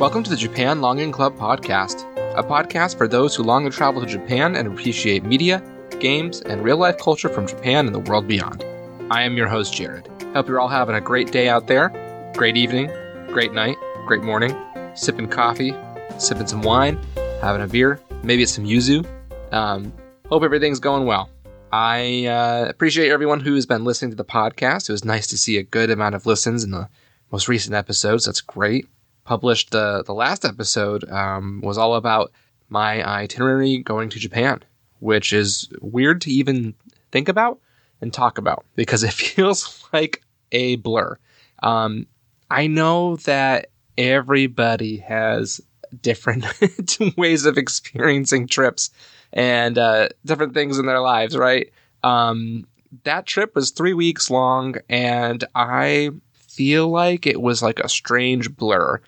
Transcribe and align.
Welcome 0.00 0.22
to 0.22 0.30
the 0.30 0.36
Japan 0.36 0.80
Longing 0.80 1.12
Club 1.12 1.36
podcast, 1.36 2.06
a 2.34 2.42
podcast 2.42 2.96
for 2.96 3.06
those 3.06 3.36
who 3.36 3.42
long 3.42 3.64
to 3.64 3.70
travel 3.70 4.00
to 4.00 4.06
Japan 4.06 4.56
and 4.56 4.66
appreciate 4.66 5.24
media, 5.24 5.62
games, 5.98 6.40
and 6.40 6.64
real 6.64 6.78
life 6.78 6.96
culture 6.96 7.28
from 7.28 7.46
Japan 7.46 7.84
and 7.84 7.94
the 7.94 7.98
world 7.98 8.26
beyond. 8.26 8.64
I 9.10 9.24
am 9.24 9.36
your 9.36 9.46
host, 9.46 9.74
Jared. 9.74 10.08
Hope 10.32 10.48
you're 10.48 10.58
all 10.58 10.68
having 10.68 10.94
a 10.94 11.02
great 11.02 11.32
day 11.32 11.50
out 11.50 11.66
there, 11.66 11.90
great 12.34 12.56
evening, 12.56 12.86
great 13.26 13.52
night, 13.52 13.76
great 14.06 14.22
morning, 14.22 14.56
sipping 14.94 15.28
coffee, 15.28 15.74
sipping 16.16 16.46
some 16.46 16.62
wine, 16.62 16.98
having 17.42 17.60
a 17.60 17.66
beer, 17.66 18.00
maybe 18.22 18.44
it's 18.44 18.52
some 18.52 18.64
yuzu. 18.64 19.06
Um, 19.52 19.92
hope 20.30 20.42
everything's 20.44 20.80
going 20.80 21.04
well. 21.04 21.28
I 21.72 22.24
uh, 22.24 22.64
appreciate 22.70 23.10
everyone 23.10 23.40
who 23.40 23.54
has 23.54 23.66
been 23.66 23.84
listening 23.84 24.12
to 24.12 24.16
the 24.16 24.24
podcast. 24.24 24.88
It 24.88 24.92
was 24.92 25.04
nice 25.04 25.26
to 25.26 25.36
see 25.36 25.58
a 25.58 25.62
good 25.62 25.90
amount 25.90 26.14
of 26.14 26.24
listens 26.24 26.64
in 26.64 26.70
the 26.70 26.88
most 27.30 27.48
recent 27.48 27.74
episodes. 27.74 28.24
That's 28.24 28.40
great 28.40 28.86
published 29.30 29.70
the 29.70 30.02
the 30.04 30.12
last 30.12 30.44
episode 30.44 31.08
um, 31.08 31.60
was 31.62 31.78
all 31.78 31.94
about 31.94 32.32
my 32.68 33.00
itinerary 33.06 33.78
going 33.78 34.10
to 34.10 34.18
Japan, 34.18 34.60
which 34.98 35.32
is 35.32 35.68
weird 35.80 36.20
to 36.22 36.32
even 36.32 36.74
think 37.12 37.28
about 37.28 37.60
and 38.00 38.12
talk 38.12 38.38
about 38.38 38.64
because 38.74 39.04
it 39.08 39.12
feels 39.12 39.86
like 39.92 40.24
a 40.50 40.74
blur. 40.76 41.16
Um, 41.62 42.08
I 42.50 42.66
know 42.66 43.16
that 43.18 43.68
everybody 43.96 44.96
has 44.96 45.60
different 46.02 46.44
ways 47.16 47.46
of 47.46 47.56
experiencing 47.56 48.48
trips 48.48 48.90
and 49.32 49.78
uh, 49.78 50.08
different 50.24 50.54
things 50.54 50.76
in 50.76 50.86
their 50.86 51.00
lives, 51.00 51.36
right? 51.36 51.72
Um, 52.02 52.66
that 53.04 53.26
trip 53.26 53.54
was 53.54 53.70
three 53.70 53.94
weeks 53.94 54.28
long, 54.28 54.74
and 54.88 55.44
I 55.54 56.10
feel 56.32 56.88
like 56.88 57.28
it 57.28 57.40
was 57.40 57.62
like 57.62 57.78
a 57.78 57.88
strange 57.88 58.56
blur. 58.56 59.00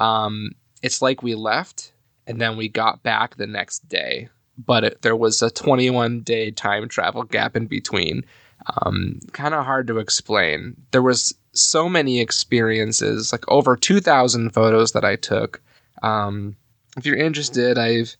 Um, 0.00 0.52
it's 0.82 1.02
like 1.02 1.22
we 1.22 1.34
left 1.34 1.92
and 2.26 2.40
then 2.40 2.56
we 2.56 2.68
got 2.68 3.02
back 3.02 3.36
the 3.36 3.46
next 3.46 3.88
day, 3.88 4.28
but 4.58 4.84
it, 4.84 5.02
there 5.02 5.16
was 5.16 5.42
a 5.42 5.50
21 5.50 6.22
day 6.22 6.50
time 6.50 6.88
travel 6.88 7.22
gap 7.24 7.56
in 7.56 7.66
between. 7.66 8.24
Um, 8.66 9.20
kind 9.32 9.54
of 9.54 9.64
hard 9.64 9.86
to 9.86 9.98
explain. 9.98 10.76
There 10.90 11.02
was 11.02 11.34
so 11.52 11.88
many 11.88 12.20
experiences, 12.20 13.32
like 13.32 13.44
over 13.48 13.76
2,000 13.76 14.50
photos 14.50 14.92
that 14.92 15.04
I 15.04 15.16
took. 15.16 15.62
Um, 16.02 16.56
if 16.96 17.06
you're 17.06 17.16
interested, 17.16 17.78
I've 17.78 18.16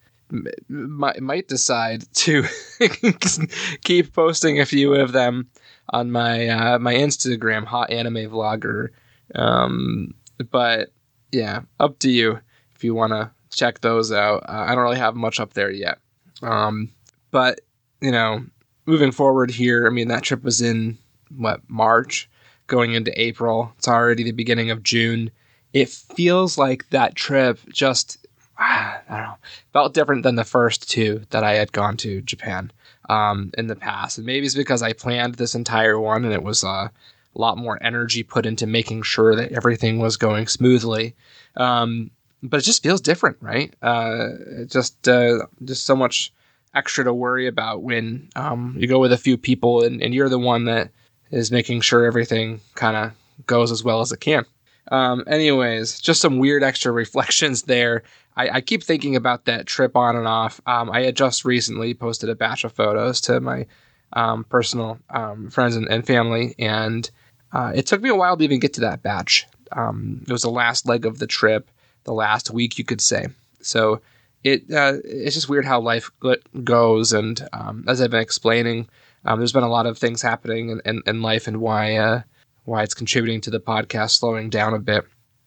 might, 0.68 1.20
might 1.20 1.48
decide 1.48 2.04
to 2.14 2.44
keep 3.84 4.12
posting 4.12 4.60
a 4.60 4.66
few 4.66 4.94
of 4.94 5.12
them 5.12 5.48
on 5.88 6.10
my 6.10 6.48
uh, 6.48 6.78
my 6.78 6.94
Instagram, 6.94 7.64
hot 7.64 7.90
anime 7.90 8.30
vlogger. 8.30 8.88
Um, 9.34 10.14
but 10.50 10.92
yeah, 11.32 11.62
up 11.78 11.98
to 12.00 12.10
you 12.10 12.40
if 12.74 12.84
you 12.84 12.94
want 12.94 13.12
to 13.12 13.30
check 13.50 13.80
those 13.80 14.12
out. 14.12 14.44
Uh, 14.48 14.64
I 14.68 14.74
don't 14.74 14.84
really 14.84 14.98
have 14.98 15.14
much 15.14 15.40
up 15.40 15.54
there 15.54 15.70
yet. 15.70 15.98
Um, 16.42 16.90
but, 17.30 17.60
you 18.00 18.10
know, 18.10 18.44
moving 18.86 19.12
forward 19.12 19.50
here, 19.50 19.86
I 19.86 19.90
mean, 19.90 20.08
that 20.08 20.22
trip 20.22 20.42
was 20.42 20.60
in 20.60 20.98
what, 21.36 21.60
March, 21.68 22.28
going 22.66 22.94
into 22.94 23.20
April. 23.20 23.72
It's 23.78 23.88
already 23.88 24.22
the 24.22 24.32
beginning 24.32 24.70
of 24.70 24.82
June. 24.82 25.30
It 25.72 25.88
feels 25.88 26.58
like 26.58 26.88
that 26.90 27.14
trip 27.14 27.58
just, 27.72 28.26
I 28.58 29.00
don't 29.08 29.18
know, 29.18 29.34
felt 29.72 29.94
different 29.94 30.22
than 30.22 30.36
the 30.36 30.44
first 30.44 30.90
two 30.90 31.22
that 31.30 31.44
I 31.44 31.54
had 31.54 31.72
gone 31.72 31.96
to 31.98 32.22
Japan 32.22 32.72
um, 33.08 33.50
in 33.58 33.66
the 33.66 33.76
past. 33.76 34.18
And 34.18 34.26
maybe 34.26 34.46
it's 34.46 34.54
because 34.54 34.82
I 34.82 34.92
planned 34.92 35.34
this 35.34 35.54
entire 35.54 35.98
one 35.98 36.24
and 36.24 36.32
it 36.32 36.42
was, 36.42 36.64
uh, 36.64 36.88
a 37.34 37.40
lot 37.40 37.58
more 37.58 37.78
energy 37.82 38.22
put 38.22 38.46
into 38.46 38.66
making 38.66 39.02
sure 39.02 39.36
that 39.36 39.52
everything 39.52 39.98
was 39.98 40.16
going 40.16 40.46
smoothly. 40.46 41.14
Um, 41.56 42.10
but 42.42 42.58
it 42.60 42.64
just 42.64 42.82
feels 42.82 43.00
different, 43.00 43.36
right? 43.40 43.74
Uh, 43.82 44.64
just 44.66 45.08
uh, 45.08 45.46
just 45.64 45.84
so 45.84 45.94
much 45.94 46.32
extra 46.74 47.04
to 47.04 47.12
worry 47.12 47.46
about 47.46 47.82
when 47.82 48.28
um, 48.36 48.76
you 48.78 48.86
go 48.86 48.98
with 48.98 49.12
a 49.12 49.18
few 49.18 49.36
people 49.36 49.82
and, 49.84 50.00
and, 50.00 50.14
you're 50.14 50.28
the 50.28 50.38
one 50.38 50.64
that 50.66 50.88
is 51.32 51.50
making 51.50 51.80
sure 51.80 52.04
everything 52.04 52.60
kind 52.76 52.96
of 52.96 53.12
goes 53.46 53.72
as 53.72 53.82
well 53.82 54.00
as 54.00 54.12
it 54.12 54.20
can. 54.20 54.44
Um, 54.92 55.24
anyways, 55.26 56.00
just 56.00 56.20
some 56.20 56.38
weird 56.38 56.62
extra 56.62 56.92
reflections 57.02 57.62
there. 57.62 58.02
I, 58.36 58.48
I, 58.48 58.60
keep 58.60 58.82
thinking 58.82 59.16
about 59.16 59.44
that 59.46 59.66
trip 59.66 59.96
on 59.96 60.16
and 60.16 60.26
off. 60.26 60.60
Um, 60.66 60.90
I 60.90 61.02
had 61.02 61.16
just 61.16 61.44
recently 61.44 61.92
posted 61.94 62.30
a 62.30 62.36
batch 62.36 62.64
of 62.64 62.72
photos 62.72 63.20
to 63.22 63.40
my 63.40 63.66
um, 64.12 64.44
personal 64.44 64.98
um, 65.10 65.50
friends 65.50 65.76
and, 65.76 65.88
and, 65.88 66.06
family, 66.06 66.54
and 66.58 67.10
uh, 67.52 67.72
it 67.74 67.86
took 67.86 68.00
me 68.00 68.08
a 68.08 68.14
while 68.14 68.36
to 68.36 68.44
even 68.44 68.60
get 68.60 68.74
to 68.74 68.80
that 68.80 69.02
batch. 69.02 69.46
Um, 69.72 70.24
it 70.26 70.32
was 70.32 70.42
the 70.42 70.50
last 70.50 70.86
leg 70.86 71.06
of 71.06 71.18
the 71.18 71.26
trip, 71.26 71.70
the 72.04 72.12
last 72.12 72.50
week, 72.50 72.78
you 72.78 72.84
could 72.84 73.00
say. 73.00 73.28
So 73.60 74.00
it 74.42 74.70
uh, 74.70 74.94
it's 75.04 75.34
just 75.34 75.48
weird 75.48 75.64
how 75.64 75.80
life 75.80 76.10
goes. 76.64 77.12
And 77.12 77.46
um, 77.52 77.84
as 77.86 78.00
I've 78.00 78.10
been 78.10 78.20
explaining, 78.20 78.88
um, 79.24 79.38
there's 79.38 79.52
been 79.52 79.62
a 79.62 79.68
lot 79.68 79.86
of 79.86 79.98
things 79.98 80.22
happening 80.22 80.70
in, 80.70 80.80
in, 80.84 81.02
in 81.06 81.22
life 81.22 81.46
and 81.46 81.60
why 81.60 81.96
uh, 81.96 82.22
why 82.64 82.82
it's 82.82 82.94
contributing 82.94 83.40
to 83.42 83.50
the 83.50 83.60
podcast 83.60 84.10
slowing 84.10 84.50
down 84.50 84.74
a 84.74 84.78
bit. 84.78 85.04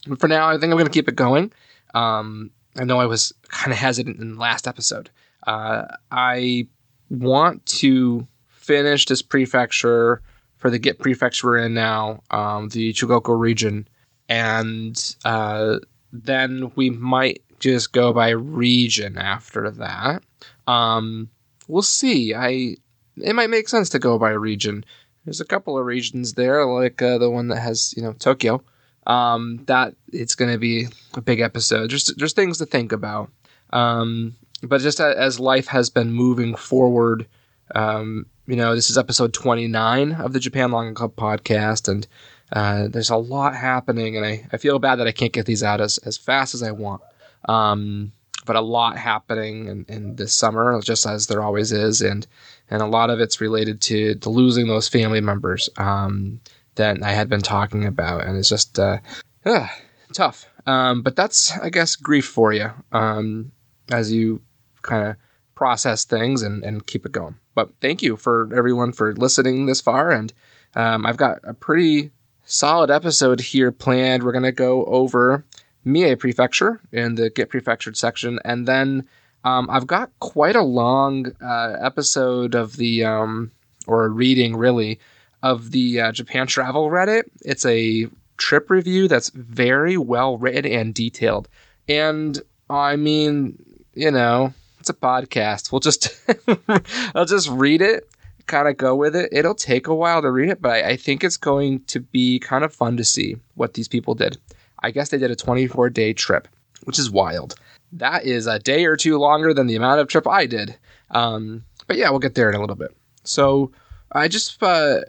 But 0.07 0.19
for 0.19 0.27
now, 0.27 0.49
I 0.49 0.53
think 0.53 0.65
I'm 0.65 0.77
going 0.77 0.85
to 0.85 0.91
keep 0.91 1.07
it 1.07 1.15
going. 1.15 1.51
Um, 1.93 2.51
I 2.77 2.83
know 2.83 2.99
I 2.99 3.05
was 3.05 3.33
kind 3.49 3.71
of 3.71 3.77
hesitant 3.77 4.19
in 4.19 4.35
the 4.35 4.41
last 4.41 4.67
episode. 4.67 5.09
Uh, 5.45 5.85
I 6.11 6.67
want 7.09 7.65
to 7.65 8.27
finish 8.63 9.05
this 9.05 9.21
prefecture 9.21 10.21
for 10.57 10.69
the 10.69 10.79
Git 10.79 10.99
prefecture 10.99 11.47
we're 11.47 11.57
in 11.57 11.73
now, 11.73 12.21
um, 12.31 12.69
the 12.69 12.93
Chugoku 12.93 13.37
region, 13.37 13.87
and 14.29 15.15
uh, 15.25 15.79
then 16.11 16.71
we 16.75 16.89
might 16.89 17.43
just 17.59 17.91
go 17.91 18.13
by 18.13 18.29
region 18.29 19.17
after 19.17 19.69
that. 19.71 20.23
Um, 20.67 21.29
we'll 21.67 21.81
see. 21.81 22.33
I 22.33 22.77
it 23.17 23.33
might 23.35 23.49
make 23.49 23.67
sense 23.67 23.89
to 23.89 23.99
go 23.99 24.17
by 24.17 24.31
region. 24.31 24.85
There's 25.25 25.41
a 25.41 25.45
couple 25.45 25.77
of 25.77 25.85
regions 25.85 26.33
there, 26.33 26.65
like 26.65 27.01
uh, 27.01 27.17
the 27.17 27.29
one 27.29 27.49
that 27.49 27.59
has 27.59 27.93
you 27.97 28.03
know 28.03 28.13
Tokyo. 28.13 28.63
Um, 29.05 29.59
that 29.65 29.95
it's 30.13 30.35
going 30.35 30.51
to 30.53 30.57
be 30.57 30.87
a 31.15 31.21
big 31.21 31.41
episode. 31.41 31.91
There's 31.91 32.05
just 32.05 32.37
things 32.37 32.57
to 32.59 32.65
think 32.65 32.93
about. 32.93 33.29
Um, 33.71 34.35
but 34.61 34.79
just 34.79 35.01
as 35.01 35.41
life 35.41 35.67
has 35.67 35.89
been 35.89 36.13
moving 36.13 36.55
forward, 36.55 37.27
um, 37.75 38.27
you 38.47 38.55
know, 38.55 38.75
this 38.75 38.89
is 38.89 38.97
episode 38.97 39.33
29 39.33 40.13
of 40.13 40.33
the 40.33 40.39
Japan 40.39 40.71
Longing 40.71 40.93
Club 40.93 41.15
podcast, 41.15 41.87
and 41.87 42.05
uh, 42.51 42.87
there's 42.89 43.09
a 43.09 43.17
lot 43.17 43.55
happening, 43.55 44.17
and 44.17 44.25
I, 44.25 44.47
I 44.51 44.57
feel 44.57 44.79
bad 44.79 44.97
that 44.97 45.07
I 45.07 45.11
can't 45.11 45.31
get 45.31 45.45
these 45.45 45.63
out 45.63 45.79
as, 45.79 45.97
as 45.99 46.17
fast 46.17 46.53
as 46.53 46.61
I 46.61 46.71
want. 46.71 47.01
Um, 47.47 48.11
but 48.45 48.57
a 48.57 48.61
lot 48.61 48.97
happening 48.97 49.67
in, 49.67 49.85
in 49.87 50.15
this 50.17 50.33
summer, 50.33 50.79
just 50.81 51.05
as 51.05 51.27
there 51.27 51.41
always 51.41 51.71
is, 51.71 52.01
and 52.01 52.27
and 52.69 52.81
a 52.81 52.87
lot 52.87 53.09
of 53.09 53.19
it's 53.19 53.39
related 53.39 53.81
to, 53.81 54.15
to 54.15 54.29
losing 54.29 54.67
those 54.67 54.89
family 54.89 55.21
members 55.21 55.69
um, 55.77 56.41
that 56.75 57.01
I 57.01 57.11
had 57.11 57.29
been 57.29 57.41
talking 57.41 57.85
about, 57.85 58.25
and 58.25 58.37
it's 58.37 58.49
just 58.49 58.79
uh, 58.79 58.97
uh, 59.45 59.67
tough. 60.13 60.45
Um, 60.65 61.01
but 61.01 61.15
that's, 61.15 61.57
I 61.57 61.69
guess, 61.69 61.95
grief 61.95 62.25
for 62.25 62.53
you 62.53 62.71
um, 62.91 63.51
as 63.91 64.11
you 64.11 64.41
kind 64.81 65.07
of 65.07 65.15
process 65.55 66.05
things 66.05 66.41
and, 66.41 66.63
and 66.63 66.85
keep 66.85 67.05
it 67.05 67.11
going. 67.11 67.35
But 67.55 67.69
thank 67.81 68.01
you 68.01 68.17
for 68.17 68.49
everyone 68.55 68.91
for 68.91 69.13
listening 69.13 69.65
this 69.65 69.81
far. 69.81 70.11
And 70.11 70.33
um, 70.75 71.05
I've 71.05 71.17
got 71.17 71.39
a 71.43 71.53
pretty 71.53 72.11
solid 72.45 72.89
episode 72.89 73.39
here 73.39 73.71
planned. 73.71 74.23
We're 74.23 74.31
going 74.31 74.43
to 74.43 74.51
go 74.51 74.85
over 74.85 75.45
Mie 75.85 76.15
Prefecture 76.15 76.81
in 76.91 77.15
the 77.15 77.29
Get 77.29 77.49
Prefectured 77.49 77.97
section. 77.97 78.39
And 78.43 78.67
then 78.67 79.07
um, 79.43 79.69
I've 79.69 79.87
got 79.87 80.11
quite 80.19 80.55
a 80.55 80.63
long 80.63 81.31
uh, 81.41 81.77
episode 81.81 82.55
of 82.55 82.77
the, 82.77 83.03
um, 83.03 83.51
or 83.87 84.05
a 84.05 84.09
reading 84.09 84.55
really, 84.55 84.99
of 85.41 85.71
the 85.71 85.99
uh, 85.99 86.11
Japan 86.11 86.47
Travel 86.47 86.89
Reddit. 86.89 87.23
It's 87.41 87.65
a 87.65 88.07
trip 88.37 88.69
review 88.69 89.07
that's 89.07 89.29
very 89.29 89.97
well 89.97 90.37
written 90.37 90.71
and 90.71 90.93
detailed. 90.93 91.49
And 91.87 92.41
I 92.69 92.95
mean, 92.95 93.61
you 93.93 94.09
know, 94.09 94.53
it's 94.83 94.89
a 94.89 94.93
podcast. 94.93 95.71
We'll 95.71 95.79
just 95.79 96.13
I'll 97.15 97.23
just 97.23 97.47
read 97.47 97.81
it, 97.81 98.09
kind 98.47 98.67
of 98.67 98.75
go 98.75 98.95
with 98.95 99.15
it. 99.15 99.29
It'll 99.31 99.55
take 99.55 99.87
a 99.87 99.95
while 99.95 100.21
to 100.21 100.29
read 100.29 100.49
it, 100.49 100.61
but 100.61 100.83
I, 100.83 100.97
think 100.97 101.23
it's 101.23 101.37
going 101.37 101.85
to 101.85 102.01
be 102.01 102.37
kind 102.39 102.65
of 102.65 102.75
fun 102.75 102.97
to 102.97 103.05
see 103.05 103.37
what 103.55 103.75
these 103.75 103.87
people 103.87 104.13
did. 104.13 104.37
I 104.79 104.91
guess 104.91 105.07
they 105.07 105.17
did 105.17 105.31
a 105.31 105.37
24 105.37 105.89
day 105.89 106.11
trip, 106.11 106.49
which 106.83 106.99
is 106.99 107.09
wild. 107.09 107.55
That 107.93 108.25
is 108.25 108.45
a 108.45 108.59
day 108.59 108.83
or 108.83 108.97
two 108.97 109.17
longer 109.17 109.53
than 109.53 109.67
the 109.67 109.77
amount 109.77 110.01
of 110.01 110.09
trip 110.09 110.27
I 110.27 110.47
did. 110.47 110.75
Um, 111.11 111.63
but 111.87 111.95
yeah, 111.95 112.09
we'll 112.09 112.19
get 112.19 112.35
there 112.35 112.49
in 112.49 112.55
a 112.55 112.59
little 112.59 112.75
bit. 112.75 112.93
So 113.23 113.71
I 114.11 114.27
just 114.27 114.61
uh, 114.61 114.99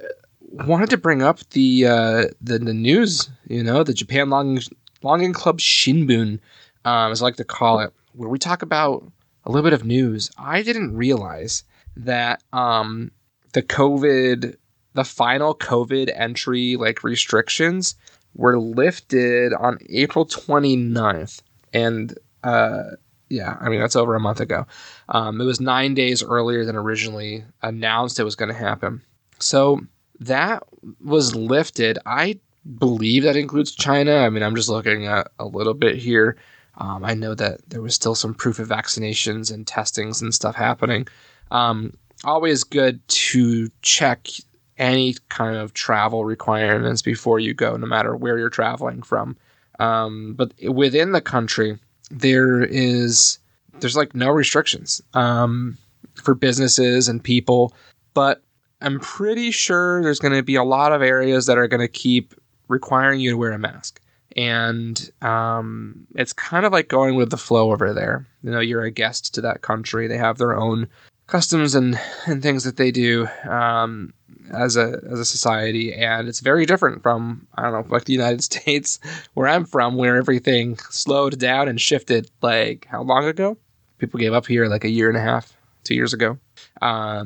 wanted 0.53 0.91
to 0.91 0.99
bring 0.99 1.21
up 1.21 1.41
the, 1.51 1.87
uh, 1.87 2.25
the, 2.41 2.61
the 2.61 2.75
news. 2.75 3.29
You 3.49 3.65
know, 3.65 3.83
the 3.83 3.93
Japan 3.93 4.31
Longing 4.31 4.63
Longing 5.03 5.33
Club 5.33 5.59
Shinbun, 5.59 6.39
um, 6.85 7.11
as 7.11 7.21
I 7.21 7.25
like 7.25 7.37
to 7.37 7.45
call 7.45 7.81
it, 7.81 7.93
where 8.13 8.29
we 8.29 8.39
talk 8.39 8.63
about 8.63 9.11
a 9.45 9.51
little 9.51 9.65
bit 9.65 9.73
of 9.73 9.85
news. 9.85 10.31
I 10.39 10.63
didn't 10.63 10.97
realize 10.97 11.65
that 11.97 12.43
um, 12.53 13.11
the 13.53 13.63
COVID, 13.63 14.57
the 14.95 15.05
final 15.05 15.55
COVID 15.55 16.13
entry 16.15 16.77
like 16.77 17.05
restrictions 17.05 17.95
were 18.35 18.59
lifted 18.59 19.53
on 19.53 19.79
April 19.89 20.27
29th. 20.27 21.41
and 21.73 22.19
uh, 22.43 22.83
yeah, 23.31 23.57
I 23.61 23.69
mean 23.69 23.81
that's 23.81 23.97
over 23.97 24.15
a 24.15 24.21
month 24.21 24.41
ago. 24.41 24.67
Um, 25.09 25.41
it 25.41 25.45
was 25.45 25.61
nine 25.61 25.95
days 25.95 26.23
earlier 26.23 26.65
than 26.65 26.77
originally 26.77 27.45
announced 27.63 28.21
it 28.21 28.25
was 28.25 28.37
going 28.37 28.51
to 28.53 28.59
happen. 28.59 29.03
So 29.39 29.81
that 30.21 30.63
was 31.03 31.35
lifted. 31.35 31.99
I 32.07 32.39
believe 32.79 33.25
that 33.25 33.37
includes 33.37 33.73
China. 33.73 34.17
I 34.17 34.31
mean, 34.31 34.43
I'm 34.43 34.55
just 34.55 34.69
looking 34.69 35.07
at 35.07 35.29
a 35.39 35.47
little 35.47 35.75
bit 35.75 35.97
here. 35.97 36.37
Um, 36.79 37.05
I 37.05 37.15
know 37.15 37.35
that 37.35 37.61
there 37.69 37.83
was 37.83 37.95
still 37.95 38.15
some 38.15 38.35
proof 38.35 38.59
of 38.59 38.69
vaccinations 38.69 39.53
and 39.53 39.67
testings 39.67 40.21
and 40.21 40.35
stuff 40.35 40.55
happening. 40.55 41.07
Um, 41.51 41.97
always 42.25 42.65
good 42.65 43.07
to 43.09 43.71
check 43.83 44.29
any 44.79 45.15
kind 45.29 45.57
of 45.57 45.73
travel 45.75 46.25
requirements 46.25 47.03
before 47.03 47.39
you 47.39 47.55
go, 47.55 47.77
no 47.77 47.87
matter 47.87 48.17
where 48.17 48.39
you're 48.39 48.51
traveling 48.51 49.03
from. 49.03 49.37
Um, 49.79 50.35
but 50.35 50.53
within 50.69 51.13
the 51.13 51.21
country, 51.21 51.79
there 52.11 52.63
is 52.63 53.39
there's 53.81 53.97
like 53.97 54.15
no 54.15 54.31
restrictions 54.31 55.03
um, 55.15 55.77
for 56.15 56.35
businesses 56.35 57.09
and 57.09 57.23
people, 57.23 57.73
but 58.15 58.43
I'm 58.81 59.01
pretty 59.01 59.51
sure 59.51 60.03
there's 60.03 60.19
going 60.19 60.35
to 60.35 60.43
be 60.43 60.57
a 60.57 60.65
lot 60.65 60.93
of 60.93 61.03
areas 61.03 61.47
that 61.47 61.59
are 61.59 61.69
going 61.69 61.81
to 61.81 61.89
keep 61.89 62.35
requiring 62.69 63.21
you 63.21 63.31
to 63.31 63.37
wear 63.37 63.53
a 63.53 63.59
mask. 63.59 64.01
And 64.37 65.11
um, 65.23 66.07
it's 66.15 66.33
kind 66.33 66.67
of 66.67 66.73
like 66.73 66.89
going 66.89 67.15
with 67.15 67.31
the 67.31 67.37
flow 67.37 67.73
over 67.73 67.93
there. 67.93 68.27
You 68.43 68.51
know, 68.51 68.61
you're 68.61 68.83
a 68.83 68.91
guest 68.91 69.35
to 69.35 69.41
that 69.43 69.63
country. 69.63 70.07
They 70.07 70.19
have 70.19 70.39
their 70.39 70.57
own 70.57 70.89
customs 71.27 71.75
and, 71.75 71.99
and 72.27 72.43
things 72.43 72.65
that 72.65 72.77
they 72.77 72.91
do 72.91 73.29
um, 73.49 74.13
as 74.53 74.77
a 74.77 75.01
as 75.11 75.19
a 75.19 75.25
society, 75.25 75.95
and 75.95 76.29
it's 76.29 76.41
very 76.41 76.67
different 76.67 77.03
from 77.03 77.47
I 77.55 77.63
don't 77.63 77.73
know, 77.73 77.95
like 77.95 78.05
the 78.05 78.13
United 78.13 78.43
States, 78.51 78.99
where 79.35 79.49
I'm 79.49 79.65
from, 79.65 79.97
where 79.97 80.17
everything 80.17 80.79
slowed 80.91 81.39
down 81.39 81.69
and 81.69 81.81
shifted. 81.81 82.31
Like 82.43 82.87
how 82.91 83.03
long 83.03 83.25
ago? 83.25 83.57
People 83.99 84.21
gave 84.21 84.33
up 84.33 84.47
here 84.47 84.67
like 84.67 84.85
a 84.85 84.91
year 84.91 85.09
and 85.09 85.17
a 85.17 85.21
half, 85.21 85.57
two 85.85 85.95
years 85.95 86.13
ago, 86.13 86.39
uh, 86.83 87.25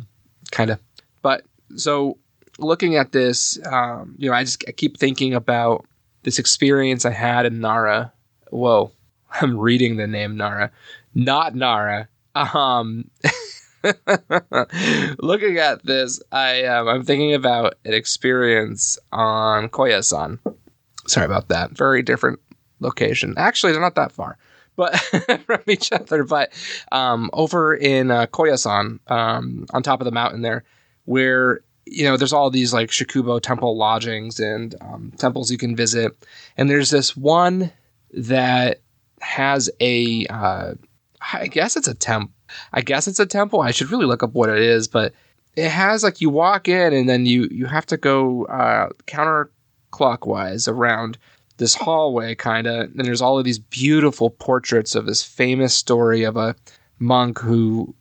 kind 0.50 0.70
of. 0.70 0.78
But 1.22 1.44
so 1.76 2.18
looking 2.58 2.96
at 2.96 3.12
this, 3.12 3.58
um, 3.66 4.14
you 4.18 4.28
know, 4.28 4.36
I 4.36 4.44
just 4.44 4.64
I 4.68 4.72
keep 4.72 4.98
thinking 4.98 5.34
about 5.34 5.86
this 6.28 6.38
experience 6.38 7.06
I 7.06 7.10
had 7.10 7.46
in 7.46 7.58
Nara. 7.58 8.12
Whoa, 8.50 8.92
I'm 9.40 9.58
reading 9.58 9.96
the 9.96 10.06
name 10.06 10.36
Nara, 10.36 10.70
not 11.14 11.54
Nara. 11.54 12.06
Um, 12.34 13.10
looking 15.18 15.56
at 15.56 15.82
this, 15.84 16.20
I 16.30 16.64
um, 16.66 16.86
I'm 16.86 17.02
thinking 17.02 17.32
about 17.32 17.76
an 17.86 17.94
experience 17.94 18.98
on 19.10 19.70
Koyasan. 19.70 20.38
Sorry 21.06 21.24
about 21.24 21.48
that. 21.48 21.70
Very 21.70 22.02
different 22.02 22.40
location. 22.80 23.32
Actually, 23.38 23.72
they're 23.72 23.80
not 23.80 23.94
that 23.94 24.12
far, 24.12 24.36
but 24.76 24.98
from 25.46 25.62
each 25.66 25.90
other. 25.92 26.24
But 26.24 26.52
um, 26.92 27.30
over 27.32 27.74
in 27.74 28.10
uh, 28.10 28.26
Koyasan, 28.26 28.98
um, 29.10 29.64
on 29.70 29.82
top 29.82 30.02
of 30.02 30.04
the 30.04 30.10
mountain 30.10 30.42
there, 30.42 30.64
where 31.06 31.62
you 31.90 32.04
know 32.04 32.16
there's 32.16 32.32
all 32.32 32.50
these 32.50 32.72
like 32.72 32.90
Shukubo 32.90 33.40
temple 33.40 33.76
lodgings 33.76 34.40
and 34.40 34.74
um, 34.80 35.12
temples 35.16 35.50
you 35.50 35.58
can 35.58 35.76
visit, 35.76 36.12
and 36.56 36.68
there's 36.68 36.90
this 36.90 37.16
one 37.16 37.72
that 38.12 38.80
has 39.20 39.70
a 39.80 40.26
uh, 40.26 40.74
I 41.32 41.46
guess 41.48 41.76
it's 41.76 41.88
a 41.88 41.94
temple 41.94 42.32
I 42.72 42.80
guess 42.80 43.08
it's 43.08 43.20
a 43.20 43.26
temple. 43.26 43.60
I 43.60 43.70
should 43.70 43.90
really 43.90 44.06
look 44.06 44.22
up 44.22 44.32
what 44.32 44.48
it 44.48 44.58
is, 44.58 44.88
but 44.88 45.12
it 45.56 45.70
has 45.70 46.02
like 46.02 46.20
you 46.20 46.30
walk 46.30 46.68
in 46.68 46.92
and 46.92 47.08
then 47.08 47.26
you 47.26 47.48
you 47.50 47.66
have 47.66 47.86
to 47.86 47.96
go 47.96 48.44
uh, 48.46 48.90
counterclockwise 49.06 50.68
around 50.68 51.18
this 51.56 51.74
hallway, 51.74 52.34
kind 52.34 52.66
of. 52.66 52.90
And 52.96 53.04
there's 53.04 53.22
all 53.22 53.38
of 53.38 53.44
these 53.44 53.58
beautiful 53.58 54.30
portraits 54.30 54.94
of 54.94 55.06
this 55.06 55.22
famous 55.22 55.74
story 55.74 56.24
of 56.24 56.36
a 56.36 56.54
monk 56.98 57.38
who 57.38 57.94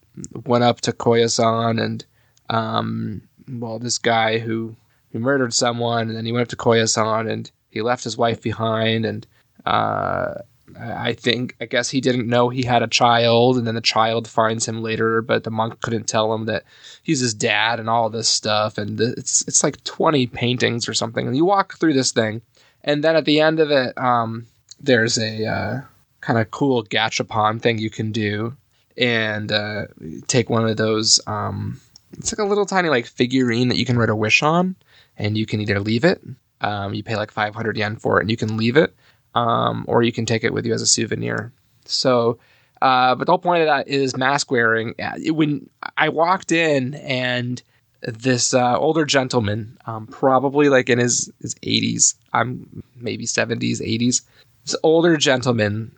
went 0.45 0.63
up 0.63 0.81
to 0.81 0.91
Koyasan 0.91 1.81
and 1.81 2.05
um, 2.49 3.21
well, 3.49 3.79
this 3.79 3.97
guy 3.97 4.39
who 4.39 4.75
who 5.11 5.19
murdered 5.19 5.53
someone, 5.53 6.07
and 6.07 6.17
then 6.17 6.25
he 6.25 6.31
went 6.31 6.43
up 6.43 6.49
to 6.49 6.55
Koyasan 6.55 7.31
and 7.31 7.49
he 7.69 7.81
left 7.81 8.03
his 8.03 8.17
wife 8.17 8.41
behind 8.41 9.05
and. 9.05 9.25
Uh, 9.65 10.35
I 10.79 11.13
think 11.13 11.55
I 11.61 11.65
guess 11.65 11.89
he 11.89 12.01
didn't 12.01 12.27
know 12.27 12.49
he 12.49 12.63
had 12.63 12.83
a 12.83 12.87
child, 12.87 13.57
and 13.57 13.65
then 13.65 13.75
the 13.75 13.81
child 13.81 14.27
finds 14.27 14.67
him 14.67 14.83
later, 14.83 15.21
but 15.21 15.43
the 15.43 15.51
monk 15.51 15.81
couldn't 15.81 16.07
tell 16.07 16.33
him 16.33 16.45
that 16.45 16.63
he's 17.03 17.21
his 17.21 17.33
dad 17.33 17.79
and 17.79 17.89
all 17.89 18.09
this 18.09 18.27
stuff. 18.27 18.77
And 18.77 18.99
it's 18.99 19.47
it's 19.47 19.63
like 19.63 19.83
twenty 19.85 20.27
paintings 20.27 20.87
or 20.87 20.93
something. 20.93 21.25
And 21.25 21.35
you 21.35 21.45
walk 21.45 21.77
through 21.77 21.93
this 21.93 22.11
thing, 22.11 22.41
and 22.83 23.03
then 23.03 23.15
at 23.15 23.25
the 23.25 23.39
end 23.39 23.59
of 23.59 23.71
it, 23.71 23.97
um, 23.97 24.45
there's 24.79 25.17
a 25.17 25.45
uh, 25.45 25.81
kind 26.21 26.39
of 26.39 26.51
cool 26.51 26.83
gachapon 26.83 27.61
thing 27.61 27.77
you 27.77 27.89
can 27.89 28.11
do, 28.11 28.55
and 28.97 29.51
uh, 29.51 29.85
take 30.27 30.49
one 30.49 30.67
of 30.67 30.77
those. 30.77 31.19
Um, 31.27 31.79
it's 32.13 32.31
like 32.31 32.45
a 32.45 32.49
little 32.49 32.65
tiny 32.65 32.89
like 32.89 33.05
figurine 33.05 33.69
that 33.69 33.77
you 33.77 33.85
can 33.85 33.97
write 33.97 34.09
a 34.09 34.15
wish 34.15 34.43
on, 34.43 34.75
and 35.17 35.37
you 35.37 35.45
can 35.45 35.61
either 35.61 35.79
leave 35.79 36.03
it. 36.03 36.21
Um, 36.61 36.93
you 36.93 37.03
pay 37.03 37.15
like 37.15 37.31
500 37.31 37.77
yen 37.77 37.97
for 37.97 38.17
it, 38.17 38.21
and 38.21 38.31
you 38.31 38.37
can 38.37 38.57
leave 38.57 38.77
it 38.77 38.95
um, 39.37 39.85
or 39.87 40.01
you 40.01 40.11
can 40.11 40.25
take 40.25 40.43
it 40.43 40.53
with 40.53 40.65
you 40.65 40.73
as 40.73 40.81
a 40.81 40.87
souvenir. 40.87 41.51
So, 41.85 42.39
uh, 42.81 43.15
but 43.15 43.25
the 43.25 43.31
whole 43.31 43.39
point 43.39 43.61
of 43.61 43.67
that 43.67 43.87
is 43.87 44.17
mask 44.17 44.49
wearing. 44.49 44.95
When 45.27 45.69
I 45.95 46.09
walked 46.09 46.51
in 46.51 46.95
and 46.95 47.61
this 48.01 48.53
uh, 48.53 48.77
older 48.77 49.05
gentleman, 49.05 49.77
um, 49.85 50.07
probably 50.07 50.69
like 50.69 50.89
in 50.89 50.97
his, 50.97 51.31
his 51.41 51.55
80s, 51.55 52.15
I'm 52.33 52.83
maybe 52.95 53.25
70s, 53.25 53.79
80s, 53.79 54.21
this 54.65 54.75
older 54.81 55.17
gentleman, 55.17 55.91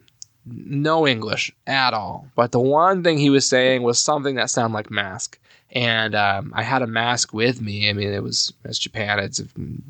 no 0.45 1.07
English 1.07 1.51
at 1.65 1.93
all. 1.93 2.27
But 2.35 2.51
the 2.51 2.59
one 2.59 3.03
thing 3.03 3.17
he 3.17 3.29
was 3.29 3.47
saying 3.47 3.83
was 3.83 3.99
something 3.99 4.35
that 4.35 4.49
sounded 4.49 4.75
like 4.75 4.91
mask 4.91 5.39
and 5.71 6.15
um, 6.15 6.51
I 6.55 6.63
had 6.63 6.81
a 6.81 6.87
mask 6.87 7.33
with 7.33 7.61
me. 7.61 7.89
I 7.89 7.93
mean, 7.93 8.11
it 8.11 8.23
was 8.23 8.53
as 8.65 8.79
Japan, 8.79 9.19
it's 9.19 9.41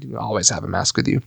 you 0.02 0.18
always 0.18 0.50
have 0.50 0.64
a 0.64 0.68
mask 0.68 0.98
with 0.98 1.08
you. 1.08 1.22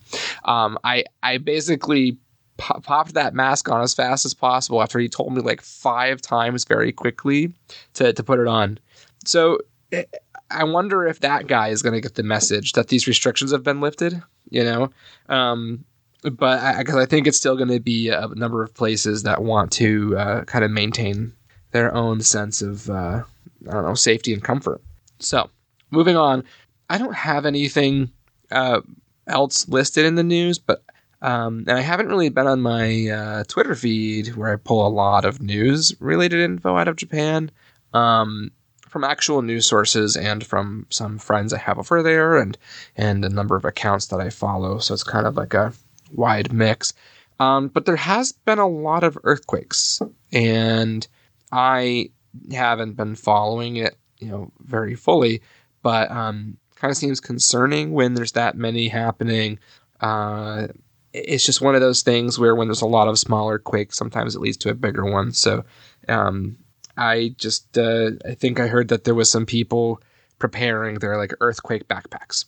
Um, 0.44 0.78
I 0.84 1.04
I 1.22 1.38
basically 1.38 2.18
popped 2.58 3.14
that 3.14 3.34
mask 3.34 3.68
on 3.70 3.80
as 3.80 3.94
fast 3.94 4.24
as 4.24 4.34
possible 4.34 4.82
after 4.82 4.98
he 4.98 5.08
told 5.08 5.34
me 5.34 5.40
like 5.40 5.62
five 5.62 6.20
times 6.20 6.64
very 6.64 6.92
quickly 6.92 7.52
to 7.94 8.12
to 8.12 8.22
put 8.22 8.38
it 8.38 8.46
on. 8.46 8.78
So 9.24 9.58
eh, 9.92 10.04
I 10.50 10.64
wonder 10.64 11.06
if 11.06 11.20
that 11.20 11.46
guy 11.46 11.68
is 11.68 11.82
going 11.82 11.94
to 11.94 12.00
get 12.00 12.14
the 12.14 12.22
message 12.22 12.72
that 12.72 12.88
these 12.88 13.06
restrictions 13.06 13.52
have 13.52 13.62
been 13.62 13.80
lifted. 13.80 14.22
You 14.50 14.64
know. 14.64 14.90
Um, 15.28 15.84
but 16.22 16.78
because 16.78 16.94
I, 16.94 17.02
I, 17.02 17.06
think 17.06 17.26
it's 17.26 17.36
still 17.36 17.56
going 17.56 17.70
to 17.70 17.80
be 17.80 18.08
a 18.08 18.28
number 18.28 18.62
of 18.62 18.72
places 18.74 19.24
that 19.24 19.42
want 19.42 19.72
to 19.72 20.16
uh, 20.16 20.44
kind 20.44 20.64
of 20.64 20.70
maintain 20.70 21.32
their 21.72 21.94
own 21.94 22.20
sense 22.20 22.62
of 22.62 22.88
uh, 22.88 23.22
I 23.68 23.72
don't 23.72 23.84
know, 23.84 23.94
safety 23.94 24.32
and 24.32 24.42
comfort. 24.42 24.80
So, 25.18 25.50
moving 25.90 26.16
on, 26.16 26.44
I 26.88 26.98
don't 26.98 27.14
have 27.14 27.46
anything 27.46 28.10
uh, 28.50 28.80
else 29.26 29.68
listed 29.68 30.04
in 30.04 30.14
the 30.14 30.22
news, 30.22 30.58
but 30.58 30.82
um, 31.22 31.64
and 31.68 31.78
I 31.78 31.80
haven't 31.80 32.08
really 32.08 32.28
been 32.30 32.48
on 32.48 32.60
my 32.60 33.08
uh, 33.08 33.44
Twitter 33.44 33.74
feed 33.74 34.34
where 34.34 34.52
I 34.52 34.56
pull 34.56 34.86
a 34.86 34.88
lot 34.88 35.24
of 35.24 35.40
news 35.40 35.94
related 36.00 36.40
info 36.40 36.76
out 36.76 36.88
of 36.88 36.96
Japan 36.96 37.50
um, 37.94 38.50
from 38.88 39.04
actual 39.04 39.40
news 39.40 39.64
sources 39.64 40.16
and 40.16 40.44
from 40.44 40.86
some 40.90 41.18
friends 41.18 41.52
I 41.52 41.58
have 41.58 41.78
over 41.78 42.02
there 42.02 42.36
and 42.36 42.58
and 42.96 43.24
a 43.24 43.28
number 43.28 43.54
of 43.56 43.64
accounts 43.64 44.06
that 44.06 44.20
I 44.20 44.30
follow. 44.30 44.78
So 44.78 44.94
it's 44.94 45.04
kind 45.04 45.26
of 45.26 45.36
like 45.36 45.54
a 45.54 45.72
wide 46.10 46.52
mix. 46.52 46.92
Um, 47.38 47.68
but 47.68 47.86
there 47.86 47.96
has 47.96 48.32
been 48.32 48.58
a 48.58 48.68
lot 48.68 49.02
of 49.02 49.18
earthquakes, 49.24 50.00
and 50.32 51.06
I 51.52 52.10
haven't 52.50 52.94
been 52.94 53.14
following 53.14 53.76
it, 53.76 53.96
you 54.18 54.28
know, 54.28 54.50
very 54.60 54.94
fully, 54.94 55.42
but 55.82 56.10
um, 56.10 56.56
kind 56.76 56.90
of 56.90 56.96
seems 56.96 57.20
concerning 57.20 57.92
when 57.92 58.14
there's 58.14 58.32
that 58.32 58.56
many 58.56 58.88
happening. 58.88 59.58
Uh, 60.00 60.68
it's 61.12 61.44
just 61.44 61.60
one 61.60 61.74
of 61.74 61.80
those 61.82 62.02
things 62.02 62.38
where 62.38 62.56
when 62.56 62.68
there's 62.68 62.82
a 62.82 62.86
lot 62.86 63.08
of 63.08 63.18
smaller 63.18 63.58
quakes, 63.58 63.98
sometimes 63.98 64.34
it 64.34 64.40
leads 64.40 64.56
to 64.58 64.70
a 64.70 64.74
bigger 64.74 65.04
one. 65.04 65.32
So 65.32 65.64
um, 66.08 66.56
I 66.96 67.34
just 67.36 67.76
uh, 67.76 68.12
I 68.26 68.34
think 68.34 68.58
I 68.58 68.66
heard 68.66 68.88
that 68.88 69.04
there 69.04 69.14
was 69.14 69.30
some 69.30 69.46
people 69.46 70.00
preparing 70.38 70.98
their 70.98 71.18
like 71.18 71.34
earthquake 71.40 71.86
backpacks, 71.86 72.46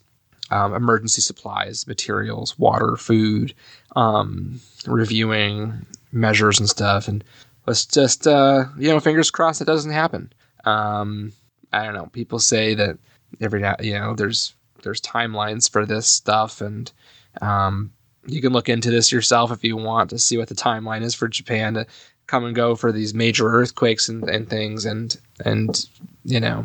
um, 0.50 0.74
emergency 0.74 1.20
supplies, 1.20 1.86
materials, 1.86 2.58
water, 2.58 2.96
food, 2.96 3.54
um, 3.96 4.60
reviewing 4.86 5.86
measures 6.10 6.58
and 6.58 6.68
stuff, 6.68 7.06
and 7.06 7.22
let's 7.66 7.86
just 7.86 8.26
uh, 8.26 8.66
you 8.78 8.88
know 8.88 9.00
fingers 9.00 9.30
crossed 9.30 9.60
it 9.60 9.66
doesn't 9.66 9.92
happen. 9.92 10.32
Um, 10.64 11.32
i 11.72 11.84
don't 11.84 11.94
know. 11.94 12.06
People 12.06 12.38
say 12.38 12.74
that 12.74 12.98
every 13.40 13.62
you 13.80 13.98
know 13.98 14.14
there's 14.14 14.54
there's 14.82 15.00
timelines 15.00 15.70
for 15.70 15.86
this 15.86 16.06
stuff 16.06 16.60
and 16.60 16.92
um, 17.40 17.92
you 18.26 18.40
can 18.40 18.52
look 18.52 18.68
into 18.68 18.90
this 18.90 19.10
yourself 19.10 19.50
if 19.50 19.64
you 19.64 19.76
want 19.76 20.10
to 20.10 20.18
see 20.18 20.38
what 20.38 20.48
the 20.48 20.54
timeline 20.54 21.02
is 21.02 21.14
for 21.14 21.26
japan 21.26 21.74
to 21.74 21.86
come 22.26 22.44
and 22.44 22.54
go 22.54 22.74
for 22.74 22.92
these 22.92 23.12
major 23.14 23.48
earthquakes 23.48 24.08
and, 24.08 24.28
and 24.28 24.48
things 24.48 24.84
and 24.84 25.18
and 25.44 25.88
you 26.24 26.40
know 26.40 26.64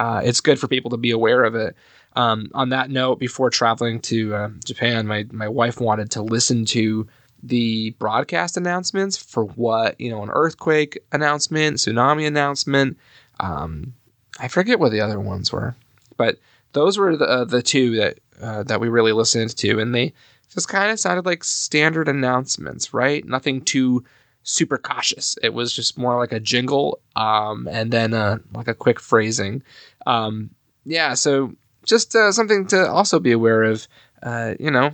uh, 0.00 0.20
it's 0.24 0.40
good 0.40 0.58
for 0.58 0.68
people 0.68 0.90
to 0.90 0.96
be 0.96 1.10
aware 1.10 1.44
of 1.44 1.54
it. 1.54 1.74
Um, 2.14 2.50
on 2.54 2.68
that 2.70 2.90
note 2.90 3.18
before 3.18 3.50
traveling 3.50 4.00
to 4.00 4.34
uh, 4.34 4.48
japan 4.64 5.06
my, 5.06 5.26
my 5.30 5.46
wife 5.46 5.78
wanted 5.78 6.10
to 6.12 6.22
listen 6.22 6.64
to 6.66 7.06
the 7.42 7.90
broadcast 7.98 8.56
announcements 8.56 9.16
for 9.16 9.44
what 9.44 10.00
you 10.00 10.10
know 10.10 10.22
an 10.22 10.30
earthquake 10.30 10.98
announcement, 11.12 11.76
tsunami 11.76 12.26
announcement. 12.26 12.98
Um, 13.40 13.94
I 14.40 14.48
forget 14.48 14.78
what 14.78 14.92
the 14.92 15.00
other 15.00 15.20
ones 15.20 15.52
were, 15.52 15.76
but 16.16 16.38
those 16.72 16.98
were 16.98 17.16
the 17.16 17.26
uh, 17.26 17.44
the 17.44 17.62
two 17.62 17.96
that 17.96 18.18
uh, 18.40 18.62
that 18.64 18.80
we 18.80 18.88
really 18.88 19.12
listened 19.12 19.56
to, 19.56 19.78
and 19.78 19.94
they 19.94 20.12
just 20.52 20.68
kind 20.68 20.90
of 20.90 21.00
sounded 21.00 21.26
like 21.26 21.44
standard 21.44 22.08
announcements, 22.08 22.94
right? 22.94 23.24
Nothing 23.24 23.62
too 23.62 24.04
super 24.42 24.78
cautious. 24.78 25.36
It 25.42 25.52
was 25.52 25.72
just 25.72 25.98
more 25.98 26.18
like 26.18 26.32
a 26.32 26.40
jingle, 26.40 27.00
um, 27.16 27.68
and 27.70 27.92
then 27.92 28.14
uh, 28.14 28.38
like 28.54 28.68
a 28.68 28.74
quick 28.74 29.00
phrasing. 29.00 29.62
Um, 30.06 30.50
yeah, 30.84 31.14
so 31.14 31.54
just 31.84 32.14
uh, 32.14 32.32
something 32.32 32.66
to 32.68 32.88
also 32.90 33.18
be 33.20 33.32
aware 33.32 33.62
of. 33.62 33.86
Uh, 34.20 34.54
you 34.58 34.70
know, 34.70 34.90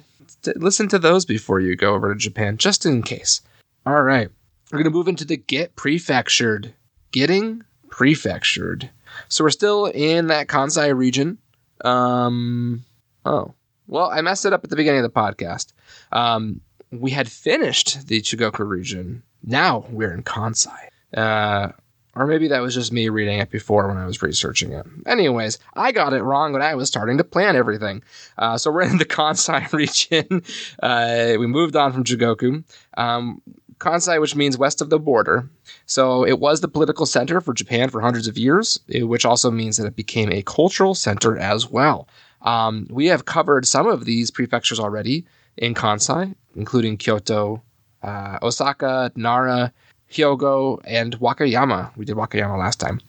listen 0.57 0.89
to 0.89 0.99
those 0.99 1.25
before 1.25 1.61
you 1.61 1.77
go 1.77 1.95
over 1.95 2.13
to 2.13 2.19
Japan, 2.19 2.57
just 2.57 2.87
in 2.87 3.03
case. 3.03 3.41
All 3.87 4.03
right, 4.03 4.29
we're 4.71 4.79
gonna 4.79 4.91
move 4.91 5.09
into 5.09 5.25
the 5.25 5.37
get 5.37 5.77
prefectured. 5.77 6.75
Getting 7.13 7.63
prefectured. 7.91 8.91
So 9.29 9.45
we're 9.45 9.51
still 9.51 9.87
in 9.87 10.27
that 10.29 10.49
Kansai 10.49 10.97
region. 10.97 11.39
Um, 11.85 12.85
oh, 13.25 13.55
well, 13.87 14.11
I 14.11 14.21
messed 14.21 14.45
it 14.45 14.53
up 14.53 14.65
at 14.65 14.71
the 14.71 14.77
beginning 14.77 15.05
of 15.05 15.13
the 15.13 15.21
podcast. 15.21 15.73
Um, 16.11 16.61
we 16.91 17.11
had 17.11 17.29
finished 17.29 18.09
the 18.09 18.21
Chugoku 18.21 18.67
region. 18.67 19.23
Now 19.43 19.87
we're 19.91 20.13
in 20.13 20.23
Kansai. 20.23 20.89
Uh, 21.17 21.73
or 22.17 22.27
maybe 22.27 22.49
that 22.49 22.61
was 22.61 22.75
just 22.75 22.93
me 22.93 23.09
reading 23.09 23.39
it 23.39 23.51
before 23.51 23.89
when 23.89 23.97
I 23.97 24.07
was 24.07 24.23
researching 24.23 24.73
it. 24.73 24.87
Anyways, 25.07 25.59
I 25.75 25.93
got 25.93 26.13
it 26.13 26.23
wrong 26.23 26.53
when 26.53 26.63
I 26.63 26.75
was 26.75 26.89
starting 26.89 27.19
to 27.19 27.25
plan 27.25 27.57
everything. 27.57 28.03
Uh, 28.39 28.57
so 28.59 28.71
we're 28.71 28.83
in 28.83 28.99
the 28.99 29.05
Kansai 29.05 29.73
region. 29.73 30.43
Uh, 30.83 31.35
we 31.39 31.47
moved 31.47 31.77
on 31.77 31.93
from 31.93 32.05
Chugoku. 32.05 32.65
Um, 32.97 33.43
Kansai, 33.79 34.21
which 34.21 34.37
means 34.37 34.57
west 34.57 34.81
of 34.81 34.91
the 34.91 34.99
border. 34.99 35.49
So 35.87 36.25
it 36.25 36.39
was 36.39 36.61
the 36.61 36.69
political 36.69 37.07
center 37.07 37.41
for 37.41 37.53
Japan 37.53 37.91
for 37.91 38.01
hundreds 38.01 38.29
of 38.29 38.39
years, 38.39 38.81
eh, 38.93 39.03
which 39.03 39.25
also 39.25 39.51
means 39.51 39.77
that 39.77 39.87
it 39.87 39.97
became 39.97 40.33
a 40.33 40.43
cultural 40.43 40.95
center 40.95 41.37
as 41.37 41.69
well. 41.69 42.09
Um, 42.43 42.87
we 42.91 43.07
have 43.07 43.25
covered 43.25 43.67
some 43.67 43.87
of 43.87 44.05
these 44.05 44.31
prefectures 44.31 44.79
already 44.79 45.25
in 45.57 45.75
Kansai, 45.75 46.35
including 46.57 46.97
Kyoto, 46.97 47.63
uh, 48.03 48.39
Osaka, 48.43 49.11
Nara, 49.17 49.73
Hyogo, 50.15 50.81
and 50.85 51.19
Wakayama. 51.19 51.97
We 51.97 52.05
did 52.05 52.17
Wakayama 52.17 52.59
last 52.59 52.81
time. 52.81 53.01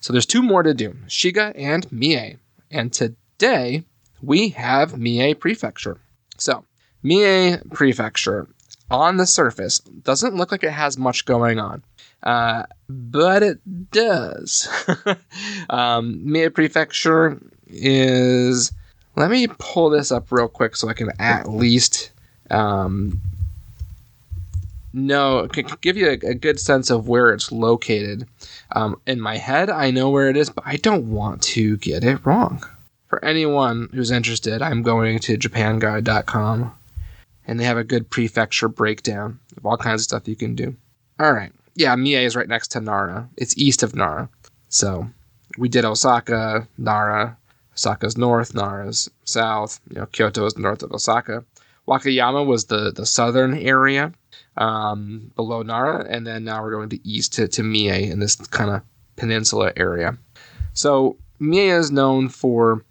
So 0.00 0.12
there's 0.12 0.26
two 0.26 0.42
more 0.42 0.62
to 0.62 0.74
do 0.74 0.96
Shiga 1.06 1.52
and 1.56 1.90
Mie. 1.92 2.36
And 2.70 2.92
today 2.92 3.84
we 4.22 4.50
have 4.50 4.98
Mie 4.98 5.34
Prefecture. 5.34 5.98
So, 6.36 6.64
Mie 7.02 7.58
Prefecture 7.72 8.48
on 8.90 9.16
the 9.16 9.26
surface 9.26 9.78
doesn't 9.78 10.34
look 10.34 10.52
like 10.52 10.64
it 10.64 10.72
has 10.72 10.98
much 10.98 11.24
going 11.24 11.58
on. 11.58 11.82
Uh, 12.22 12.64
but 12.88 13.42
it 13.42 13.90
does. 13.90 14.68
um, 15.70 16.20
Mie 16.30 16.48
Prefecture 16.48 17.40
is. 17.66 18.72
Let 19.16 19.30
me 19.30 19.46
pull 19.46 19.90
this 19.90 20.10
up 20.10 20.32
real 20.32 20.48
quick 20.48 20.74
so 20.74 20.88
I 20.88 20.92
can 20.92 21.10
at 21.20 21.48
least 21.48 22.10
um, 22.50 23.20
know, 24.94 25.48
can 25.48 25.66
give 25.80 25.96
you 25.96 26.08
a, 26.08 26.30
a, 26.30 26.34
good 26.34 26.60
sense 26.60 26.88
of 26.88 27.08
where 27.08 27.32
it's 27.32 27.50
located. 27.50 28.26
Um, 28.72 29.00
in 29.06 29.20
my 29.20 29.36
head, 29.36 29.68
I 29.68 29.90
know 29.90 30.08
where 30.08 30.30
it 30.30 30.36
is, 30.36 30.48
but 30.48 30.64
I 30.66 30.76
don't 30.76 31.10
want 31.10 31.42
to 31.42 31.76
get 31.78 32.04
it 32.04 32.24
wrong. 32.24 32.64
For 33.08 33.22
anyone 33.24 33.88
who's 33.92 34.10
interested, 34.10 34.62
I'm 34.62 34.82
going 34.82 35.18
to 35.20 35.36
japanguide.com 35.36 36.72
and 37.46 37.60
they 37.60 37.64
have 37.64 37.76
a 37.76 37.84
good 37.84 38.08
prefecture 38.08 38.68
breakdown 38.68 39.40
of 39.56 39.66
all 39.66 39.76
kinds 39.76 40.00
of 40.00 40.04
stuff 40.04 40.28
you 40.28 40.36
can 40.36 40.54
do. 40.54 40.76
All 41.18 41.32
right. 41.32 41.52
Yeah, 41.74 41.94
Mie 41.96 42.24
is 42.24 42.36
right 42.36 42.48
next 42.48 42.68
to 42.68 42.80
Nara. 42.80 43.28
It's 43.36 43.58
east 43.58 43.82
of 43.82 43.94
Nara. 43.94 44.28
So 44.68 45.08
we 45.58 45.68
did 45.68 45.84
Osaka, 45.84 46.68
Nara. 46.78 47.36
Osaka's 47.74 48.16
north, 48.16 48.54
Nara's 48.54 49.10
south. 49.24 49.80
You 49.90 49.96
know, 49.96 50.06
Kyoto 50.06 50.46
is 50.46 50.56
north 50.56 50.84
of 50.84 50.92
Osaka. 50.92 51.44
Wakayama 51.88 52.46
was 52.46 52.66
the, 52.66 52.92
the 52.92 53.04
southern 53.04 53.58
area 53.58 54.12
um, 54.56 55.30
below 55.36 55.62
Nara. 55.62 56.06
And 56.08 56.26
then 56.26 56.44
now 56.44 56.62
we're 56.62 56.72
going 56.72 56.90
to 56.90 57.08
east 57.08 57.32
to, 57.34 57.48
to 57.48 57.62
Mie 57.62 58.10
in 58.10 58.20
this 58.20 58.36
kind 58.36 58.70
of 58.70 58.82
peninsula 59.16 59.72
area. 59.76 60.16
So 60.72 61.16
Mie 61.38 61.70
is 61.70 61.90
known 61.90 62.28
for 62.28 62.84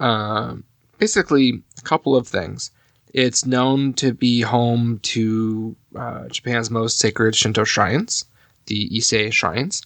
uh, 0.00 0.56
basically 0.98 1.62
a 1.78 1.82
couple 1.82 2.16
of 2.16 2.26
things. 2.26 2.70
It's 3.12 3.46
known 3.46 3.94
to 3.94 4.12
be 4.12 4.42
home 4.42 4.98
to 5.04 5.74
uh, 5.94 6.28
Japan's 6.28 6.70
most 6.70 6.98
sacred 6.98 7.34
Shinto 7.34 7.64
shrines, 7.64 8.26
the 8.66 8.90
Ise 8.94 9.34
shrines. 9.34 9.82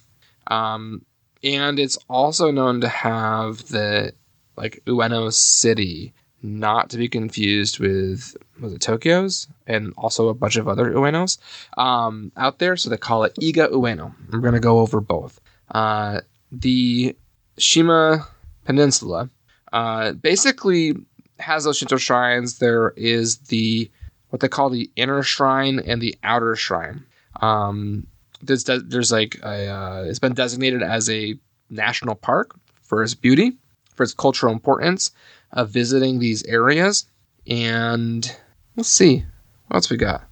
Um, 0.48 1.04
and 1.44 1.78
it's 1.78 1.96
also 2.08 2.50
known 2.50 2.80
to 2.80 2.88
have 2.88 3.68
the 3.68 4.12
like 4.56 4.82
Ueno 4.86 5.32
City, 5.32 6.12
not 6.42 6.90
to 6.90 6.96
be 6.96 7.08
confused 7.08 7.78
with 7.78 8.36
was 8.60 8.72
it 8.72 8.80
Tokyo's 8.80 9.46
and 9.66 9.92
also 9.96 10.28
a 10.28 10.34
bunch 10.34 10.56
of 10.56 10.68
other 10.68 10.90
Uenos 10.90 11.38
um, 11.78 12.32
out 12.36 12.58
there. 12.58 12.76
So 12.76 12.90
they 12.90 12.96
call 12.96 13.24
it 13.24 13.34
Iga 13.36 13.70
Ueno. 13.70 14.14
We're 14.30 14.40
gonna 14.40 14.60
go 14.60 14.80
over 14.80 15.00
both. 15.00 15.40
Uh, 15.70 16.20
the 16.50 17.16
Shima 17.58 18.26
Peninsula 18.64 19.30
uh, 19.72 20.12
basically 20.12 20.94
has 21.38 21.64
those 21.64 21.78
Shinto 21.78 21.96
shrines, 21.96 22.58
there 22.58 22.90
is 22.96 23.38
the 23.38 23.90
what 24.30 24.40
they 24.40 24.48
call 24.48 24.70
the 24.70 24.90
inner 24.96 25.22
shrine 25.22 25.80
and 25.80 26.00
the 26.00 26.16
outer 26.22 26.54
shrine. 26.54 27.04
Um, 27.40 28.06
there's 28.42 28.64
there's 28.64 29.12
like 29.12 29.38
a, 29.42 29.68
uh, 29.68 30.04
it's 30.06 30.18
been 30.18 30.34
designated 30.34 30.82
as 30.82 31.10
a 31.10 31.36
national 31.68 32.14
park 32.14 32.58
for 32.82 33.02
its 33.02 33.14
beauty, 33.14 33.52
for 33.94 34.04
its 34.04 34.14
cultural 34.14 34.52
importance 34.52 35.10
of 35.52 35.70
visiting 35.70 36.18
these 36.18 36.42
areas. 36.44 37.06
And 37.46 38.34
let's 38.76 38.88
see 38.88 39.24
what 39.68 39.76
else 39.76 39.90
we 39.90 39.96
got. 39.96 40.22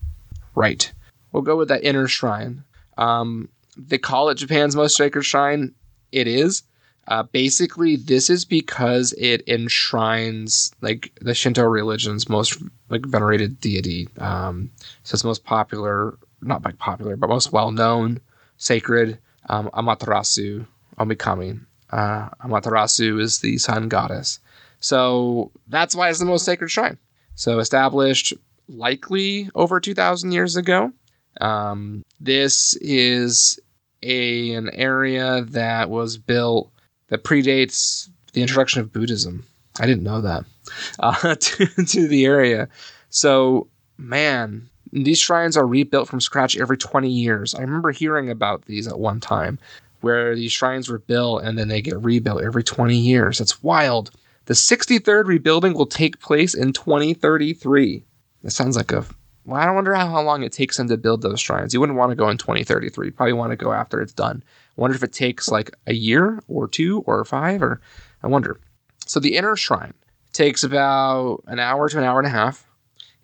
Right, 0.54 0.92
we'll 1.32 1.42
go 1.42 1.56
with 1.56 1.68
that 1.68 1.84
inner 1.84 2.08
shrine. 2.08 2.64
Um, 2.96 3.48
they 3.76 3.98
call 3.98 4.28
it 4.28 4.36
Japan's 4.36 4.74
most 4.74 4.96
sacred 4.96 5.22
shrine. 5.22 5.74
It 6.10 6.26
is. 6.26 6.62
Uh, 7.06 7.22
basically, 7.22 7.96
this 7.96 8.28
is 8.28 8.44
because 8.44 9.14
it 9.16 9.42
enshrines 9.48 10.72
like 10.82 11.10
the 11.22 11.32
Shinto 11.32 11.64
religion's 11.64 12.28
most 12.28 12.60
like 12.90 13.06
venerated 13.06 13.60
deity. 13.60 14.08
Um, 14.18 14.70
so 15.04 15.14
it's 15.14 15.24
most 15.24 15.44
popular, 15.44 16.18
not 16.42 16.64
like 16.64 16.78
popular, 16.78 17.16
but 17.16 17.30
most 17.30 17.50
well 17.50 17.70
known, 17.70 18.20
sacred 18.58 19.18
um, 19.48 19.70
Amaterasu 19.72 20.66
Omikami. 20.98 21.58
Uh, 21.90 22.28
Amaterasu 22.44 23.20
is 23.20 23.38
the 23.38 23.56
sun 23.56 23.88
goddess. 23.88 24.38
So 24.80 25.50
that's 25.68 25.94
why 25.94 26.08
it's 26.10 26.18
the 26.18 26.24
most 26.24 26.44
sacred 26.44 26.70
shrine. 26.70 26.98
So 27.34 27.58
established 27.58 28.34
likely 28.68 29.50
over 29.54 29.80
2,000 29.80 30.32
years 30.32 30.56
ago. 30.56 30.92
Um, 31.40 32.04
this 32.20 32.74
is 32.76 33.58
a, 34.02 34.54
an 34.54 34.70
area 34.70 35.42
that 35.48 35.90
was 35.90 36.18
built 36.18 36.70
that 37.08 37.24
predates 37.24 38.08
the 38.32 38.42
introduction 38.42 38.80
of 38.80 38.92
Buddhism. 38.92 39.44
I 39.80 39.86
didn't 39.86 40.02
know 40.02 40.20
that 40.20 40.44
uh, 40.98 41.34
to, 41.34 41.66
to 41.66 42.08
the 42.08 42.24
area. 42.24 42.68
So, 43.10 43.68
man, 43.96 44.68
these 44.92 45.18
shrines 45.18 45.56
are 45.56 45.66
rebuilt 45.66 46.08
from 46.08 46.20
scratch 46.20 46.56
every 46.56 46.76
20 46.76 47.08
years. 47.08 47.54
I 47.54 47.60
remember 47.60 47.90
hearing 47.90 48.30
about 48.30 48.64
these 48.66 48.86
at 48.86 48.98
one 48.98 49.20
time 49.20 49.58
where 50.00 50.34
these 50.34 50.52
shrines 50.52 50.88
were 50.88 50.98
built 50.98 51.42
and 51.42 51.58
then 51.58 51.68
they 51.68 51.82
get 51.82 52.00
rebuilt 52.02 52.42
every 52.42 52.62
20 52.62 52.96
years. 52.96 53.38
That's 53.38 53.62
wild. 53.62 54.10
The 54.48 54.54
63rd 54.54 55.26
rebuilding 55.26 55.74
will 55.74 55.84
take 55.84 56.20
place 56.20 56.54
in 56.54 56.72
2033. 56.72 58.02
That 58.42 58.50
sounds 58.50 58.78
like 58.78 58.92
a. 58.92 59.04
Well, 59.44 59.60
I 59.60 59.70
wonder 59.70 59.92
how, 59.92 60.08
how 60.08 60.22
long 60.22 60.42
it 60.42 60.52
takes 60.52 60.78
them 60.78 60.88
to 60.88 60.96
build 60.96 61.20
those 61.20 61.38
shrines. 61.38 61.74
You 61.74 61.80
wouldn't 61.80 61.98
want 61.98 62.12
to 62.12 62.16
go 62.16 62.30
in 62.30 62.38
2033. 62.38 63.08
You 63.08 63.12
probably 63.12 63.34
want 63.34 63.50
to 63.50 63.56
go 63.56 63.74
after 63.74 64.00
it's 64.00 64.14
done 64.14 64.42
I 64.78 64.80
wonder 64.80 64.94
if 64.94 65.02
it 65.02 65.12
takes 65.12 65.50
like 65.50 65.76
a 65.86 65.92
year 65.92 66.40
or 66.48 66.66
two 66.66 67.02
or 67.04 67.22
five, 67.26 67.62
or 67.62 67.82
I 68.22 68.28
wonder. 68.28 68.58
So 69.04 69.20
the 69.20 69.36
inner 69.36 69.54
shrine 69.54 69.92
takes 70.32 70.64
about 70.64 71.42
an 71.46 71.58
hour 71.58 71.88
to 71.90 71.98
an 71.98 72.04
hour 72.04 72.18
and 72.18 72.26
a 72.26 72.30
half, 72.30 72.64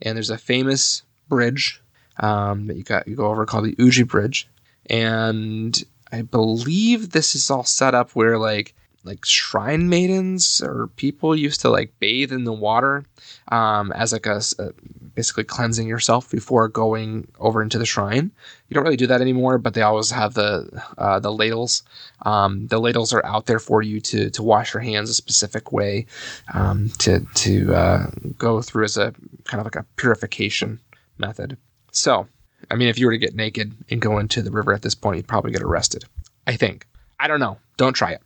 and 0.02 0.16
there's 0.16 0.28
a 0.28 0.36
famous 0.36 1.04
bridge 1.28 1.80
um, 2.18 2.66
that 2.66 2.76
you 2.76 2.82
got 2.82 3.08
you 3.08 3.16
go 3.16 3.28
over 3.28 3.46
called 3.46 3.64
the 3.64 3.76
Uji 3.78 4.02
Bridge, 4.02 4.46
and 4.90 5.82
I 6.12 6.20
believe 6.20 7.10
this 7.10 7.34
is 7.34 7.50
all 7.50 7.64
set 7.64 7.94
up 7.94 8.10
where 8.10 8.36
like 8.36 8.74
like 9.04 9.24
shrine 9.24 9.88
maidens 9.88 10.62
or 10.62 10.88
people 10.96 11.36
used 11.36 11.60
to 11.60 11.68
like 11.68 11.92
bathe 11.98 12.32
in 12.32 12.44
the 12.44 12.52
water 12.52 13.04
um, 13.48 13.92
as 13.92 14.12
like 14.12 14.26
a, 14.26 14.40
a, 14.58 14.72
basically 15.14 15.44
cleansing 15.44 15.86
yourself 15.86 16.30
before 16.30 16.68
going 16.68 17.28
over 17.38 17.62
into 17.62 17.78
the 17.78 17.86
shrine. 17.86 18.30
You 18.68 18.74
don't 18.74 18.84
really 18.84 18.96
do 18.96 19.06
that 19.06 19.20
anymore, 19.20 19.58
but 19.58 19.74
they 19.74 19.82
always 19.82 20.10
have 20.10 20.34
the 20.34 20.82
uh, 20.98 21.20
the 21.20 21.32
ladles. 21.32 21.82
Um, 22.22 22.66
the 22.68 22.80
ladles 22.80 23.12
are 23.12 23.24
out 23.24 23.46
there 23.46 23.58
for 23.58 23.82
you 23.82 24.00
to 24.00 24.30
to 24.30 24.42
wash 24.42 24.74
your 24.74 24.82
hands 24.82 25.10
a 25.10 25.14
specific 25.14 25.70
way 25.70 26.06
um, 26.52 26.88
to 26.98 27.20
to 27.34 27.74
uh, 27.74 28.06
go 28.38 28.62
through 28.62 28.84
as 28.84 28.96
a 28.96 29.14
kind 29.44 29.60
of 29.60 29.66
like 29.66 29.76
a 29.76 29.86
purification 29.96 30.80
method. 31.18 31.56
So, 31.92 32.26
I 32.70 32.74
mean, 32.74 32.88
if 32.88 32.98
you 32.98 33.06
were 33.06 33.12
to 33.12 33.18
get 33.18 33.34
naked 33.34 33.72
and 33.90 34.00
go 34.00 34.18
into 34.18 34.42
the 34.42 34.50
river 34.50 34.72
at 34.72 34.82
this 34.82 34.94
point, 34.94 35.18
you'd 35.18 35.28
probably 35.28 35.52
get 35.52 35.62
arrested. 35.62 36.04
I 36.46 36.56
think. 36.56 36.86
I 37.20 37.28
don't 37.28 37.40
know. 37.40 37.58
Don't 37.76 37.94
try 37.94 38.10
it. 38.12 38.22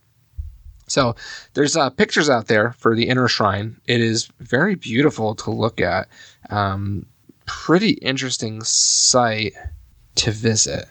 So 0.89 1.15
there's 1.53 1.77
uh, 1.77 1.89
pictures 1.91 2.29
out 2.29 2.47
there 2.47 2.73
for 2.73 2.95
the 2.95 3.07
inner 3.07 3.27
shrine. 3.27 3.77
It 3.87 4.01
is 4.01 4.29
very 4.39 4.75
beautiful 4.75 5.35
to 5.35 5.51
look 5.51 5.79
at. 5.79 6.07
Um, 6.49 7.05
pretty 7.45 7.91
interesting 7.91 8.63
site 8.63 9.53
to 10.15 10.31
visit. 10.31 10.85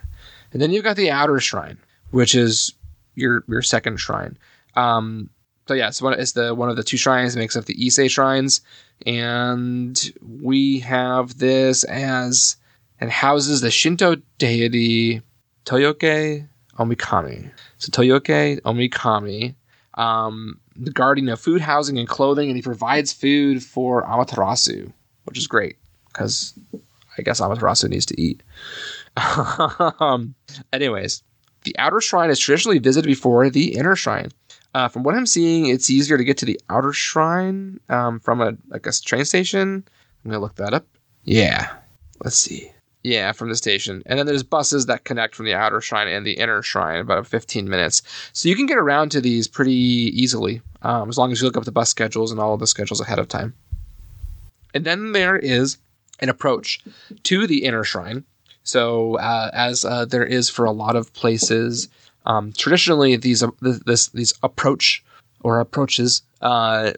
And 0.52 0.62
then 0.62 0.72
you've 0.72 0.84
got 0.84 0.96
the 0.96 1.10
outer 1.10 1.40
shrine, 1.40 1.78
which 2.10 2.34
is 2.34 2.72
your 3.14 3.44
your 3.48 3.62
second 3.62 3.98
shrine. 3.98 4.38
Um, 4.74 5.30
so 5.66 5.74
yeah, 5.74 5.88
it's 5.88 6.00
one 6.00 6.18
it's 6.18 6.32
the 6.32 6.54
one 6.54 6.70
of 6.70 6.76
the 6.76 6.82
two 6.82 6.96
shrines 6.96 7.34
that 7.34 7.40
makes 7.40 7.56
up 7.56 7.66
the 7.66 7.76
Ise 7.86 8.10
shrines, 8.10 8.62
and 9.04 10.12
we 10.22 10.80
have 10.80 11.38
this 11.38 11.84
as 11.84 12.56
and 13.00 13.10
houses 13.10 13.60
the 13.60 13.70
Shinto 13.70 14.16
deity 14.38 15.20
Toyoke 15.66 16.48
Omikami. 16.78 17.50
So 17.78 17.90
Toyoke 17.90 18.60
Omikami, 18.62 19.54
um, 19.98 20.60
the 20.76 20.92
guardian 20.92 21.28
of 21.28 21.40
food, 21.40 21.60
housing, 21.60 21.98
and 21.98 22.08
clothing, 22.08 22.48
and 22.48 22.56
he 22.56 22.62
provides 22.62 23.12
food 23.12 23.62
for 23.62 24.04
Amaterasu, 24.04 24.90
which 25.24 25.36
is 25.36 25.46
great 25.46 25.76
because 26.12 26.54
I 27.18 27.22
guess 27.22 27.40
Amaterasu 27.40 27.88
needs 27.90 28.06
to 28.06 28.20
eat. 28.20 28.42
um, 30.00 30.34
anyways, 30.72 31.22
the 31.64 31.76
outer 31.78 32.00
shrine 32.00 32.30
is 32.30 32.38
traditionally 32.38 32.78
visited 32.78 33.06
before 33.06 33.50
the 33.50 33.76
inner 33.76 33.96
shrine. 33.96 34.30
Uh, 34.74 34.86
from 34.86 35.02
what 35.02 35.14
I'm 35.14 35.26
seeing, 35.26 35.66
it's 35.66 35.90
easier 35.90 36.16
to 36.16 36.24
get 36.24 36.38
to 36.38 36.46
the 36.46 36.60
outer 36.70 36.92
shrine 36.92 37.80
um, 37.88 38.20
from 38.20 38.40
a 38.40 38.56
like 38.68 38.86
a 38.86 38.92
train 38.92 39.24
station. 39.24 39.84
I'm 40.24 40.30
gonna 40.30 40.40
look 40.40 40.54
that 40.56 40.74
up. 40.74 40.86
Yeah, 41.24 41.68
let's 42.22 42.38
see. 42.38 42.70
Yeah, 43.04 43.32
from 43.32 43.48
the 43.48 43.56
station, 43.56 44.02
and 44.06 44.18
then 44.18 44.26
there's 44.26 44.42
buses 44.42 44.86
that 44.86 45.04
connect 45.04 45.36
from 45.36 45.46
the 45.46 45.54
outer 45.54 45.80
shrine 45.80 46.08
and 46.08 46.26
the 46.26 46.32
inner 46.32 46.62
shrine, 46.62 46.98
about 46.98 47.26
15 47.26 47.68
minutes. 47.68 48.02
So 48.32 48.48
you 48.48 48.56
can 48.56 48.66
get 48.66 48.76
around 48.76 49.10
to 49.10 49.20
these 49.20 49.46
pretty 49.46 49.72
easily, 49.72 50.60
um, 50.82 51.08
as 51.08 51.16
long 51.16 51.30
as 51.30 51.40
you 51.40 51.46
look 51.46 51.56
up 51.56 51.64
the 51.64 51.72
bus 51.72 51.88
schedules 51.90 52.32
and 52.32 52.40
all 52.40 52.54
of 52.54 52.60
the 52.60 52.66
schedules 52.66 53.00
ahead 53.00 53.20
of 53.20 53.28
time. 53.28 53.54
And 54.74 54.84
then 54.84 55.12
there 55.12 55.36
is 55.36 55.78
an 56.20 56.28
approach 56.28 56.80
to 57.22 57.46
the 57.46 57.64
inner 57.64 57.84
shrine. 57.84 58.24
So, 58.64 59.16
uh, 59.18 59.50
as 59.54 59.84
uh, 59.84 60.04
there 60.04 60.26
is 60.26 60.50
for 60.50 60.64
a 60.64 60.72
lot 60.72 60.96
of 60.96 61.12
places, 61.14 61.88
um, 62.26 62.52
traditionally 62.52 63.16
these 63.16 63.42
uh, 63.42 63.50
this 63.60 64.08
these 64.08 64.34
approach 64.42 65.02
or 65.40 65.60
approaches 65.60 66.22
uh, 66.42 66.92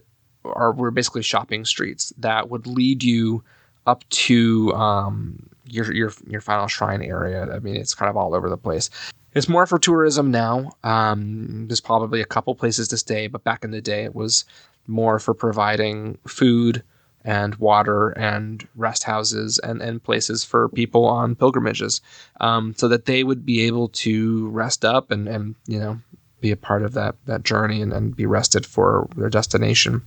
are 0.45 0.73
were 0.73 0.91
basically 0.91 1.23
shopping 1.23 1.65
streets 1.65 2.13
that 2.19 2.49
would 2.49 2.67
lead 2.67 3.03
you 3.03 3.45
up 3.87 4.09
to 4.09 4.73
um, 4.75 5.50
your 5.71 5.93
your 5.93 6.13
your 6.27 6.41
final 6.41 6.67
shrine 6.67 7.03
area. 7.03 7.51
I 7.51 7.59
mean, 7.61 7.77
it's 7.77 7.95
kind 7.95 8.11
of 8.11 8.17
all 8.17 8.35
over 8.35 8.49
the 8.49 8.57
place. 8.57 8.91
It's 9.33 9.49
more 9.49 9.67
for 9.67 9.79
tourism 9.79 10.31
now. 10.31 10.73
Um, 10.83 11.67
there's 11.69 11.81
probably 11.81 12.21
a 12.21 12.27
couple 12.27 12.55
places 12.55 12.89
to 12.89 12.97
stay, 12.97 13.29
but 13.29 13.45
back 13.45 13.63
in 13.63 13.71
the 13.71 13.81
day, 13.81 14.05
it 14.05 14.15
was 14.15 14.45
more 14.87 15.19
for 15.19 15.35
providing 15.35 16.19
food 16.27 16.83
and 17.25 17.55
water 17.57 18.11
and 18.11 18.67
rest 18.75 19.05
houses 19.05 19.59
and, 19.59 19.83
and 19.83 20.03
places 20.03 20.43
for 20.43 20.69
people 20.71 21.05
on 21.05 21.35
pilgrimages 21.35 22.01
um, 22.41 22.75
so 22.77 22.89
that 22.89 23.07
they 23.07 23.25
would 23.25 23.45
be 23.45 23.63
able 23.63 23.89
to 23.89 24.49
rest 24.49 24.85
up 24.85 25.11
and, 25.11 25.29
and 25.29 25.55
you 25.67 25.79
know 25.79 26.01
be 26.41 26.51
a 26.51 26.57
part 26.57 26.83
of 26.83 26.95
that 26.95 27.17
that 27.27 27.43
journey 27.43 27.83
and, 27.83 27.93
and 27.93 28.17
be 28.17 28.25
rested 28.25 28.65
for 28.65 29.07
their 29.17 29.29
destination 29.29 30.03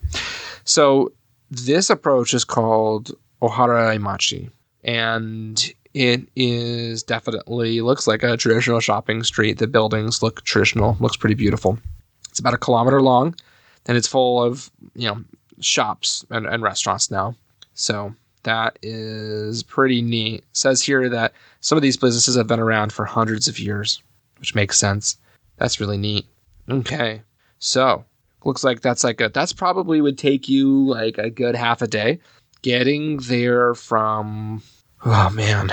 so 0.63 1.11
this 1.51 1.89
approach 1.89 2.33
is 2.33 2.43
called 2.43 3.11
oharaimachi 3.41 4.49
and 4.83 5.73
it 5.93 6.27
is 6.35 7.03
definitely 7.03 7.81
looks 7.81 8.07
like 8.07 8.23
a 8.23 8.35
traditional 8.35 8.79
shopping 8.79 9.23
street 9.23 9.59
the 9.59 9.67
buildings 9.67 10.23
look 10.23 10.43
traditional 10.43 10.97
looks 10.99 11.17
pretty 11.17 11.35
beautiful 11.35 11.77
it's 12.29 12.39
about 12.39 12.53
a 12.53 12.57
kilometer 12.57 13.01
long 13.01 13.35
and 13.85 13.97
it's 13.97 14.07
full 14.07 14.41
of 14.41 14.71
you 14.95 15.07
know 15.07 15.23
shops 15.59 16.25
and, 16.29 16.45
and 16.45 16.63
restaurants 16.63 17.09
now. 17.09 17.35
So 17.73 18.13
that 18.43 18.77
is 18.81 19.63
pretty 19.63 20.01
neat. 20.01 20.39
It 20.39 20.43
says 20.53 20.81
here 20.81 21.09
that 21.09 21.33
some 21.61 21.77
of 21.77 21.81
these 21.81 21.97
businesses 21.97 22.35
have 22.35 22.47
been 22.47 22.59
around 22.59 22.93
for 22.93 23.05
hundreds 23.05 23.47
of 23.47 23.59
years, 23.59 24.01
which 24.39 24.55
makes 24.55 24.77
sense. 24.77 25.17
That's 25.57 25.79
really 25.79 25.97
neat. 25.97 26.25
Okay. 26.69 27.21
So 27.59 28.05
looks 28.43 28.63
like 28.63 28.81
that's 28.81 29.03
like 29.03 29.21
a 29.21 29.29
that's 29.29 29.53
probably 29.53 30.01
would 30.01 30.17
take 30.17 30.49
you 30.49 30.85
like 30.85 31.17
a 31.17 31.29
good 31.29 31.55
half 31.55 31.81
a 31.81 31.87
day. 31.87 32.19
Getting 32.63 33.17
there 33.17 33.75
from 33.75 34.63
oh 35.05 35.29
man. 35.29 35.71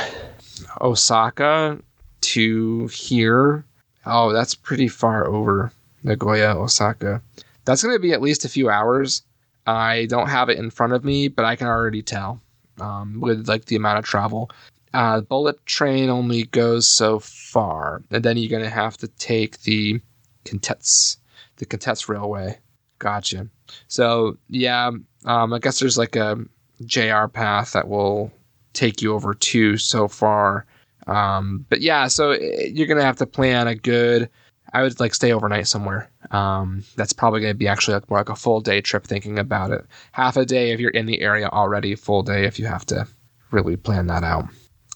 Osaka 0.81 1.79
to 2.21 2.87
here. 2.89 3.65
Oh, 4.05 4.33
that's 4.33 4.55
pretty 4.55 4.89
far 4.89 5.27
over 5.27 5.73
Nagoya, 6.03 6.57
Osaka. 6.57 7.23
That's 7.65 7.83
going 7.83 7.95
to 7.95 8.01
be 8.01 8.13
at 8.13 8.21
least 8.21 8.45
a 8.45 8.49
few 8.49 8.71
hours. 8.71 9.23
I 9.67 10.07
don't 10.07 10.29
have 10.29 10.49
it 10.49 10.59
in 10.59 10.71
front 10.71 10.93
of 10.93 11.05
me, 11.05 11.29
but 11.29 11.45
I 11.45 11.55
can 11.55 11.69
already 11.69 12.03
tell 12.03 12.41
um, 12.81 13.21
with 13.21 13.49
like 13.49 13.67
the 13.67 13.77
amount 13.77 13.99
of 13.99 14.05
travel. 14.05 14.51
Uh, 14.93 15.21
bullet 15.21 15.65
train 15.67 16.11
only 16.11 16.45
goes 16.45 16.89
so 16.89 17.21
far, 17.21 18.03
and 18.11 18.25
then 18.25 18.37
you're 18.37 18.51
gonna 18.51 18.69
have 18.69 18.97
to 18.97 19.09
take 19.09 19.61
the 19.63 20.01
Kintetsu, 20.45 21.19
the 21.57 21.67
Kintetsu 21.67 22.09
Railway. 22.09 22.59
Gotcha. 22.99 23.47
So 23.87 24.39
yeah, 24.49 24.91
um, 25.25 25.53
I 25.53 25.61
guess 25.61 25.79
there's 25.79 25.99
like 25.99 26.17
a 26.17 26.39
JR 26.85 27.27
path 27.27 27.73
that 27.73 27.89
will 27.89 28.33
take 28.73 29.03
you 29.03 29.15
over 29.15 29.35
to 29.35 29.77
so 29.77 30.09
far. 30.09 30.67
Um, 31.07 31.67
but 31.69 31.81
yeah, 31.81 32.07
so 32.09 32.33
eh, 32.33 32.71
you're 32.73 32.87
gonna 32.87 33.03
have 33.03 33.19
to 33.19 33.27
plan 33.27 33.67
a 33.67 33.75
good 33.75 34.29
I 34.73 34.83
would 34.83 35.01
like 35.01 35.15
stay 35.15 35.33
overnight 35.33 35.67
somewhere. 35.67 36.11
Um, 36.31 36.85
that's 36.97 37.13
probably 37.13 37.43
to 37.43 37.55
be 37.55 37.69
actually 37.69 37.95
like 37.95 38.11
more 38.11 38.21
like 38.21 38.29
a 38.29 38.37
full 38.37 38.61
day 38.61 38.81
trip 38.81 39.05
thinking 39.05 39.39
about 39.39 39.71
it. 39.73 39.85
Half 40.13 40.37
a 40.37 40.45
day 40.45 40.71
if 40.71 40.81
you're 40.81 40.91
in 40.91 41.07
the 41.07 41.21
area 41.21 41.49
already, 41.49 41.95
full 41.95 42.23
day 42.23 42.45
if 42.45 42.59
you 42.59 42.67
have 42.67 42.87
to 42.87 43.07
really 43.51 43.77
plan 43.77 44.07
that 44.07 44.23
out. 44.23 44.47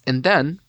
And 0.06 0.22
then 0.22 0.60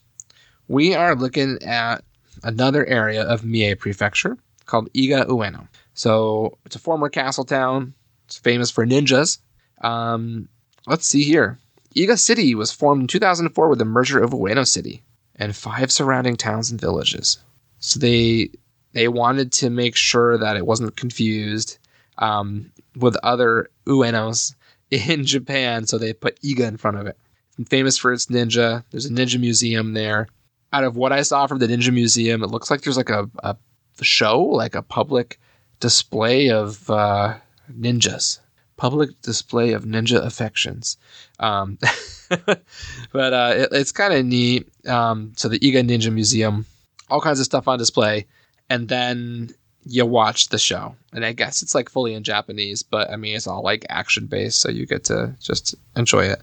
we 0.68 0.94
are 0.94 1.14
looking 1.14 1.62
at 1.62 2.02
another 2.42 2.84
area 2.86 3.22
of 3.22 3.44
Mie 3.44 3.74
Prefecture 3.74 4.36
called 4.64 4.92
Iga 4.92 5.26
Ueno. 5.26 5.68
So 5.94 6.58
it's 6.64 6.76
a 6.76 6.80
former 6.80 7.08
castle 7.08 7.44
town. 7.44 7.94
It's 8.26 8.38
famous 8.38 8.70
for 8.70 8.84
ninjas. 8.84 9.38
Um, 9.82 10.48
let's 10.86 11.06
see 11.06 11.22
here. 11.22 11.58
Iga 11.94 12.18
City 12.18 12.54
was 12.54 12.72
formed 12.72 13.02
in 13.02 13.06
2004 13.06 13.68
with 13.68 13.78
the 13.78 13.84
merger 13.84 14.22
of 14.22 14.30
Ueno 14.30 14.66
City 14.66 15.02
and 15.36 15.56
five 15.56 15.90
surrounding 15.90 16.36
towns 16.36 16.70
and 16.70 16.80
villages. 16.80 17.38
So 17.78 17.98
they 17.98 18.50
they 18.92 19.08
wanted 19.08 19.52
to 19.52 19.70
make 19.70 19.96
sure 19.96 20.38
that 20.38 20.56
it 20.56 20.66
wasn't 20.66 20.96
confused 20.96 21.78
um, 22.18 22.72
with 22.96 23.16
other 23.22 23.70
Uenos 23.86 24.54
in 24.90 25.24
Japan, 25.24 25.86
so 25.86 25.98
they 25.98 26.12
put 26.12 26.40
Iga 26.42 26.68
in 26.68 26.76
front 26.76 26.96
of 26.98 27.06
it. 27.06 27.18
Famous 27.68 27.96
for 27.96 28.12
its 28.12 28.26
ninja. 28.26 28.84
There's 28.90 29.06
a 29.06 29.10
ninja 29.10 29.40
museum 29.40 29.94
there. 29.94 30.28
Out 30.72 30.84
of 30.84 30.96
what 30.96 31.12
I 31.12 31.22
saw 31.22 31.46
from 31.46 31.58
the 31.58 31.66
ninja 31.66 31.92
museum, 31.92 32.42
it 32.42 32.50
looks 32.50 32.70
like 32.70 32.82
there's 32.82 32.98
like 32.98 33.10
a, 33.10 33.30
a 33.38 33.56
show, 34.02 34.42
like 34.42 34.74
a 34.74 34.82
public 34.82 35.38
display 35.80 36.50
of 36.50 36.88
uh, 36.90 37.34
ninjas, 37.72 38.40
public 38.76 39.20
display 39.22 39.72
of 39.72 39.84
ninja 39.84 40.24
affections. 40.24 40.96
Um, 41.38 41.78
but 42.28 43.32
uh, 43.32 43.54
it, 43.56 43.68
it's 43.72 43.92
kind 43.92 44.12
of 44.12 44.24
neat. 44.24 44.68
Um, 44.86 45.32
so 45.36 45.48
the 45.48 45.58
Iga 45.58 45.88
Ninja 45.88 46.12
Museum, 46.12 46.66
all 47.08 47.20
kinds 47.20 47.40
of 47.40 47.46
stuff 47.46 47.68
on 47.68 47.78
display 47.78 48.26
and 48.68 48.88
then 48.88 49.50
you 49.84 50.04
watch 50.04 50.48
the 50.48 50.58
show. 50.58 50.96
And 51.12 51.24
I 51.24 51.32
guess 51.32 51.62
it's 51.62 51.74
like 51.74 51.88
fully 51.88 52.14
in 52.14 52.24
Japanese, 52.24 52.82
but 52.82 53.10
I 53.10 53.16
mean, 53.16 53.36
it's 53.36 53.46
all 53.46 53.62
like 53.62 53.86
action 53.88 54.26
based, 54.26 54.60
so 54.60 54.68
you 54.68 54.86
get 54.86 55.04
to 55.04 55.34
just 55.40 55.74
enjoy 55.94 56.24
it. 56.24 56.42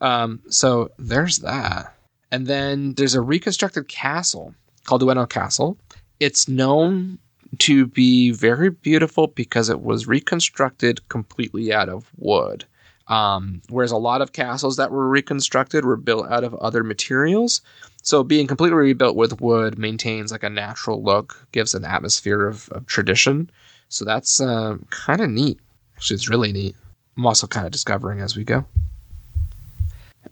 Um, 0.00 0.40
so 0.48 0.90
there's 0.98 1.38
that. 1.38 1.92
And 2.30 2.46
then 2.46 2.94
there's 2.94 3.14
a 3.14 3.20
reconstructed 3.20 3.88
castle 3.88 4.54
called 4.84 5.02
Ueno 5.02 5.28
Castle. 5.28 5.76
It's 6.20 6.48
known 6.48 7.18
to 7.58 7.86
be 7.86 8.30
very 8.30 8.70
beautiful 8.70 9.28
because 9.28 9.68
it 9.68 9.80
was 9.80 10.06
reconstructed 10.06 11.08
completely 11.08 11.72
out 11.72 11.88
of 11.88 12.10
wood. 12.16 12.64
Um, 13.08 13.62
whereas 13.68 13.92
a 13.92 13.96
lot 13.96 14.20
of 14.20 14.32
castles 14.32 14.76
that 14.76 14.90
were 14.90 15.08
reconstructed 15.08 15.84
were 15.84 15.96
built 15.96 16.28
out 16.28 16.44
of 16.44 16.54
other 16.56 16.82
materials. 16.82 17.60
So 18.02 18.24
being 18.24 18.46
completely 18.46 18.76
rebuilt 18.76 19.16
with 19.16 19.40
wood 19.40 19.78
maintains 19.78 20.32
like 20.32 20.42
a 20.42 20.50
natural 20.50 21.02
look, 21.02 21.46
gives 21.52 21.74
an 21.74 21.84
atmosphere 21.84 22.46
of, 22.46 22.68
of 22.70 22.86
tradition. 22.86 23.50
So 23.88 24.04
that's 24.04 24.40
uh, 24.40 24.76
kind 24.90 25.20
of 25.20 25.30
neat. 25.30 25.60
Actually, 25.96 26.16
it's 26.16 26.28
really 26.28 26.52
neat. 26.52 26.74
I'm 27.16 27.26
also 27.26 27.46
kind 27.46 27.66
of 27.66 27.72
discovering 27.72 28.20
as 28.20 28.36
we 28.36 28.44
go. 28.44 28.64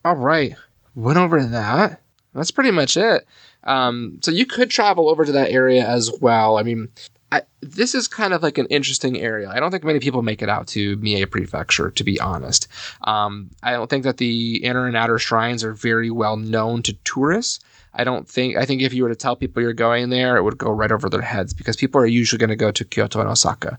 All 0.05 0.17
right, 0.17 0.55
went 0.95 1.19
over 1.19 1.43
that. 1.43 2.03
That's 2.35 2.51
pretty 2.51 2.73
much 2.73 2.97
it. 2.97 3.27
Um, 3.65 4.19
so 4.23 4.31
you 4.31 4.47
could 4.47 4.71
travel 4.71 5.09
over 5.09 5.25
to 5.25 5.33
that 5.33 5.51
area 5.51 5.87
as 5.87 6.11
well. 6.21 6.59
I 6.59 6.63
mean, 6.63 6.89
I, 7.33 7.43
this 7.63 7.95
is 7.95 8.07
kind 8.07 8.33
of 8.33 8.43
like 8.43 8.59
an 8.59 8.67
interesting 8.67 9.19
area. 9.19 9.49
I 9.49 9.59
don't 9.59 9.71
think 9.71 9.83
many 9.83 9.99
people 9.99 10.23
make 10.23 10.43
it 10.43 10.49
out 10.49 10.69
to 10.69 10.97
Mie 10.97 11.25
Prefecture, 11.25 11.91
to 11.91 12.05
be 12.05 12.21
honest. 12.21 12.69
Um, 13.03 13.51
I 13.63 13.73
don't 13.73 13.91
think 13.91 14.05
that 14.05 14.19
the 14.19 14.63
inner 14.63 14.87
and 14.87 14.97
outer 14.97 15.19
shrines 15.19 15.65
are 15.65 15.73
very 15.73 16.11
well 16.11 16.37
known 16.37 16.83
to 16.83 16.93
tourists. 17.05 17.61
I 17.95 18.05
don't 18.05 18.29
think, 18.29 18.57
I 18.57 18.65
think 18.65 18.83
if 18.83 18.93
you 18.93 19.03
were 19.03 19.09
to 19.09 19.17
tell 19.17 19.37
people 19.37 19.63
you're 19.63 19.73
going 19.73 20.11
there, 20.11 20.37
it 20.37 20.43
would 20.43 20.59
go 20.59 20.71
right 20.71 20.93
over 20.93 21.09
their 21.09 21.23
heads 21.23 21.55
because 21.55 21.77
people 21.77 22.01
are 22.01 22.07
usually 22.07 22.39
going 22.39 22.51
to 22.51 22.57
go 22.57 22.71
to 22.71 22.85
Kyoto 22.85 23.21
and 23.21 23.29
Osaka. 23.29 23.79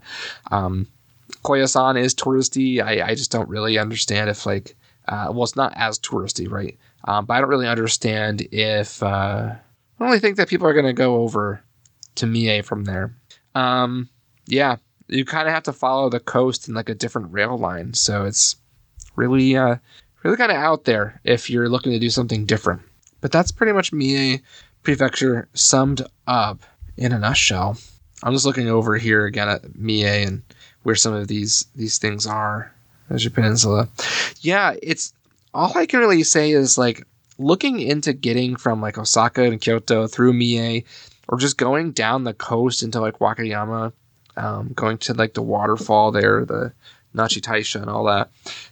Um, 0.51 0.87
Koyasan 1.43 1.97
is 1.97 2.15
touristy. 2.15 2.81
I, 2.81 3.09
I 3.09 3.15
just 3.15 3.31
don't 3.31 3.49
really 3.49 3.77
understand 3.77 4.29
if, 4.29 4.45
like, 4.45 4.75
uh, 5.07 5.27
well, 5.31 5.43
it's 5.43 5.55
not 5.55 5.73
as 5.75 5.99
touristy, 5.99 6.49
right? 6.49 6.77
Um, 7.03 7.25
but 7.25 7.35
I 7.35 7.41
don't 7.41 7.49
really 7.49 7.67
understand 7.67 8.47
if, 8.51 9.03
uh, 9.03 9.55
I 9.99 10.09
don't 10.09 10.19
think 10.19 10.37
that 10.37 10.49
people 10.49 10.67
are 10.67 10.73
going 10.73 10.85
to 10.85 10.93
go 10.93 11.17
over 11.17 11.61
to 12.15 12.25
Mie 12.25 12.61
from 12.61 12.83
there. 12.83 13.13
Um, 13.53 14.09
yeah, 14.47 14.77
you 15.07 15.25
kind 15.25 15.47
of 15.47 15.53
have 15.53 15.63
to 15.63 15.73
follow 15.73 16.09
the 16.09 16.19
coast 16.19 16.67
in 16.67 16.73
like 16.73 16.89
a 16.89 16.95
different 16.95 17.31
rail 17.31 17.57
line, 17.57 17.93
so 17.93 18.25
it's 18.25 18.55
really, 19.15 19.55
uh, 19.55 19.77
really 20.23 20.37
kind 20.37 20.51
of 20.51 20.57
out 20.57 20.85
there 20.85 21.21
if 21.23 21.49
you're 21.49 21.69
looking 21.69 21.91
to 21.91 21.99
do 21.99 22.09
something 22.09 22.45
different. 22.45 22.81
But 23.21 23.31
that's 23.31 23.51
pretty 23.51 23.71
much 23.73 23.93
Mie 23.93 24.41
Prefecture 24.83 25.47
summed 25.53 26.01
up 26.27 26.61
in 26.97 27.11
a 27.11 27.19
nutshell. 27.19 27.77
I'm 28.23 28.33
just 28.33 28.45
looking 28.45 28.69
over 28.69 28.97
here 28.97 29.25
again 29.25 29.49
at 29.49 29.75
Mie 29.75 30.23
and 30.23 30.43
where 30.83 30.95
some 30.95 31.13
of 31.13 31.27
these 31.27 31.65
these 31.75 31.97
things 31.97 32.27
are 32.27 32.71
as 33.09 33.23
your 33.23 33.31
peninsula. 33.31 33.89
Yeah, 34.41 34.75
it's 34.81 35.13
all 35.53 35.75
I 35.75 35.85
can 35.85 35.99
really 35.99 36.23
say 36.23 36.51
is 36.51 36.77
like 36.77 37.05
looking 37.37 37.79
into 37.79 38.13
getting 38.13 38.55
from 38.55 38.81
like 38.81 38.97
Osaka 38.97 39.43
and 39.43 39.59
Kyoto 39.59 40.07
through 40.07 40.33
Mie 40.33 40.83
or 41.27 41.37
just 41.37 41.57
going 41.57 41.91
down 41.91 42.23
the 42.23 42.33
coast 42.33 42.83
into 42.83 42.99
like 42.99 43.19
Wakayama, 43.19 43.91
um, 44.37 44.71
going 44.73 44.97
to 44.99 45.13
like 45.13 45.33
the 45.33 45.41
waterfall 45.41 46.11
there, 46.11 46.45
the 46.45 46.73
Nachi 47.15 47.41
Taisha 47.41 47.81
and 47.81 47.89
all 47.89 48.03
that. 48.05 48.29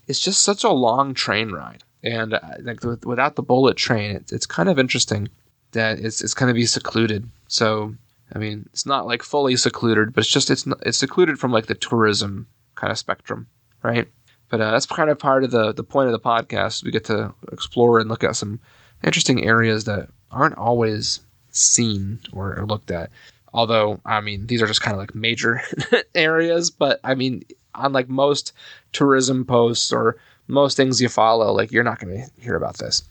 It's 0.08 0.20
just 0.20 0.44
such 0.44 0.64
a 0.64 0.70
long 0.70 1.14
train 1.14 1.52
ride, 1.52 1.84
and 2.04 2.34
uh, 2.34 2.40
like 2.62 2.84
without 3.06 3.36
the 3.36 3.42
bullet 3.44 3.78
train, 3.78 4.16
it's, 4.16 4.32
it's 4.32 4.46
kind 4.46 4.70
of 4.70 4.78
interesting 4.78 5.30
that 5.72 6.00
it's 6.00 6.22
it's 6.22 6.34
going 6.34 6.50
to 6.50 6.54
be 6.54 6.66
secluded. 6.66 7.28
So 7.48 7.96
I 8.34 8.40
mean, 8.40 8.68
it's 8.74 8.86
not 8.86 9.06
like 9.06 9.24
fully 9.24 9.56
secluded, 9.56 10.14
but 10.14 10.24
it's 10.24 10.34
just 10.34 10.50
it's 10.50 10.68
it's 10.82 10.98
secluded 10.98 11.40
from 11.40 11.52
like 11.52 11.68
the 11.68 11.76
tourism 11.76 12.48
kind 12.76 12.92
of 12.92 12.98
spectrum, 12.98 13.48
right? 13.82 14.08
But 14.54 14.62
uh, 14.62 14.70
that's 14.70 14.86
kind 14.86 15.10
of 15.10 15.18
part 15.18 15.44
of 15.44 15.50
the 15.50 15.74
the 15.74 15.84
point 15.84 16.10
of 16.10 16.12
the 16.12 16.20
podcast. 16.20 16.84
We 16.84 16.92
get 16.92 17.06
to 17.06 17.34
explore 17.52 17.98
and 18.00 18.08
look 18.08 18.24
at 18.24 18.36
some 18.36 18.60
interesting 19.04 19.44
areas 19.44 19.86
that 19.86 20.10
aren't 20.30 20.60
always 20.60 21.22
seen 21.50 22.20
or, 22.32 22.64
looked 22.68 22.92
at. 22.92 23.10
Although, 23.52 24.00
I 24.06 24.22
mean, 24.22 24.46
these 24.46 24.62
are 24.62 24.68
just 24.68 24.84
kind 24.84 24.94
of 24.94 25.00
like 25.00 25.16
major 25.16 25.64
areas, 26.14 26.70
but 26.70 27.00
I 27.04 27.16
mean, 27.16 27.42
unlike 27.74 28.10
most 28.10 28.54
tourism 28.92 29.44
posts 29.44 29.92
or 29.92 30.18
most 30.48 30.78
things 30.78 31.02
you 31.02 31.10
follow, 31.10 31.52
like 31.52 31.72
you're 31.72 31.84
not 31.84 32.00
going 32.00 32.16
to 32.16 32.30
hear 32.40 32.56
about 32.56 32.78
this. 32.78 33.02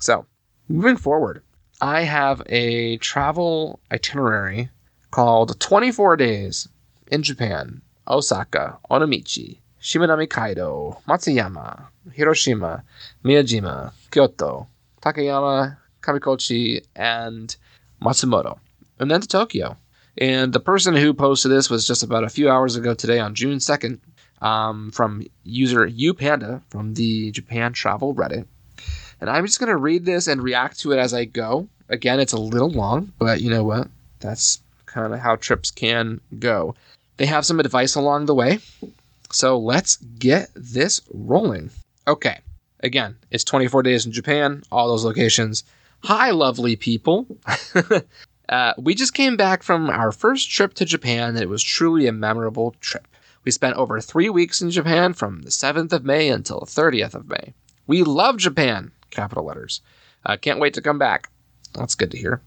So, 0.00 0.26
moving 0.68 0.96
forward, 0.96 1.42
I 1.80 2.02
have 2.02 2.40
a 2.46 2.98
travel 2.98 3.80
itinerary 3.90 4.68
called 5.10 5.58
24 5.58 6.16
Days 6.18 6.68
in 7.08 7.24
Japan, 7.24 7.82
Osaka, 8.06 8.78
Onomichi, 8.92 9.58
Shimanami 9.84 10.26
Kaido, 10.26 10.96
Matsuyama, 11.06 11.84
Hiroshima, 12.10 12.82
Miyajima, 13.22 13.92
Kyoto, 14.10 14.66
Takayama, 15.02 15.76
Kamikochi, 16.00 16.82
and 16.96 17.54
Matsumoto, 18.02 18.58
and 18.98 19.10
then 19.10 19.20
to 19.20 19.28
Tokyo. 19.28 19.76
And 20.16 20.54
the 20.54 20.60
person 20.60 20.96
who 20.96 21.12
posted 21.12 21.52
this 21.52 21.68
was 21.68 21.86
just 21.86 22.02
about 22.02 22.24
a 22.24 22.30
few 22.30 22.48
hours 22.48 22.76
ago 22.76 22.94
today 22.94 23.18
on 23.18 23.34
June 23.34 23.58
2nd 23.58 23.98
um, 24.40 24.90
from 24.90 25.26
user 25.42 25.86
upanda 25.86 26.62
from 26.70 26.94
the 26.94 27.30
Japan 27.32 27.74
Travel 27.74 28.14
Reddit. 28.14 28.46
And 29.20 29.28
I'm 29.28 29.44
just 29.44 29.60
going 29.60 29.68
to 29.68 29.76
read 29.76 30.06
this 30.06 30.28
and 30.28 30.42
react 30.42 30.80
to 30.80 30.92
it 30.92 30.98
as 30.98 31.12
I 31.12 31.26
go. 31.26 31.68
Again, 31.90 32.20
it's 32.20 32.32
a 32.32 32.38
little 32.38 32.70
long, 32.70 33.12
but 33.18 33.42
you 33.42 33.50
know 33.50 33.64
what? 33.64 33.88
That's 34.20 34.62
kind 34.86 35.12
of 35.12 35.20
how 35.20 35.36
trips 35.36 35.70
can 35.70 36.22
go. 36.38 36.74
They 37.18 37.26
have 37.26 37.44
some 37.44 37.60
advice 37.60 37.94
along 37.94 38.26
the 38.26 38.34
way. 38.34 38.60
So 39.34 39.58
let's 39.58 39.96
get 39.96 40.48
this 40.54 41.00
rolling. 41.12 41.70
Okay. 42.06 42.38
Again, 42.80 43.16
it's 43.32 43.42
24 43.42 43.82
days 43.82 44.06
in 44.06 44.12
Japan, 44.12 44.62
all 44.70 44.86
those 44.86 45.04
locations. 45.04 45.64
Hi, 46.04 46.30
lovely 46.30 46.76
people. 46.76 47.26
uh, 48.48 48.74
we 48.78 48.94
just 48.94 49.12
came 49.12 49.36
back 49.36 49.64
from 49.64 49.90
our 49.90 50.12
first 50.12 50.48
trip 50.50 50.74
to 50.74 50.84
Japan, 50.84 51.30
and 51.30 51.40
it 51.40 51.48
was 51.48 51.64
truly 51.64 52.06
a 52.06 52.12
memorable 52.12 52.76
trip. 52.80 53.08
We 53.42 53.50
spent 53.50 53.76
over 53.76 54.00
three 54.00 54.30
weeks 54.30 54.62
in 54.62 54.70
Japan 54.70 55.14
from 55.14 55.42
the 55.42 55.50
7th 55.50 55.92
of 55.92 56.04
May 56.04 56.28
until 56.28 56.60
the 56.60 56.66
30th 56.66 57.14
of 57.14 57.28
May. 57.28 57.54
We 57.88 58.04
love 58.04 58.36
Japan, 58.36 58.92
capital 59.10 59.46
letters. 59.46 59.80
Uh, 60.24 60.36
can't 60.36 60.60
wait 60.60 60.74
to 60.74 60.80
come 60.80 61.00
back. 61.00 61.28
That's 61.72 61.96
good 61.96 62.12
to 62.12 62.18
hear. 62.18 62.40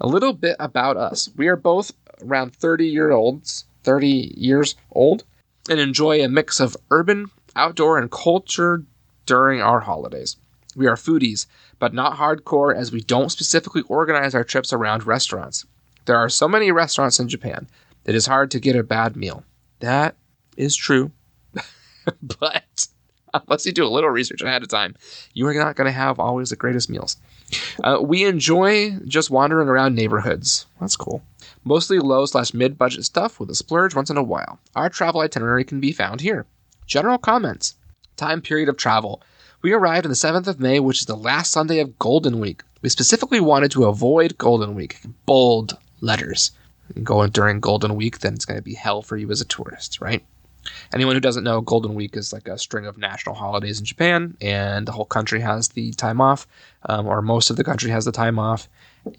A 0.00 0.06
little 0.06 0.34
bit 0.34 0.54
about 0.60 0.96
us. 0.96 1.30
We 1.36 1.48
are 1.48 1.56
both 1.56 1.90
around 2.22 2.54
30 2.54 2.86
year 2.86 3.10
olds, 3.10 3.64
30 3.82 4.34
years 4.36 4.76
old, 4.92 5.24
and 5.68 5.80
enjoy 5.80 6.22
a 6.22 6.28
mix 6.28 6.60
of 6.60 6.76
urban, 6.90 7.30
outdoor, 7.56 7.98
and 7.98 8.10
culture 8.10 8.82
during 9.26 9.60
our 9.60 9.80
holidays. 9.80 10.36
We 10.76 10.86
are 10.86 10.96
foodies, 10.96 11.46
but 11.78 11.92
not 11.92 12.16
hardcore 12.16 12.74
as 12.74 12.92
we 12.92 13.00
don't 13.00 13.30
specifically 13.30 13.82
organize 13.88 14.34
our 14.34 14.44
trips 14.44 14.72
around 14.72 15.06
restaurants. 15.06 15.66
There 16.06 16.16
are 16.16 16.28
so 16.28 16.48
many 16.48 16.70
restaurants 16.70 17.18
in 17.18 17.28
Japan, 17.28 17.68
that 18.04 18.14
it 18.14 18.14
is 18.14 18.26
hard 18.26 18.50
to 18.52 18.60
get 18.60 18.76
a 18.76 18.82
bad 18.82 19.16
meal. 19.16 19.44
That 19.80 20.16
is 20.56 20.74
true. 20.74 21.12
but 22.22 22.88
unless 23.34 23.66
you 23.66 23.72
do 23.72 23.84
a 23.84 23.88
little 23.88 24.10
research 24.10 24.42
ahead 24.42 24.62
of 24.62 24.68
time, 24.68 24.94
you 25.34 25.46
are 25.46 25.54
not 25.54 25.76
going 25.76 25.86
to 25.86 25.92
have 25.92 26.18
always 26.18 26.50
the 26.50 26.56
greatest 26.56 26.88
meals. 26.88 27.16
Uh, 27.82 27.98
we 28.00 28.24
enjoy 28.24 28.90
just 29.06 29.30
wandering 29.30 29.68
around 29.68 29.94
neighborhoods. 29.94 30.66
That's 30.80 30.96
cool. 30.96 31.22
Mostly 31.68 31.98
low 31.98 32.24
slash 32.24 32.54
mid 32.54 32.78
budget 32.78 33.04
stuff 33.04 33.38
with 33.38 33.50
a 33.50 33.54
splurge 33.54 33.94
once 33.94 34.08
in 34.08 34.16
a 34.16 34.22
while. 34.22 34.58
Our 34.74 34.88
travel 34.88 35.20
itinerary 35.20 35.64
can 35.64 35.80
be 35.80 35.92
found 35.92 36.22
here. 36.22 36.46
General 36.86 37.18
comments. 37.18 37.74
Time 38.16 38.40
period 38.40 38.70
of 38.70 38.78
travel. 38.78 39.20
We 39.60 39.74
arrived 39.74 40.06
on 40.06 40.10
the 40.10 40.16
7th 40.16 40.46
of 40.46 40.60
May, 40.60 40.80
which 40.80 41.00
is 41.00 41.04
the 41.04 41.14
last 41.14 41.50
Sunday 41.50 41.80
of 41.80 41.98
Golden 41.98 42.40
Week. 42.40 42.62
We 42.80 42.88
specifically 42.88 43.38
wanted 43.38 43.70
to 43.72 43.84
avoid 43.84 44.38
Golden 44.38 44.74
Week. 44.74 44.98
Bold 45.26 45.76
letters. 46.00 46.52
Going 47.02 47.32
during 47.32 47.60
Golden 47.60 47.96
Week, 47.96 48.20
then 48.20 48.32
it's 48.32 48.46
going 48.46 48.58
to 48.58 48.64
be 48.64 48.72
hell 48.72 49.02
for 49.02 49.18
you 49.18 49.30
as 49.30 49.42
a 49.42 49.44
tourist, 49.44 50.00
right? 50.00 50.24
Anyone 50.94 51.16
who 51.16 51.20
doesn't 51.20 51.44
know, 51.44 51.60
Golden 51.60 51.94
Week 51.94 52.16
is 52.16 52.32
like 52.32 52.48
a 52.48 52.56
string 52.56 52.86
of 52.86 52.96
national 52.96 53.34
holidays 53.34 53.78
in 53.78 53.84
Japan, 53.84 54.38
and 54.40 54.88
the 54.88 54.92
whole 54.92 55.04
country 55.04 55.40
has 55.40 55.68
the 55.68 55.92
time 55.92 56.22
off, 56.22 56.46
um, 56.88 57.06
or 57.06 57.20
most 57.20 57.50
of 57.50 57.56
the 57.56 57.64
country 57.64 57.90
has 57.90 58.06
the 58.06 58.12
time 58.12 58.38
off, 58.38 58.70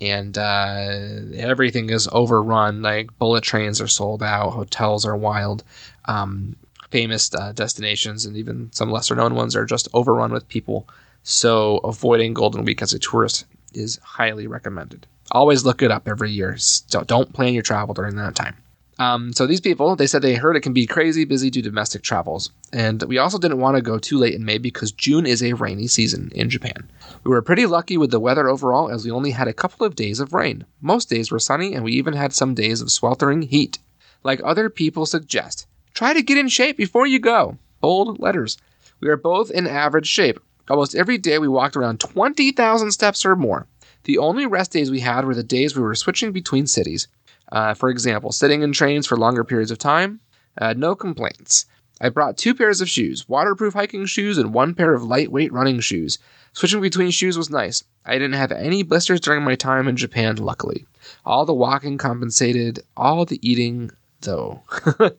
and 0.02 0.38
uh, 0.38 0.90
everything 1.36 1.90
is 1.90 2.08
overrun. 2.12 2.82
Like 2.82 3.18
bullet 3.18 3.44
trains 3.44 3.82
are 3.82 3.88
sold 3.88 4.24
out, 4.24 4.52
hotels 4.52 5.06
are 5.06 5.18
wild. 5.18 5.64
Um, 6.06 6.56
famous 6.92 7.34
uh, 7.34 7.52
destinations 7.52 8.26
and 8.26 8.36
even 8.36 8.72
some 8.72 8.92
lesser 8.92 9.16
known 9.16 9.36
ones 9.36 9.56
are 9.56 9.66
just 9.66 9.88
overrun 9.94 10.32
with 10.32 10.48
people. 10.48 10.88
So 11.24 11.78
avoiding 11.80 12.34
Golden 12.34 12.66
Week 12.66 12.82
as 12.82 12.94
a 12.94 13.00
tourist 13.00 13.46
is 13.74 14.00
highly 14.04 14.48
recommended. 14.48 15.06
Always 15.32 15.64
look 15.66 15.82
it 15.82 15.92
up 15.92 16.08
every 16.08 16.32
year. 16.32 16.58
So 16.58 17.04
don't 17.04 17.32
plan 17.34 17.54
your 17.54 17.64
travel 17.64 17.94
during 17.94 18.16
that 18.16 18.36
time. 18.36 18.56
Um, 19.00 19.32
so 19.32 19.48
these 19.48 19.62
people, 19.62 19.96
they 19.96 20.08
said 20.08 20.22
they 20.22 20.36
heard 20.36 20.58
it 20.58 20.62
can 20.62 20.74
be 20.74 20.86
crazy 20.86 21.24
busy 21.24 21.50
due 21.50 21.62
to 21.62 21.70
domestic 21.70 22.02
travels. 22.04 22.52
And 22.74 23.02
we 23.04 23.18
also 23.18 23.38
didn't 23.38 23.62
want 23.62 23.78
to 23.78 23.82
go 23.82 23.98
too 23.98 24.18
late 24.18 24.36
in 24.36 24.44
May 24.44 24.58
because 24.58 24.92
June 24.92 25.26
is 25.26 25.42
a 25.42 25.54
rainy 25.54 25.88
season 25.88 26.32
in 26.36 26.50
Japan. 26.50 26.90
We 27.24 27.30
were 27.30 27.42
pretty 27.42 27.66
lucky 27.66 27.98
with 27.98 28.12
the 28.12 28.20
weather 28.20 28.50
overall 28.50 28.92
as 28.92 29.06
we 29.06 29.12
only 29.12 29.32
had 29.32 29.48
a 29.48 29.54
couple 29.54 29.86
of 29.86 29.96
days 29.96 30.20
of 30.20 30.34
rain. 30.34 30.66
Most 30.82 31.10
days 31.10 31.32
were 31.32 31.40
sunny 31.40 31.74
and 31.74 31.86
we 31.86 31.94
even 31.94 32.14
had 32.14 32.34
some 32.34 32.54
days 32.54 32.82
of 32.82 32.92
sweltering 32.92 33.44
heat. 33.44 33.80
Like 34.22 34.42
other 34.44 34.70
people 34.70 35.06
suggest, 35.06 35.66
Try 35.94 36.14
to 36.14 36.22
get 36.22 36.38
in 36.38 36.50
shape 36.50 36.76
before 36.76 37.08
you 37.08 37.20
go. 37.20 37.58
Bold 37.80 38.20
letters. 38.20 38.58
We 39.00 39.08
are 39.08 39.18
both 39.18 39.50
in 39.50 39.66
average 39.66 40.08
shape. 40.08 40.40
Almost 40.70 40.94
every 40.94 41.18
day 41.18 41.40
we 41.40 41.48
walked 41.48 41.78
around 41.78 42.00
20,000 42.02 42.92
steps 42.92 43.26
or 43.26 43.36
more. 43.36 43.66
The 44.04 44.18
only 44.18 44.46
rest 44.46 44.72
days 44.72 44.92
we 44.92 45.02
had 45.02 45.26
were 45.26 45.36
the 45.36 45.44
days 45.44 45.76
we 45.76 45.82
were 45.82 45.96
switching 45.96 46.32
between 46.32 46.68
cities. 46.68 47.08
Uh, 47.52 47.74
for 47.74 47.90
example, 47.90 48.32
sitting 48.32 48.62
in 48.62 48.72
trains 48.72 49.08
for 49.08 49.18
longer 49.18 49.44
periods 49.44 49.72
of 49.72 49.78
time. 49.78 50.20
Uh, 50.58 50.74
no 50.76 50.96
complaints. 50.96 51.66
I 52.02 52.10
brought 52.10 52.38
two 52.38 52.54
pairs 52.56 52.82
of 52.82 52.90
shoes 52.90 53.28
waterproof 53.28 53.74
hiking 53.74 54.06
shoes 54.06 54.38
and 54.38 54.54
one 54.54 54.74
pair 54.74 54.94
of 54.94 55.04
lightweight 55.04 55.52
running 55.52 55.80
shoes. 55.80 56.18
Switching 56.54 56.82
between 56.82 57.12
shoes 57.12 57.38
was 57.38 57.50
nice. 57.50 57.84
I 58.06 58.14
didn't 58.14 58.34
have 58.34 58.52
any 58.52 58.84
blisters 58.84 59.20
during 59.20 59.44
my 59.44 59.56
time 59.56 59.88
in 59.88 59.96
Japan, 59.96 60.38
luckily. 60.38 60.86
All 61.26 61.46
the 61.46 61.54
walking 61.54 61.98
compensated, 61.98 62.80
all 62.98 63.26
the 63.26 63.40
eating 63.48 63.92
though. 64.22 64.64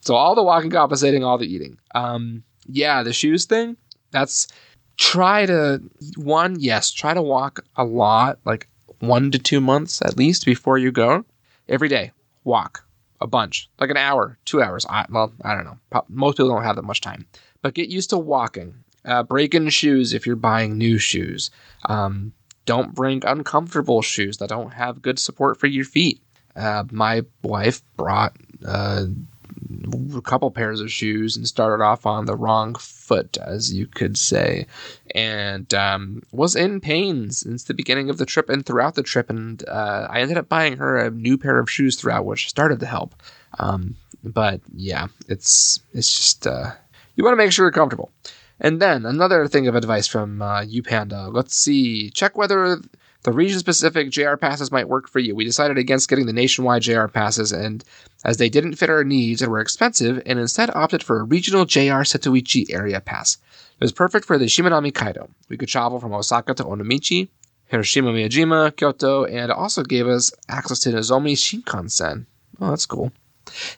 so 0.00 0.14
all 0.14 0.34
the 0.34 0.42
walking 0.42 0.70
compensating, 0.70 1.24
all 1.24 1.38
the 1.38 1.52
eating. 1.52 1.78
Um, 1.94 2.42
yeah, 2.66 3.02
the 3.02 3.12
shoes 3.12 3.44
thing. 3.44 3.76
That's 4.10 4.48
try 4.96 5.46
to 5.46 5.82
one 6.16 6.56
yes, 6.58 6.90
try 6.90 7.14
to 7.14 7.22
walk 7.22 7.64
a 7.76 7.84
lot, 7.84 8.38
like 8.44 8.68
one 9.00 9.30
to 9.30 9.38
two 9.38 9.60
months 9.60 10.02
at 10.02 10.16
least 10.16 10.44
before 10.44 10.78
you 10.78 10.90
go. 10.90 11.24
Every 11.68 11.88
day, 11.88 12.12
walk 12.44 12.84
a 13.20 13.26
bunch, 13.26 13.68
like 13.80 13.90
an 13.90 13.96
hour, 13.96 14.38
two 14.44 14.62
hours. 14.62 14.86
I, 14.88 15.06
well, 15.10 15.32
I 15.44 15.54
don't 15.54 15.64
know. 15.64 16.04
Most 16.08 16.36
people 16.36 16.50
don't 16.50 16.62
have 16.62 16.76
that 16.76 16.82
much 16.82 17.00
time. 17.00 17.26
But 17.62 17.74
get 17.74 17.88
used 17.88 18.10
to 18.10 18.18
walking. 18.18 18.84
Uh, 19.04 19.22
break 19.22 19.54
in 19.54 19.68
shoes 19.68 20.12
if 20.12 20.26
you're 20.26 20.36
buying 20.36 20.78
new 20.78 20.98
shoes. 20.98 21.50
Um, 21.86 22.32
don't 22.64 22.94
bring 22.94 23.24
uncomfortable 23.24 24.02
shoes 24.02 24.36
that 24.38 24.50
don't 24.50 24.72
have 24.72 25.02
good 25.02 25.18
support 25.18 25.58
for 25.58 25.66
your 25.66 25.84
feet. 25.84 26.22
Uh, 26.54 26.84
my 26.90 27.22
wife 27.42 27.82
brought 27.96 28.36
uh, 28.66 29.06
a 30.14 30.20
couple 30.20 30.50
pairs 30.50 30.80
of 30.80 30.90
shoes 30.90 31.36
and 31.36 31.46
started 31.46 31.82
off 31.82 32.06
on 32.06 32.26
the 32.26 32.36
wrong 32.36 32.74
foot, 32.74 33.36
as 33.38 33.72
you 33.72 33.86
could 33.86 34.16
say, 34.16 34.66
and 35.14 35.72
um, 35.74 36.22
was 36.32 36.56
in 36.56 36.80
pain 36.80 37.30
since 37.30 37.64
the 37.64 37.74
beginning 37.74 38.10
of 38.10 38.18
the 38.18 38.26
trip 38.26 38.48
and 38.48 38.64
throughout 38.64 38.94
the 38.94 39.02
trip. 39.02 39.30
And 39.30 39.66
uh, 39.68 40.08
I 40.10 40.20
ended 40.20 40.38
up 40.38 40.48
buying 40.48 40.76
her 40.78 40.96
a 40.98 41.10
new 41.10 41.38
pair 41.38 41.58
of 41.58 41.70
shoes 41.70 41.96
throughout, 41.96 42.24
which 42.24 42.48
started 42.48 42.80
to 42.80 42.86
help. 42.86 43.14
Um, 43.58 43.96
but 44.24 44.60
yeah, 44.74 45.08
it's 45.28 45.80
it's 45.92 46.14
just 46.14 46.46
uh, 46.46 46.72
you 47.16 47.24
want 47.24 47.32
to 47.32 47.42
make 47.42 47.52
sure 47.52 47.64
you're 47.64 47.72
comfortable. 47.72 48.10
And 48.60 48.82
then 48.82 49.06
another 49.06 49.46
thing 49.46 49.68
of 49.68 49.76
advice 49.76 50.06
from 50.08 50.42
uh, 50.42 50.62
UPanda. 50.62 51.32
Let's 51.32 51.54
see. 51.54 52.10
Check 52.10 52.36
whether 52.36 52.80
the 53.24 53.32
region 53.32 53.58
specific 53.58 54.10
JR 54.10 54.36
passes 54.36 54.70
might 54.70 54.88
work 54.88 55.08
for 55.08 55.18
you. 55.18 55.34
We 55.34 55.44
decided 55.44 55.76
against 55.76 56.08
getting 56.08 56.26
the 56.26 56.32
nationwide 56.32 56.82
JR 56.82 57.06
passes, 57.06 57.50
and 57.52 57.84
as 58.24 58.36
they 58.36 58.48
didn't 58.48 58.76
fit 58.76 58.90
our 58.90 59.04
needs 59.04 59.42
and 59.42 59.50
were 59.50 59.60
expensive, 59.60 60.22
and 60.24 60.38
instead 60.38 60.70
opted 60.74 61.02
for 61.02 61.20
a 61.20 61.24
regional 61.24 61.64
JR 61.64 62.04
Setouchi 62.04 62.72
area 62.72 63.00
pass. 63.00 63.36
It 63.80 63.84
was 63.84 63.92
perfect 63.92 64.24
for 64.24 64.38
the 64.38 64.46
Shimanami 64.46 64.94
Kaido. 64.94 65.28
We 65.48 65.56
could 65.56 65.68
travel 65.68 65.98
from 65.98 66.12
Osaka 66.12 66.54
to 66.54 66.64
Onomichi, 66.64 67.28
Hiroshima 67.66 68.12
Miyajima, 68.12 68.74
Kyoto, 68.76 69.24
and 69.24 69.50
also 69.50 69.82
gave 69.82 70.06
us 70.06 70.32
access 70.48 70.80
to 70.80 70.90
Nozomi 70.90 71.34
Shinkansen. 71.34 72.26
Oh, 72.60 72.70
that's 72.70 72.86
cool. 72.86 73.12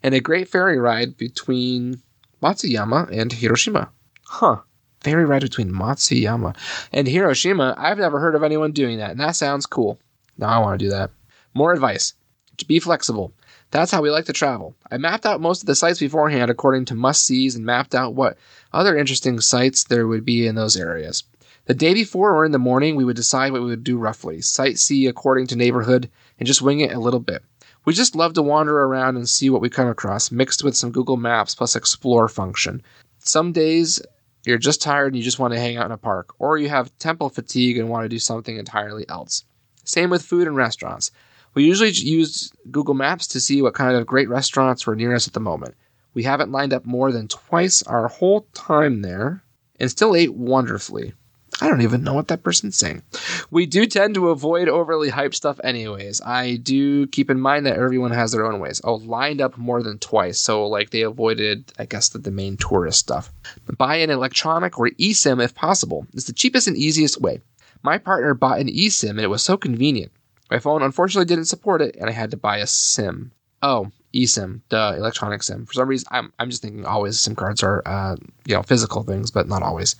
And 0.02 0.14
a 0.14 0.20
great 0.20 0.48
ferry 0.48 0.78
ride 0.78 1.16
between 1.16 2.02
Matsuyama 2.42 3.10
and 3.10 3.32
Hiroshima. 3.32 3.90
Huh 4.24 4.60
ferry 5.00 5.24
ride 5.24 5.42
between 5.42 5.72
Matsuyama 5.72 6.56
and 6.92 7.08
Hiroshima. 7.08 7.74
I've 7.76 7.98
never 7.98 8.20
heard 8.20 8.34
of 8.34 8.42
anyone 8.42 8.72
doing 8.72 8.98
that, 8.98 9.10
and 9.10 9.20
that 9.20 9.36
sounds 9.36 9.66
cool. 9.66 9.98
Now 10.38 10.48
I 10.48 10.58
want 10.58 10.78
to 10.78 10.84
do 10.84 10.90
that. 10.90 11.10
More 11.54 11.72
advice 11.72 12.14
to 12.58 12.64
be 12.66 12.78
flexible. 12.78 13.32
That's 13.70 13.92
how 13.92 14.02
we 14.02 14.10
like 14.10 14.24
to 14.26 14.32
travel. 14.32 14.74
I 14.90 14.96
mapped 14.98 15.26
out 15.26 15.40
most 15.40 15.62
of 15.62 15.66
the 15.66 15.74
sites 15.74 16.00
beforehand 16.00 16.50
according 16.50 16.86
to 16.86 16.94
must 16.94 17.24
sees 17.24 17.54
and 17.54 17.64
mapped 17.64 17.94
out 17.94 18.14
what 18.14 18.36
other 18.72 18.96
interesting 18.96 19.40
sites 19.40 19.84
there 19.84 20.06
would 20.06 20.24
be 20.24 20.46
in 20.46 20.56
those 20.56 20.76
areas. 20.76 21.22
The 21.66 21.74
day 21.74 21.94
before 21.94 22.34
or 22.34 22.44
in 22.44 22.52
the 22.52 22.58
morning, 22.58 22.96
we 22.96 23.04
would 23.04 23.16
decide 23.16 23.52
what 23.52 23.62
we 23.62 23.68
would 23.68 23.84
do 23.84 23.96
roughly, 23.96 24.38
sightsee 24.38 25.08
according 25.08 25.46
to 25.48 25.56
neighborhood, 25.56 26.10
and 26.38 26.46
just 26.46 26.62
wing 26.62 26.80
it 26.80 26.92
a 26.92 26.98
little 26.98 27.20
bit. 27.20 27.44
We 27.84 27.94
just 27.94 28.16
love 28.16 28.34
to 28.34 28.42
wander 28.42 28.76
around 28.76 29.16
and 29.16 29.28
see 29.28 29.50
what 29.50 29.62
we 29.62 29.70
come 29.70 29.86
across, 29.88 30.32
mixed 30.32 30.64
with 30.64 30.76
some 30.76 30.90
Google 30.90 31.16
Maps 31.16 31.54
plus 31.54 31.76
explore 31.76 32.28
function. 32.28 32.82
Some 33.20 33.52
days 33.52 34.02
you're 34.44 34.58
just 34.58 34.82
tired 34.82 35.08
and 35.08 35.16
you 35.16 35.22
just 35.22 35.38
want 35.38 35.52
to 35.52 35.60
hang 35.60 35.76
out 35.76 35.86
in 35.86 35.92
a 35.92 35.98
park, 35.98 36.34
or 36.38 36.58
you 36.58 36.68
have 36.68 36.96
temple 36.98 37.28
fatigue 37.28 37.78
and 37.78 37.88
want 37.88 38.04
to 38.04 38.08
do 38.08 38.18
something 38.18 38.56
entirely 38.56 39.08
else. 39.08 39.44
Same 39.84 40.10
with 40.10 40.22
food 40.22 40.46
and 40.46 40.56
restaurants. 40.56 41.10
We 41.54 41.64
usually 41.64 41.90
use 41.90 42.52
Google 42.70 42.94
Maps 42.94 43.26
to 43.28 43.40
see 43.40 43.60
what 43.60 43.74
kind 43.74 43.96
of 43.96 44.06
great 44.06 44.28
restaurants 44.28 44.86
were 44.86 44.96
near 44.96 45.14
us 45.14 45.26
at 45.26 45.34
the 45.34 45.40
moment. 45.40 45.74
We 46.14 46.22
haven't 46.22 46.52
lined 46.52 46.72
up 46.72 46.86
more 46.86 47.12
than 47.12 47.28
twice 47.28 47.82
our 47.82 48.08
whole 48.08 48.46
time 48.54 49.02
there 49.02 49.42
and 49.78 49.90
still 49.90 50.14
ate 50.14 50.34
wonderfully. 50.34 51.14
I 51.60 51.68
don't 51.68 51.82
even 51.82 52.02
know 52.02 52.14
what 52.14 52.28
that 52.28 52.42
person's 52.42 52.78
saying. 52.78 53.02
We 53.50 53.66
do 53.66 53.86
tend 53.86 54.14
to 54.14 54.30
avoid 54.30 54.68
overly 54.68 55.10
hyped 55.10 55.34
stuff, 55.34 55.60
anyways. 55.62 56.20
I 56.22 56.56
do 56.56 57.06
keep 57.08 57.28
in 57.28 57.40
mind 57.40 57.66
that 57.66 57.76
everyone 57.76 58.12
has 58.12 58.32
their 58.32 58.46
own 58.46 58.60
ways. 58.60 58.80
Oh, 58.82 58.94
lined 58.94 59.40
up 59.40 59.58
more 59.58 59.82
than 59.82 59.98
twice, 59.98 60.38
so 60.38 60.66
like 60.66 60.90
they 60.90 61.02
avoided, 61.02 61.72
I 61.78 61.84
guess, 61.84 62.08
the, 62.08 62.18
the 62.18 62.30
main 62.30 62.56
tourist 62.56 62.98
stuff. 62.98 63.32
Buy 63.76 63.96
an 63.96 64.10
electronic 64.10 64.78
or 64.78 64.88
eSIM 64.90 65.42
if 65.42 65.54
possible. 65.54 66.06
It's 66.14 66.24
the 66.26 66.32
cheapest 66.32 66.66
and 66.66 66.76
easiest 66.76 67.20
way. 67.20 67.40
My 67.82 67.98
partner 67.98 68.34
bought 68.34 68.60
an 68.60 68.68
eSIM 68.68 69.10
and 69.10 69.20
it 69.20 69.28
was 69.28 69.42
so 69.42 69.56
convenient. 69.56 70.12
My 70.50 70.58
phone 70.58 70.82
unfortunately 70.82 71.26
didn't 71.26 71.44
support 71.44 71.80
it, 71.80 71.94
and 71.96 72.08
I 72.08 72.12
had 72.12 72.30
to 72.32 72.36
buy 72.36 72.58
a 72.58 72.66
SIM. 72.66 73.32
Oh, 73.62 73.92
eSIM, 74.14 74.60
the 74.68 74.94
electronic 74.96 75.42
SIM. 75.42 75.66
For 75.66 75.72
some 75.74 75.88
reason, 75.88 76.08
I'm, 76.10 76.32
I'm 76.38 76.50
just 76.50 76.62
thinking 76.62 76.84
always 76.84 77.20
SIM 77.20 77.34
cards 77.34 77.62
are, 77.62 77.82
uh, 77.86 78.16
you 78.46 78.54
know, 78.54 78.62
physical 78.62 79.02
things, 79.02 79.30
but 79.30 79.48
not 79.48 79.62
always. 79.62 79.96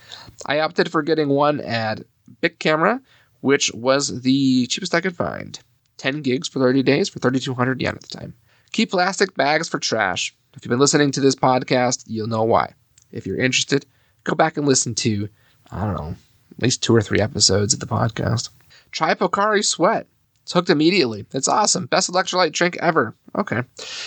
I 0.47 0.61
opted 0.61 0.91
for 0.91 1.03
getting 1.03 1.29
one 1.29 1.61
at 1.61 2.03
Bic 2.41 2.59
Camera, 2.59 3.01
which 3.41 3.73
was 3.73 4.23
the 4.23 4.67
cheapest 4.67 4.95
I 4.95 5.01
could 5.01 5.17
find. 5.17 5.59
10 5.99 6.23
gigs 6.23 6.49
for 6.49 6.61
30 6.61 6.83
days 6.83 7.09
for 7.09 7.19
3,200 7.19 7.81
yen 7.81 7.95
at 7.95 8.03
the 8.03 8.19
time. 8.19 8.35
Keep 8.73 8.93
plastic 8.93 9.35
bags 9.35 9.69
for 9.69 9.79
trash. 9.79 10.35
If 10.57 10.65
you've 10.65 10.71
been 10.71 10.79
listening 10.79 11.11
to 11.13 11.21
this 11.21 11.35
podcast, 11.35 12.05
you'll 12.07 12.27
know 12.27 12.45
why. 12.45 12.75
If 13.13 13.27
you're 13.27 13.39
interested, 13.39 13.87
go 14.25 14.35
back 14.35 14.57
and 14.57 14.67
listen 14.67 14.95
to, 14.97 15.29
I 15.71 15.85
don't 15.85 15.95
know, 15.95 16.15
at 16.51 16.63
least 16.63 16.83
two 16.83 16.95
or 16.95 17.03
three 17.03 17.21
episodes 17.21 17.75
of 17.75 17.81
the 17.81 17.87
podcast. 17.87 18.51
Try 18.91 19.15
Pocari 19.15 19.65
Sweat. 19.65 20.07
It's 20.51 20.55
hooked 20.57 20.69
immediately. 20.69 21.25
It's 21.33 21.47
awesome. 21.47 21.87
Best 21.87 22.11
electrolyte 22.11 22.51
drink 22.51 22.77
ever. 22.81 23.15
Okay. 23.37 23.63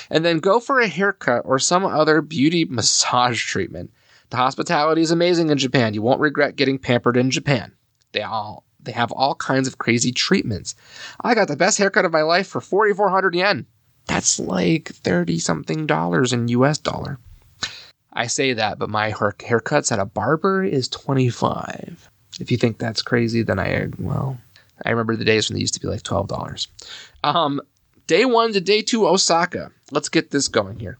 And 0.09 0.25
then 0.25 0.39
go 0.39 0.59
for 0.59 0.81
a 0.81 0.89
haircut 0.89 1.43
or 1.45 1.57
some 1.57 1.85
other 1.85 2.21
beauty 2.21 2.65
massage 2.69 3.41
treatment. 3.41 3.93
The 4.29 4.35
hospitality 4.35 5.01
is 5.01 5.11
amazing 5.11 5.51
in 5.51 5.57
Japan. 5.57 5.93
You 5.93 6.01
won't 6.01 6.19
regret 6.19 6.57
getting 6.57 6.77
pampered 6.77 7.15
in 7.15 7.31
Japan. 7.31 7.71
They 8.11 8.23
all 8.23 8.65
they 8.81 8.91
have 8.91 9.13
all 9.13 9.35
kinds 9.35 9.69
of 9.69 9.77
crazy 9.77 10.11
treatments. 10.11 10.75
I 11.21 11.33
got 11.33 11.47
the 11.47 11.55
best 11.55 11.77
haircut 11.77 12.03
of 12.03 12.11
my 12.11 12.23
life 12.23 12.47
for 12.47 12.59
4400 12.59 13.35
yen. 13.35 13.65
That's 14.07 14.37
like 14.37 14.89
30 14.89 15.39
something 15.39 15.87
dollars 15.87 16.33
in 16.33 16.49
US 16.49 16.77
dollar. 16.77 17.19
I 18.11 18.27
say 18.27 18.51
that, 18.51 18.79
but 18.79 18.89
my 18.89 19.13
haircuts 19.13 19.93
at 19.93 19.99
a 19.99 20.05
barber 20.05 20.61
is 20.61 20.89
25. 20.89 22.09
If 22.41 22.51
you 22.51 22.57
think 22.57 22.79
that's 22.79 23.01
crazy, 23.01 23.43
then 23.43 23.59
I 23.59 23.87
well, 23.97 24.39
I 24.83 24.91
remember 24.91 25.15
the 25.15 25.25
days 25.25 25.49
when 25.49 25.55
they 25.55 25.61
used 25.61 25.73
to 25.75 25.79
be 25.79 25.87
like 25.87 26.03
twelve 26.03 26.27
dollars. 26.27 26.67
Um, 27.23 27.61
day 28.07 28.25
one 28.25 28.53
to 28.53 28.61
day 28.61 28.81
two, 28.81 29.07
Osaka. 29.07 29.71
Let's 29.91 30.09
get 30.09 30.31
this 30.31 30.47
going 30.47 30.79
here. 30.79 30.97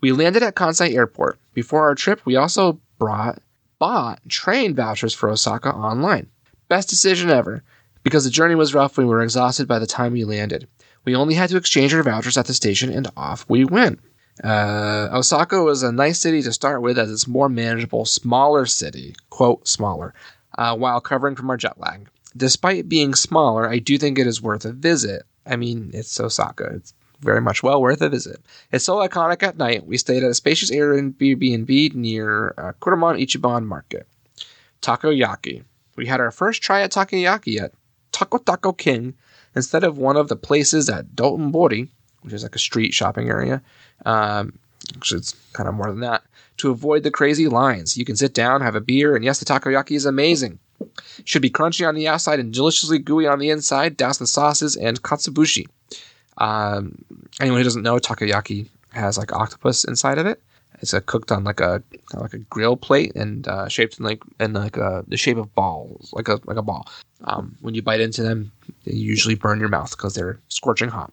We 0.00 0.12
landed 0.12 0.42
at 0.42 0.54
Kansai 0.54 0.94
Airport. 0.94 1.38
Before 1.54 1.84
our 1.84 1.94
trip, 1.94 2.24
we 2.24 2.36
also 2.36 2.80
brought 2.98 3.40
bought 3.78 4.20
train 4.28 4.74
vouchers 4.74 5.14
for 5.14 5.30
Osaka 5.30 5.72
online. 5.72 6.28
Best 6.68 6.88
decision 6.88 7.30
ever, 7.30 7.62
because 8.02 8.24
the 8.24 8.30
journey 8.30 8.54
was 8.54 8.74
rough 8.74 8.98
we 8.98 9.04
were 9.04 9.22
exhausted 9.22 9.66
by 9.66 9.78
the 9.78 9.86
time 9.86 10.12
we 10.12 10.24
landed. 10.24 10.68
We 11.04 11.14
only 11.14 11.34
had 11.34 11.48
to 11.50 11.56
exchange 11.56 11.94
our 11.94 12.02
vouchers 12.02 12.36
at 12.36 12.46
the 12.46 12.54
station 12.54 12.92
and 12.92 13.10
off 13.16 13.48
we 13.48 13.64
went. 13.64 14.00
Uh, 14.44 15.08
Osaka 15.12 15.62
was 15.62 15.82
a 15.82 15.90
nice 15.90 16.20
city 16.20 16.42
to 16.42 16.52
start 16.52 16.82
with 16.82 16.98
as 16.98 17.10
it's 17.10 17.26
more 17.26 17.48
manageable, 17.48 18.04
smaller 18.04 18.66
city, 18.66 19.14
quote, 19.30 19.66
smaller, 19.66 20.14
uh, 20.58 20.76
while 20.76 21.00
covering 21.00 21.34
from 21.34 21.50
our 21.50 21.56
jet 21.56 21.78
lag 21.80 22.08
despite 22.38 22.88
being 22.88 23.14
smaller, 23.14 23.68
I 23.68 23.78
do 23.78 23.98
think 23.98 24.18
it 24.18 24.26
is 24.26 24.40
worth 24.40 24.64
a 24.64 24.72
visit. 24.72 25.22
I 25.46 25.56
mean, 25.56 25.90
it's 25.92 26.18
Osaka. 26.18 26.70
It's 26.74 26.94
very 27.20 27.40
much 27.40 27.62
well 27.62 27.80
worth 27.80 28.00
a 28.00 28.08
visit. 28.08 28.40
It's 28.72 28.84
so 28.84 28.96
iconic 28.96 29.42
at 29.42 29.58
night. 29.58 29.86
We 29.86 29.98
stayed 29.98 30.22
at 30.22 30.30
a 30.30 30.34
spacious 30.34 30.70
Airbnb 30.70 31.94
near 31.94 32.54
uh, 32.56 32.72
Kuromon 32.80 33.20
Ichiban 33.20 33.64
Market. 33.64 34.06
Takoyaki. 34.80 35.64
We 35.96 36.06
had 36.06 36.20
our 36.20 36.30
first 36.30 36.62
try 36.62 36.82
at 36.82 36.92
takoyaki 36.92 37.60
at 37.60 37.72
Taco 38.12 38.72
King 38.72 39.14
instead 39.56 39.82
of 39.84 39.98
one 39.98 40.16
of 40.16 40.28
the 40.28 40.36
places 40.36 40.88
at 40.88 41.16
Dotonbori, 41.16 41.88
which 42.22 42.32
is 42.32 42.44
like 42.44 42.54
a 42.54 42.60
street 42.60 42.94
shopping 42.94 43.28
area. 43.28 43.62
Um, 44.06 44.58
actually, 44.94 45.18
it's 45.18 45.34
kind 45.52 45.68
of 45.68 45.74
more 45.74 45.90
than 45.90 46.00
that. 46.00 46.22
To 46.58 46.70
avoid 46.70 47.02
the 47.02 47.10
crazy 47.10 47.48
lines, 47.48 47.96
you 47.96 48.04
can 48.04 48.16
sit 48.16 48.34
down, 48.34 48.60
have 48.60 48.74
a 48.74 48.80
beer, 48.80 49.16
and 49.16 49.24
yes, 49.24 49.38
the 49.38 49.44
takoyaki 49.44 49.96
is 49.96 50.06
amazing. 50.06 50.58
Should 51.24 51.42
be 51.42 51.50
crunchy 51.50 51.86
on 51.86 51.94
the 51.94 52.08
outside 52.08 52.40
and 52.40 52.52
deliciously 52.52 52.98
gooey 52.98 53.26
on 53.26 53.38
the 53.38 53.50
inside, 53.50 53.96
doused 53.96 54.20
in 54.20 54.26
sauces 54.26 54.76
and 54.76 55.02
katsuobushi. 55.02 55.66
Um, 56.38 57.04
anyone 57.40 57.60
who 57.60 57.64
doesn't 57.64 57.82
know, 57.82 57.98
takoyaki 57.98 58.68
has 58.92 59.18
like 59.18 59.32
octopus 59.32 59.84
inside 59.84 60.18
of 60.18 60.26
it. 60.26 60.42
It's 60.80 60.94
uh, 60.94 61.00
cooked 61.00 61.32
on 61.32 61.44
like 61.44 61.60
a 61.60 61.82
like 62.14 62.34
a 62.34 62.38
grill 62.38 62.76
plate 62.76 63.16
and 63.16 63.46
uh, 63.48 63.68
shaped 63.68 63.98
in 63.98 64.04
like 64.04 64.22
in 64.38 64.52
like 64.52 64.76
a, 64.76 64.84
uh, 64.84 65.02
the 65.08 65.16
shape 65.16 65.36
of 65.36 65.52
balls, 65.54 66.10
like 66.12 66.28
a 66.28 66.40
like 66.44 66.56
a 66.56 66.62
ball. 66.62 66.88
Um, 67.24 67.56
when 67.60 67.74
you 67.74 67.82
bite 67.82 68.00
into 68.00 68.22
them, 68.22 68.52
they 68.84 68.92
usually 68.92 69.34
burn 69.34 69.58
your 69.58 69.68
mouth 69.68 69.90
because 69.90 70.14
they're 70.14 70.38
scorching 70.48 70.88
hot. 70.88 71.12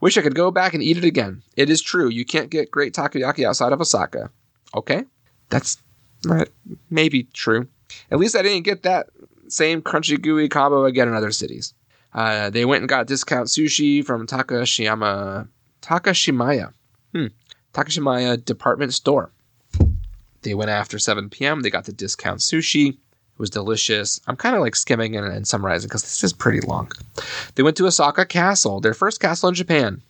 Wish 0.00 0.18
I 0.18 0.22
could 0.22 0.34
go 0.34 0.50
back 0.50 0.74
and 0.74 0.82
eat 0.82 0.96
it 0.96 1.04
again. 1.04 1.42
It 1.56 1.70
is 1.70 1.80
true, 1.80 2.08
you 2.08 2.24
can't 2.24 2.50
get 2.50 2.72
great 2.72 2.92
takoyaki 2.92 3.46
outside 3.46 3.72
of 3.72 3.80
Osaka. 3.80 4.30
Okay, 4.74 5.04
that's 5.48 5.76
not 6.24 6.48
maybe 6.90 7.24
true. 7.34 7.68
At 8.10 8.18
least 8.18 8.36
I 8.36 8.42
didn't 8.42 8.64
get 8.64 8.82
that 8.82 9.08
same 9.48 9.82
crunchy 9.82 10.20
gooey 10.20 10.48
combo 10.48 10.84
again 10.84 11.08
in 11.08 11.14
other 11.14 11.32
cities. 11.32 11.74
Uh, 12.14 12.50
they 12.50 12.64
went 12.64 12.82
and 12.82 12.88
got 12.88 13.06
discount 13.06 13.48
sushi 13.48 14.04
from 14.04 14.26
Takashima 14.26 15.48
Takashimaya. 15.80 16.72
Hmm. 17.14 17.26
Takashimaya 17.72 18.44
department 18.44 18.94
store. 18.94 19.30
They 20.42 20.54
went 20.54 20.70
after 20.70 20.98
7 20.98 21.30
p.m. 21.30 21.60
They 21.60 21.70
got 21.70 21.84
the 21.84 21.92
discount 21.92 22.40
sushi. 22.40 22.90
It 22.90 23.38
was 23.38 23.50
delicious. 23.50 24.20
I'm 24.26 24.36
kind 24.36 24.54
of 24.54 24.60
like 24.60 24.76
skimming 24.76 25.16
and, 25.16 25.26
and 25.26 25.46
summarizing 25.46 25.88
because 25.88 26.02
this 26.02 26.22
is 26.22 26.32
pretty 26.32 26.60
long. 26.60 26.90
They 27.54 27.62
went 27.62 27.76
to 27.78 27.86
Osaka 27.86 28.26
Castle, 28.26 28.80
their 28.80 28.94
first 28.94 29.20
castle 29.20 29.48
in 29.48 29.54
Japan. 29.54 30.02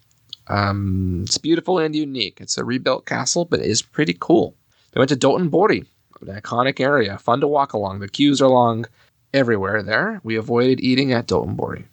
Um, 0.49 1.23
it's 1.25 1.39
beautiful 1.39 1.79
and 1.79 1.95
unique. 1.95 2.41
It's 2.41 2.59
a 2.59 2.65
rebuilt 2.65 3.07
castle, 3.07 3.45
but 3.45 3.61
it 3.61 3.67
is 3.67 3.81
pretty 3.81 4.17
cool. 4.19 4.57
They 4.93 4.99
went 4.99 5.09
to 5.11 5.17
Dotonbori, 5.17 5.87
an 6.29 6.41
iconic 6.41 6.81
area, 6.81 7.19
fun 7.19 7.41
to 7.41 7.49
walk 7.49 7.73
along. 7.73 8.01
The 8.01 8.09
queues 8.09 8.41
are 8.41 8.49
long 8.49 8.87
everywhere 9.35 9.83
there. 9.83 10.21
We 10.23 10.37
avoided 10.37 10.81
eating 10.81 11.13
at 11.13 11.27
Dotonbori. 11.27 11.85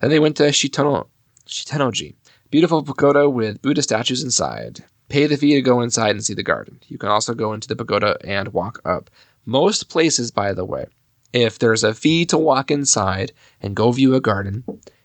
Then 0.00 0.10
they 0.10 0.18
went 0.18 0.36
to 0.38 0.44
Shitono, 0.44 1.06
Shitennoji, 1.46 2.14
beautiful 2.50 2.82
pagoda 2.82 3.28
with 3.28 3.62
Buddha 3.62 3.82
statues 3.82 4.22
inside. 4.22 4.84
Pay 5.08 5.26
the 5.26 5.36
fee 5.36 5.54
to 5.54 5.62
go 5.62 5.80
inside 5.80 6.10
and 6.10 6.24
see 6.24 6.34
the 6.34 6.42
garden. 6.42 6.80
You 6.88 6.98
can 6.98 7.08
also 7.08 7.34
go 7.34 7.52
into 7.52 7.68
the 7.68 7.76
pagoda 7.76 8.16
and 8.24 8.52
walk 8.52 8.80
up. 8.84 9.10
Most 9.44 9.88
places, 9.88 10.30
by 10.30 10.52
the 10.52 10.64
way, 10.64 10.86
if 11.32 11.58
there's 11.58 11.84
a 11.84 11.94
fee 11.94 12.26
to 12.26 12.38
walk 12.38 12.70
inside 12.70 13.32
and 13.60 13.76
go 13.76 13.90
view 13.92 14.14
a 14.14 14.20
garden, 14.20 14.64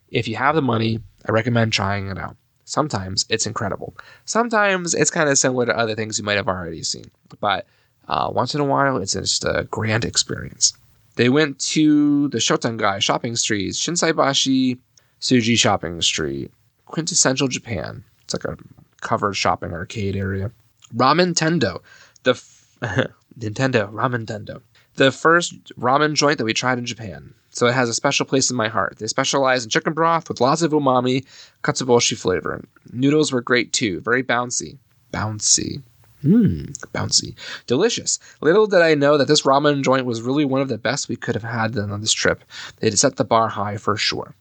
if 0.09 0.27
you 0.27 0.35
have 0.35 0.55
the 0.55 0.61
money, 0.61 0.99
I 1.27 1.31
recommend 1.31 1.73
trying 1.73 2.07
it 2.07 2.17
out. 2.17 2.35
Sometimes 2.65 3.25
it's 3.29 3.45
incredible. 3.45 3.95
Sometimes 4.25 4.93
it's 4.93 5.11
kind 5.11 5.29
of 5.29 5.37
similar 5.37 5.65
to 5.67 5.77
other 5.77 5.95
things 5.95 6.17
you 6.17 6.23
might 6.23 6.37
have 6.37 6.47
already 6.47 6.83
seen. 6.83 7.05
But 7.39 7.67
uh, 8.07 8.29
once 8.31 8.53
in 8.55 8.61
a 8.61 8.65
while, 8.65 8.97
it's 8.97 9.13
just 9.13 9.45
a 9.45 9.67
grand 9.71 10.05
experience. 10.05 10.73
They 11.15 11.29
went 11.29 11.59
to 11.59 12.27
the 12.29 12.39
Shotengai 12.39 13.01
shopping 13.01 13.35
streets, 13.35 13.79
Shinsaibashi, 13.79 14.77
Suji 15.21 15.57
shopping 15.57 16.01
street, 16.01 16.51
quintessential 16.85 17.47
Japan. 17.47 18.03
It's 18.23 18.33
like 18.33 18.43
a 18.43 18.57
covered 19.01 19.35
shopping 19.35 19.71
arcade 19.71 20.15
area. 20.15 20.51
Ramen 20.95 21.33
Tendo, 21.33 21.81
the 22.23 22.31
f- 22.31 22.77
Nintendo 23.39 23.91
Ramen 23.91 24.25
Tendo, 24.25 24.61
the 24.95 25.11
first 25.11 25.73
ramen 25.79 26.13
joint 26.13 26.37
that 26.37 26.45
we 26.45 26.53
tried 26.53 26.77
in 26.77 26.85
Japan. 26.85 27.33
So 27.51 27.67
it 27.67 27.73
has 27.73 27.87
a 27.87 27.93
special 27.93 28.25
place 28.25 28.49
in 28.49 28.57
my 28.57 28.67
heart. 28.67 28.97
They 28.99 29.07
specialize 29.07 29.63
in 29.63 29.69
chicken 29.69 29.93
broth 29.93 30.27
with 30.27 30.41
lots 30.41 30.61
of 30.61 30.71
umami, 30.71 31.25
katsuobushi 31.63 32.17
flavor. 32.17 32.63
Noodles 32.91 33.31
were 33.31 33.41
great 33.41 33.71
too, 33.71 34.01
very 34.01 34.23
bouncy. 34.23 34.77
Bouncy. 35.13 35.81
Mmm, 36.25 36.75
bouncy. 36.91 37.35
Delicious. 37.67 38.19
Little 38.41 38.65
did 38.65 38.81
I 38.81 38.95
know 38.95 39.17
that 39.17 39.27
this 39.27 39.43
ramen 39.43 39.83
joint 39.83 40.05
was 40.05 40.21
really 40.21 40.43
one 40.43 40.61
of 40.61 40.69
the 40.69 40.77
best 40.77 41.07
we 41.07 41.15
could 41.15 41.35
have 41.35 41.43
had 41.43 41.77
on 41.77 42.01
this 42.01 42.13
trip. 42.13 42.43
Had 42.81 42.97
set 42.97 43.17
the 43.17 43.23
bar 43.23 43.47
high 43.47 43.77
for 43.77 43.95
sure. 43.95 44.33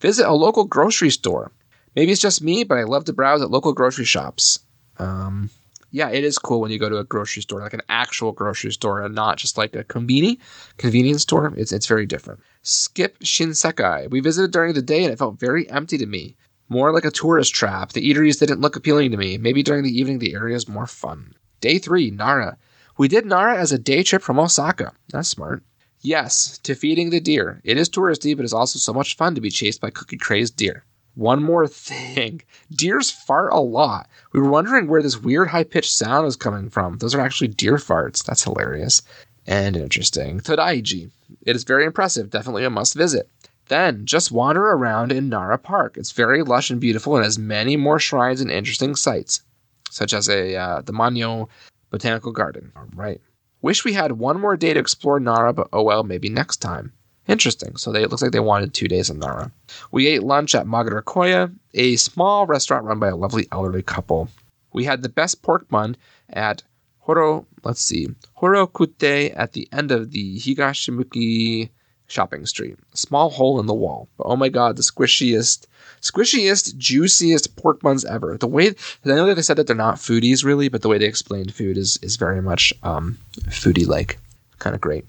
Visit 0.00 0.28
a 0.28 0.32
local 0.32 0.64
grocery 0.64 1.10
store. 1.10 1.50
Maybe 1.96 2.12
it's 2.12 2.20
just 2.20 2.42
me, 2.42 2.64
but 2.64 2.78
I 2.78 2.84
love 2.84 3.04
to 3.06 3.12
browse 3.12 3.40
at 3.42 3.50
local 3.50 3.72
grocery 3.72 4.04
shops. 4.04 4.58
Um, 4.98 5.50
yeah, 5.90 6.08
it 6.10 6.24
is 6.24 6.38
cool 6.38 6.60
when 6.60 6.70
you 6.70 6.78
go 6.78 6.88
to 6.88 6.98
a 6.98 7.04
grocery 7.04 7.42
store, 7.42 7.60
like 7.60 7.74
an 7.74 7.82
actual 7.88 8.32
grocery 8.32 8.72
store, 8.72 9.02
and 9.02 9.14
not 9.14 9.36
just 9.36 9.58
like 9.58 9.74
a 9.76 9.84
conveni 9.84 10.38
convenience 10.78 11.22
store. 11.22 11.52
It's 11.56 11.70
it's 11.72 11.86
very 11.86 12.06
different. 12.06 12.40
Skip 12.62 13.18
Shinsekai. 13.20 14.10
We 14.10 14.20
visited 14.20 14.52
during 14.52 14.74
the 14.74 14.82
day 14.82 15.04
and 15.04 15.12
it 15.12 15.18
felt 15.18 15.38
very 15.38 15.68
empty 15.70 15.98
to 15.98 16.06
me. 16.06 16.36
More 16.68 16.92
like 16.92 17.04
a 17.04 17.10
tourist 17.10 17.54
trap. 17.54 17.92
The 17.92 18.00
eateries 18.08 18.38
didn't 18.38 18.60
look 18.60 18.76
appealing 18.76 19.10
to 19.10 19.16
me. 19.16 19.36
Maybe 19.38 19.62
during 19.62 19.82
the 19.82 19.96
evening 19.96 20.18
the 20.18 20.34
area 20.34 20.56
is 20.56 20.68
more 20.68 20.86
fun. 20.86 21.34
Day 21.60 21.78
three, 21.78 22.10
Nara. 22.10 22.56
We 22.98 23.08
did 23.08 23.26
Nara 23.26 23.56
as 23.56 23.72
a 23.72 23.78
day 23.78 24.02
trip 24.02 24.22
from 24.22 24.38
Osaka. 24.38 24.92
That's 25.10 25.28
smart. 25.28 25.62
Yes, 26.00 26.58
to 26.64 26.74
feeding 26.74 27.10
the 27.10 27.20
deer. 27.20 27.60
It 27.64 27.76
is 27.76 27.88
touristy, 27.88 28.36
but 28.36 28.44
it's 28.44 28.52
also 28.52 28.78
so 28.78 28.92
much 28.92 29.16
fun 29.16 29.34
to 29.34 29.40
be 29.40 29.50
chased 29.50 29.80
by 29.80 29.90
cookie 29.90 30.16
crazed 30.16 30.56
deer. 30.56 30.84
One 31.14 31.42
more 31.42 31.66
thing. 31.68 32.42
Deers 32.70 33.10
fart 33.10 33.52
a 33.52 33.60
lot. 33.60 34.08
We 34.32 34.40
were 34.40 34.50
wondering 34.50 34.88
where 34.88 35.02
this 35.02 35.20
weird 35.20 35.48
high 35.48 35.64
pitched 35.64 35.92
sound 35.92 36.24
was 36.24 36.36
coming 36.36 36.70
from. 36.70 36.98
Those 36.98 37.14
are 37.14 37.20
actually 37.20 37.48
deer 37.48 37.76
farts. 37.76 38.24
That's 38.24 38.44
hilarious 38.44 39.02
and 39.46 39.76
interesting. 39.76 40.40
Todaiji. 40.40 41.10
It 41.42 41.56
is 41.56 41.64
very 41.64 41.84
impressive. 41.84 42.30
Definitely 42.30 42.64
a 42.64 42.70
must 42.70 42.94
visit. 42.94 43.28
Then 43.72 44.04
just 44.04 44.30
wander 44.30 44.66
around 44.66 45.12
in 45.12 45.30
Nara 45.30 45.56
Park. 45.56 45.96
It's 45.96 46.12
very 46.12 46.42
lush 46.42 46.68
and 46.68 46.78
beautiful 46.78 47.16
and 47.16 47.24
has 47.24 47.38
many 47.38 47.74
more 47.78 47.98
shrines 47.98 48.42
and 48.42 48.50
interesting 48.50 48.94
sights, 48.94 49.40
such 49.88 50.12
as 50.12 50.28
a 50.28 50.54
uh, 50.54 50.82
the 50.82 50.92
Manyo 50.92 51.48
Botanical 51.88 52.32
Garden. 52.32 52.70
All 52.76 52.84
right. 52.94 53.18
Wish 53.62 53.82
we 53.82 53.94
had 53.94 54.12
one 54.12 54.38
more 54.38 54.58
day 54.58 54.74
to 54.74 54.78
explore 54.78 55.18
Nara, 55.18 55.54
but 55.54 55.68
oh 55.72 55.82
well, 55.82 56.04
maybe 56.04 56.28
next 56.28 56.58
time. 56.58 56.92
Interesting. 57.28 57.76
So 57.76 57.90
they, 57.90 58.02
it 58.02 58.10
looks 58.10 58.20
like 58.20 58.32
they 58.32 58.40
wanted 58.40 58.74
two 58.74 58.88
days 58.88 59.08
in 59.08 59.18
Nara. 59.18 59.50
We 59.90 60.06
ate 60.06 60.22
lunch 60.22 60.54
at 60.54 60.66
Magarakoya, 60.66 61.50
a 61.72 61.96
small 61.96 62.44
restaurant 62.44 62.84
run 62.84 62.98
by 62.98 63.08
a 63.08 63.16
lovely 63.16 63.48
elderly 63.52 63.82
couple. 63.82 64.28
We 64.74 64.84
had 64.84 65.00
the 65.00 65.08
best 65.08 65.40
pork 65.40 65.66
bun 65.70 65.96
at 66.28 66.62
Horo, 66.98 67.46
let's 67.64 67.80
see, 67.80 68.08
Horokute 68.36 69.32
at 69.34 69.54
the 69.54 69.66
end 69.72 69.92
of 69.92 70.10
the 70.10 70.38
Higashimuki 70.38 71.70
shopping 72.12 72.46
street. 72.46 72.76
Small 72.94 73.30
hole 73.30 73.58
in 73.58 73.66
the 73.66 73.74
wall. 73.74 74.08
But 74.18 74.26
oh 74.26 74.36
my 74.36 74.48
god, 74.48 74.76
the 74.76 74.82
squishiest, 74.82 75.66
squishiest, 76.00 76.76
juiciest 76.76 77.56
pork 77.56 77.80
buns 77.80 78.04
ever. 78.04 78.36
The 78.36 78.46
way, 78.46 78.68
I 78.68 79.08
know 79.08 79.26
that 79.26 79.34
they 79.34 79.42
said 79.42 79.56
that 79.56 79.66
they're 79.66 79.76
not 79.76 79.96
foodies 79.96 80.44
really, 80.44 80.68
but 80.68 80.82
the 80.82 80.88
way 80.88 80.98
they 80.98 81.06
explained 81.06 81.54
food 81.54 81.76
is, 81.76 81.98
is 82.02 82.16
very 82.16 82.42
much 82.42 82.72
um, 82.82 83.18
foodie 83.48 83.86
like. 83.86 84.18
Kind 84.58 84.74
of 84.74 84.80
great. 84.80 85.04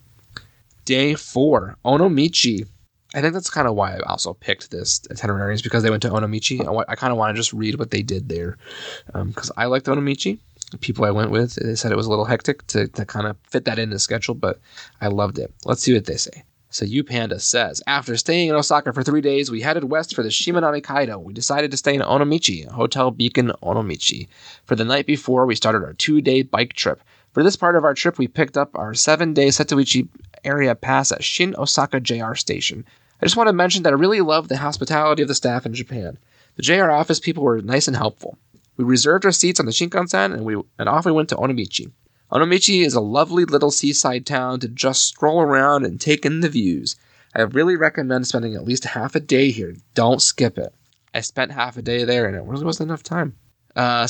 Day 0.85 1.13
four, 1.13 1.77
Onomichi. 1.85 2.67
I 3.15 3.21
think 3.21 3.35
that's 3.35 3.49
kind 3.49 3.67
of 3.67 3.75
why 3.75 3.95
I 3.95 3.99
also 4.07 4.33
picked 4.33 4.71
this 4.71 5.01
itinerary 5.11 5.53
is 5.53 5.61
because 5.61 5.83
they 5.83 5.91
went 5.91 6.01
to 6.01 6.09
Onomichi. 6.09 6.85
I, 6.89 6.95
kind 6.95 7.11
of 7.11 7.17
want 7.17 7.35
to 7.35 7.39
just 7.39 7.53
read 7.53 7.77
what 7.77 7.91
they 7.91 8.01
did 8.01 8.27
there 8.27 8.57
because 9.05 9.51
um, 9.51 9.55
I 9.55 9.65
liked 9.65 9.85
Onomichi. 9.85 10.39
The 10.71 10.79
people 10.79 11.05
I 11.05 11.11
went 11.11 11.29
with, 11.29 11.53
they 11.53 11.75
said 11.75 11.91
it 11.91 11.95
was 11.95 12.07
a 12.07 12.09
little 12.09 12.25
hectic 12.25 12.65
to, 12.67 12.87
to 12.87 13.05
kind 13.05 13.27
of 13.27 13.37
fit 13.47 13.65
that 13.65 13.77
in 13.77 13.91
the 13.91 13.99
schedule, 13.99 14.33
but 14.33 14.59
I 14.99 15.07
loved 15.09 15.37
it. 15.37 15.53
Let's 15.65 15.83
see 15.83 15.93
what 15.93 16.05
they 16.05 16.17
say. 16.17 16.43
So 16.73 16.85
U 16.85 17.03
Panda 17.03 17.39
says, 17.39 17.83
after 17.85 18.17
staying 18.17 18.49
in 18.49 18.55
Osaka 18.55 18.93
for 18.93 19.03
three 19.03 19.21
days, 19.21 19.51
we 19.51 19.61
headed 19.61 19.83
west 19.83 20.15
for 20.15 20.23
the 20.23 20.29
Shimanami 20.29 20.83
Kaido. 20.83 21.19
We 21.19 21.31
decided 21.31 21.69
to 21.69 21.77
stay 21.77 21.93
in 21.93 22.01
Onomichi, 22.01 22.67
Hotel 22.67 23.11
Beacon 23.11 23.51
Onomichi. 23.61 24.27
For 24.65 24.75
the 24.75 24.83
night 24.83 25.05
before, 25.05 25.45
we 25.45 25.53
started 25.53 25.83
our 25.83 25.93
two-day 25.93 26.41
bike 26.41 26.73
trip. 26.73 26.99
For 27.31 27.43
this 27.43 27.55
part 27.55 27.75
of 27.75 27.83
our 27.83 27.93
trip, 27.93 28.17
we 28.17 28.27
picked 28.27 28.57
up 28.57 28.71
our 28.73 28.95
seven-day 28.95 29.49
Setouchi 29.49 30.07
area 30.43 30.73
pass 30.73 31.11
at 31.11 31.23
Shin 31.23 31.53
Osaka 31.59 31.99
JR 31.99 32.33
Station. 32.33 32.85
I 33.21 33.27
just 33.27 33.37
want 33.37 33.49
to 33.49 33.53
mention 33.53 33.83
that 33.83 33.93
I 33.93 33.95
really 33.95 34.21
love 34.21 34.47
the 34.47 34.57
hospitality 34.57 35.21
of 35.21 35.27
the 35.27 35.35
staff 35.35 35.67
in 35.67 35.75
Japan. 35.75 36.17
The 36.55 36.63
JR 36.63 36.89
office 36.89 37.19
people 37.19 37.43
were 37.43 37.61
nice 37.61 37.87
and 37.87 37.95
helpful. 37.95 38.35
We 38.77 38.83
reserved 38.83 39.25
our 39.25 39.31
seats 39.31 39.59
on 39.59 39.67
the 39.67 39.71
Shinkansen 39.71 40.33
and 40.33 40.43
we 40.43 40.55
and 40.79 40.89
off 40.89 41.05
we 41.05 41.11
went 41.11 41.29
to 41.29 41.35
Onomichi. 41.35 41.91
Onomichi 42.33 42.83
is 42.83 42.95
a 42.95 42.99
lovely 42.99 43.45
little 43.45 43.69
seaside 43.69 44.25
town 44.25 44.59
to 44.59 44.67
just 44.67 45.05
stroll 45.05 45.41
around 45.41 45.85
and 45.85 46.01
take 46.01 46.25
in 46.25 46.39
the 46.39 46.49
views. 46.49 46.95
I 47.35 47.43
really 47.43 47.75
recommend 47.75 48.25
spending 48.25 48.55
at 48.55 48.65
least 48.65 48.85
half 48.85 49.13
a 49.13 49.19
day 49.19 49.51
here. 49.51 49.75
Don't 49.93 50.19
skip 50.19 50.57
it. 50.57 50.73
I 51.13 51.21
spent 51.21 51.51
half 51.51 51.77
a 51.77 51.83
day 51.83 52.05
there 52.05 52.25
and 52.25 52.35
it 52.35 52.41
really 52.41 52.65
wasn't 52.65 52.89
enough 52.89 53.03
time. 53.03 53.35
Uh, 53.75 54.07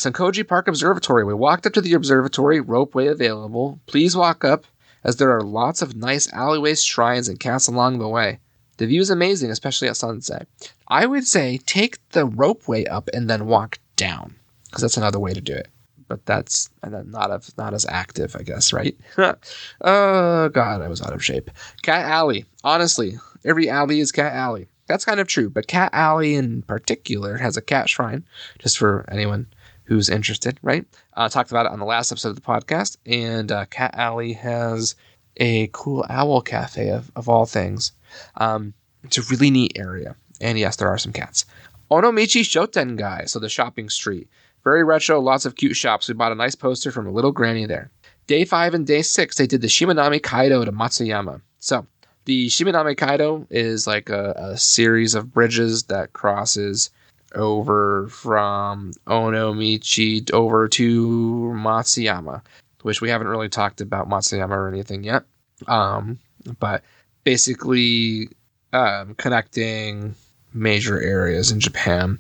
Park 0.47 0.69
Observatory. 0.69 1.25
We 1.25 1.33
walked 1.33 1.67
up 1.67 1.73
to 1.73 1.81
the 1.81 1.93
observatory, 1.93 2.62
ropeway 2.62 3.12
available. 3.12 3.81
Please 3.88 4.15
walk 4.15 4.45
up, 4.45 4.65
as 5.03 5.17
there 5.17 5.31
are 5.36 5.41
lots 5.41 5.81
of 5.81 5.97
nice 5.97 6.31
alleyways, 6.31 6.81
shrines, 6.81 7.27
and 7.27 7.41
cats 7.41 7.67
along 7.67 7.99
the 7.99 8.07
way. 8.07 8.39
The 8.77 8.88
view 8.88 9.01
is 9.01 9.09
amazing, 9.09 9.51
especially 9.51 9.89
at 9.89 9.97
sunset. 9.97 10.47
I 10.88 11.05
would 11.05 11.27
say 11.27 11.59
take 11.65 11.97
the 12.09 12.25
ropeway 12.25 12.89
up 12.89 13.09
and 13.13 13.29
then 13.29 13.47
walk 13.47 13.79
down, 13.97 14.36
because 14.65 14.81
that's 14.81 14.97
another 14.97 15.19
way 15.19 15.33
to 15.33 15.41
do 15.41 15.53
it 15.53 15.67
but 16.07 16.25
that's 16.25 16.69
not 16.83 17.31
as 17.31 17.57
not 17.57 17.73
as 17.73 17.85
active, 17.87 18.35
I 18.35 18.43
guess, 18.43 18.73
right? 18.73 18.97
oh 19.17 20.49
god, 20.49 20.81
I 20.81 20.87
was 20.87 21.01
out 21.01 21.13
of 21.13 21.23
shape. 21.23 21.49
Cat 21.81 22.05
Alley. 22.05 22.45
Honestly, 22.63 23.17
every 23.45 23.69
alley 23.69 23.99
is 23.99 24.11
Cat 24.11 24.33
Alley. 24.33 24.67
That's 24.87 25.05
kind 25.05 25.19
of 25.19 25.27
true, 25.27 25.49
but 25.49 25.67
Cat 25.67 25.91
Alley 25.93 26.35
in 26.35 26.61
particular 26.63 27.37
has 27.37 27.55
a 27.55 27.61
cat 27.61 27.89
shrine, 27.89 28.25
just 28.59 28.77
for 28.77 29.05
anyone 29.09 29.47
who's 29.85 30.09
interested, 30.09 30.59
right? 30.61 30.85
Uh, 31.13 31.29
talked 31.29 31.51
about 31.51 31.65
it 31.65 31.71
on 31.71 31.79
the 31.79 31.85
last 31.85 32.11
episode 32.11 32.29
of 32.29 32.35
the 32.35 32.41
podcast, 32.41 32.97
and 33.06 33.51
uh, 33.51 33.65
Cat 33.65 33.95
Alley 33.95 34.33
has 34.33 34.95
a 35.37 35.69
cool 35.71 36.06
owl 36.10 36.41
cafe 36.41 36.89
of, 36.89 37.12
of 37.15 37.27
all 37.29 37.45
things. 37.45 37.91
Um, 38.37 38.73
it's 39.04 39.17
a 39.17 39.21
really 39.23 39.51
neat 39.51 39.73
area, 39.77 40.15
and 40.41 40.58
yes, 40.58 40.75
there 40.75 40.89
are 40.89 40.97
some 40.97 41.13
cats. 41.13 41.45
Onomichi 41.91 42.41
Shotengai, 42.41 43.29
so 43.29 43.39
the 43.39 43.49
shopping 43.49 43.89
street. 43.89 44.27
Very 44.63 44.83
retro, 44.83 45.19
lots 45.19 45.45
of 45.45 45.55
cute 45.55 45.75
shops. 45.75 46.07
We 46.07 46.13
bought 46.13 46.31
a 46.31 46.35
nice 46.35 46.55
poster 46.55 46.91
from 46.91 47.07
a 47.07 47.11
little 47.11 47.31
granny 47.31 47.65
there. 47.65 47.89
Day 48.27 48.45
five 48.45 48.73
and 48.73 48.87
day 48.87 49.01
six, 49.01 49.35
they 49.35 49.47
did 49.47 49.61
the 49.61 49.67
Shimanami 49.67 50.23
Kaido 50.23 50.63
to 50.63 50.71
Matsuyama. 50.71 51.41
So, 51.59 51.85
the 52.25 52.47
Shimanami 52.47 52.95
Kaido 52.95 53.45
is 53.49 53.85
like 53.85 54.09
a, 54.09 54.31
a 54.37 54.57
series 54.57 55.13
of 55.13 55.33
bridges 55.33 55.83
that 55.83 56.13
crosses 56.13 56.89
over 57.35 58.07
from 58.07 58.93
Onomichi 59.07 60.31
over 60.31 60.69
to 60.69 61.53
Matsuyama, 61.55 62.41
which 62.83 63.01
we 63.01 63.09
haven't 63.09 63.27
really 63.27 63.49
talked 63.49 63.81
about 63.81 64.09
Matsuyama 64.09 64.51
or 64.51 64.69
anything 64.69 65.03
yet. 65.03 65.23
Um, 65.67 66.19
but 66.59 66.83
basically, 67.25 68.29
um, 68.71 69.15
connecting 69.15 70.15
major 70.54 71.01
areas 71.01 71.51
in 71.51 71.60
Japan. 71.60 72.19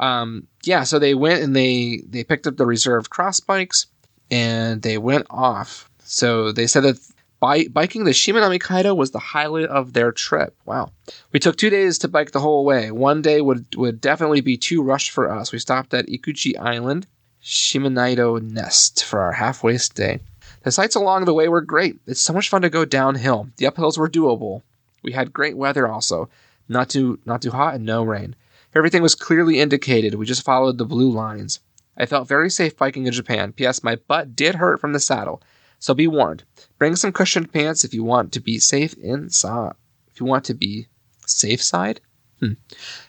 Um, 0.00 0.46
yeah, 0.64 0.84
so 0.84 0.98
they 0.98 1.14
went 1.14 1.42
and 1.42 1.54
they 1.54 2.02
they 2.08 2.24
picked 2.24 2.46
up 2.46 2.56
the 2.56 2.66
reserved 2.66 3.10
cross 3.10 3.40
bikes 3.40 3.86
and 4.30 4.82
they 4.82 4.98
went 4.98 5.26
off. 5.30 5.88
So 6.04 6.52
they 6.52 6.66
said 6.66 6.82
that 6.84 6.98
bi- 7.40 7.68
biking 7.68 8.04
the 8.04 8.12
Shimanami 8.12 8.60
Kaido 8.60 8.94
was 8.94 9.10
the 9.10 9.18
highlight 9.18 9.66
of 9.66 9.92
their 9.92 10.12
trip. 10.12 10.56
Wow. 10.64 10.90
We 11.32 11.40
took 11.40 11.56
two 11.56 11.70
days 11.70 11.98
to 11.98 12.08
bike 12.08 12.32
the 12.32 12.40
whole 12.40 12.64
way. 12.64 12.90
One 12.90 13.22
day 13.22 13.40
would, 13.40 13.66
would 13.76 14.00
definitely 14.00 14.40
be 14.40 14.56
too 14.56 14.82
rushed 14.82 15.10
for 15.10 15.30
us. 15.30 15.52
We 15.52 15.58
stopped 15.58 15.92
at 15.94 16.06
Ikuchi 16.06 16.58
Island, 16.58 17.06
Shimanaido 17.42 18.40
Nest 18.42 19.04
for 19.04 19.20
our 19.20 19.32
halfway 19.32 19.78
stay. 19.78 20.20
The 20.62 20.72
sights 20.72 20.96
along 20.96 21.26
the 21.26 21.34
way 21.34 21.48
were 21.48 21.60
great. 21.60 21.98
It's 22.06 22.20
so 22.20 22.32
much 22.32 22.48
fun 22.48 22.62
to 22.62 22.70
go 22.70 22.86
downhill. 22.86 23.48
The 23.58 23.66
uphills 23.66 23.98
were 23.98 24.08
doable. 24.08 24.62
We 25.02 25.12
had 25.12 25.34
great 25.34 25.56
weather 25.56 25.86
also. 25.86 26.30
Not 26.68 26.90
too 26.90 27.18
not 27.24 27.42
too 27.42 27.50
hot 27.50 27.74
and 27.74 27.84
no 27.84 28.02
rain. 28.02 28.34
Everything 28.74 29.02
was 29.02 29.14
clearly 29.14 29.60
indicated. 29.60 30.14
We 30.14 30.26
just 30.26 30.44
followed 30.44 30.78
the 30.78 30.84
blue 30.84 31.10
lines. 31.10 31.60
I 31.96 32.06
felt 32.06 32.26
very 32.26 32.50
safe 32.50 32.76
biking 32.76 33.06
in 33.06 33.12
Japan. 33.12 33.52
P.S. 33.52 33.84
My 33.84 33.96
butt 33.96 34.34
did 34.34 34.56
hurt 34.56 34.80
from 34.80 34.92
the 34.92 35.00
saddle. 35.00 35.42
So 35.78 35.94
be 35.94 36.08
warned. 36.08 36.44
Bring 36.78 36.96
some 36.96 37.12
cushioned 37.12 37.52
pants 37.52 37.84
if 37.84 37.94
you 37.94 38.02
want 38.02 38.32
to 38.32 38.40
be 38.40 38.58
safe 38.58 38.94
inside. 38.94 39.74
If 40.08 40.18
you 40.18 40.26
want 40.26 40.44
to 40.46 40.54
be 40.54 40.88
safe 41.26 41.62
side. 41.62 42.00
Hmm. 42.40 42.54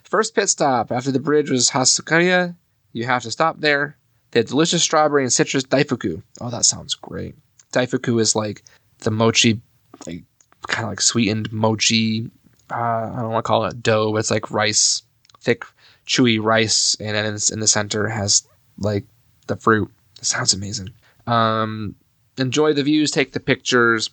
First 0.04 0.36
pit 0.36 0.50
stop 0.50 0.92
after 0.92 1.12
the 1.12 1.20
bridge 1.20 1.50
was 1.50 1.72
Hasukaya. 1.72 2.56
You 2.94 3.06
have 3.06 3.24
to 3.24 3.32
stop 3.32 3.60
there. 3.60 3.98
They 4.32 4.42
had 4.42 4.48
delicious 4.48 4.84
strawberry 4.84 5.24
and 5.24 5.34
citrus 5.34 5.64
daifuku. 5.64 6.22
Oh, 6.42 6.50
that 6.50 6.66
sounds 6.66 6.94
great. 6.94 7.36
Daifuku 7.72 8.20
is 8.20 8.36
like 8.36 8.64
the 9.00 9.12
mochi, 9.12 9.62
like 10.06 10.24
kind 10.68 10.86
of 10.86 10.92
like 10.92 11.02
sweetened 11.02 11.52
mochi. 11.52 12.30
Uh, 12.72 13.12
I 13.14 13.18
don't 13.22 13.32
want 13.32 13.46
to 13.46 13.48
call 13.48 13.66
it 13.66 13.84
dough, 13.84 14.12
but 14.12 14.20
it's 14.20 14.32
like 14.32 14.52
rice, 14.52 15.04
thick, 15.40 15.66
chewy 16.08 16.42
rice, 16.42 16.96
and 17.00 17.16
then 17.16 17.26
in, 17.26 17.60
the 17.60 17.68
center 17.68 18.08
has 18.08 18.48
like 18.78 19.06
the 19.48 19.56
fruit. 19.56 19.92
It 20.20 20.26
sounds 20.26 20.54
amazing. 20.54 20.90
Um, 21.28 21.96
enjoy 22.38 22.74
the 22.74 22.84
views, 22.84 23.12
take 23.12 23.34
the 23.34 23.40
pictures, 23.40 24.10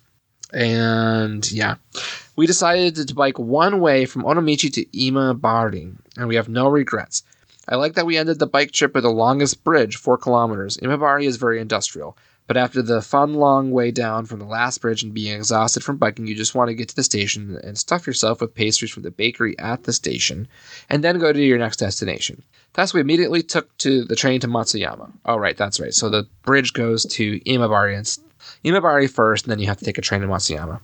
and 0.53 1.51
yeah, 1.51 1.77
we 2.37 2.47
decided 2.47 2.97
to 2.97 3.15
bike 3.15 3.39
one 3.39 3.81
way 3.81 4.05
from 4.05 4.25
Onomichi 4.25 4.73
to 4.75 4.85
Imabari, 4.87 5.95
and 6.17 6.29
we 6.29 6.37
have 6.37 6.49
no 6.49 6.69
regrets. 6.69 7.23
I 7.69 7.77
like 7.77 7.95
that 7.95 8.07
we 8.07 8.17
ended 8.17 8.39
the 8.39 8.47
bike 8.47 8.73
trip 8.73 8.97
at 8.97 9.03
the 9.03 9.11
longest 9.11 9.63
bridge, 9.65 9.97
four 9.97 10.19
kilometers. 10.19 10.77
Imabari 10.79 11.25
is 11.25 11.37
very 11.37 11.61
industrial, 11.61 12.17
but 12.53 12.61
after 12.61 12.83
the 12.83 13.01
fun 13.01 13.33
long 13.33 13.71
way 13.71 13.91
down 13.91 14.27
from 14.27 14.39
the 14.39 14.45
last 14.45 14.83
bridge 14.83 15.03
and 15.03 15.15
being 15.15 15.35
exhausted 15.35 15.83
from 15.83 15.97
biking, 15.97 16.27
you 16.27 16.35
just 16.35 16.55
want 16.55 16.69
to 16.69 16.75
get 16.75 16.87
to 16.87 16.95
the 16.95 17.03
station 17.03 17.59
and 17.65 17.79
stuff 17.79 18.07
yourself 18.07 18.43
with 18.43 18.55
pastries 18.55 18.91
from 18.91 19.05
the 19.05 19.11
bakery 19.11 19.59
at 19.59 19.85
the 19.85 19.93
station, 19.95 20.47
and 20.91 21.03
then 21.03 21.19
go 21.19 21.33
to 21.33 21.41
your 21.41 21.57
next 21.57 21.79
destination. 21.79 22.43
Thus, 22.75 22.93
we 22.93 23.01
immediately 23.01 23.43
took 23.43 23.75
to 23.79 24.05
the 24.05 24.15
train 24.15 24.39
to 24.41 24.49
Matsuyama. 24.49 25.11
Oh, 25.25 25.39
right, 25.39 25.57
that's 25.57 25.81
right. 25.81 25.95
So 25.95 26.11
the 26.11 26.29
bridge 26.43 26.75
goes 26.75 27.07
to 27.07 27.41
Imabari 27.41 27.97
and 27.97 28.19
Imabari 28.67 29.09
first, 29.09 29.47
and 29.47 29.51
then 29.51 29.59
you 29.59 29.67
have 29.69 29.79
to 29.79 29.87
take 29.87 29.97
a 29.97 30.03
train 30.03 30.21
to 30.21 30.27
Matsuyama. 30.27 30.79